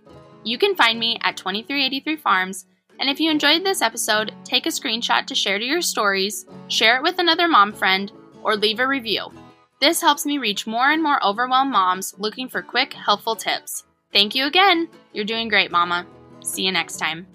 You 0.44 0.58
can 0.58 0.76
find 0.76 1.00
me 1.00 1.20
at 1.22 1.38
2383 1.38 2.18
Farms, 2.18 2.66
and 3.00 3.10
if 3.10 3.20
you 3.20 3.32
enjoyed 3.32 3.64
this 3.64 3.82
episode, 3.82 4.34
take 4.44 4.66
a 4.66 4.70
screenshot 4.70 5.26
to 5.26 5.36
share 5.36 5.58
to 5.58 5.66
your 5.66 5.82
stories, 5.82 6.46
share 6.68 6.98
it 6.98 7.04
with 7.04 7.20
another 7.20 7.48
mom 7.48 7.74
friend, 7.74 8.12
or 8.44 8.56
leave 8.56 8.80
a 8.80 8.88
review. 8.88 9.32
This 9.80 10.02
helps 10.02 10.26
me 10.26 10.38
reach 10.38 10.68
more 10.68 10.92
and 10.92 11.02
more 11.02 11.24
overwhelmed 11.26 11.72
moms 11.72 12.14
looking 12.18 12.50
for 12.50 12.62
quick, 12.62 12.94
helpful 12.94 13.36
tips. 13.36 13.86
Thank 14.12 14.36
you 14.36 14.46
again. 14.46 14.90
You're 15.14 15.26
doing 15.26 15.48
great, 15.48 15.72
Mama. 15.72 16.06
See 16.42 16.64
you 16.64 16.72
next 16.72 16.98
time. 16.98 17.28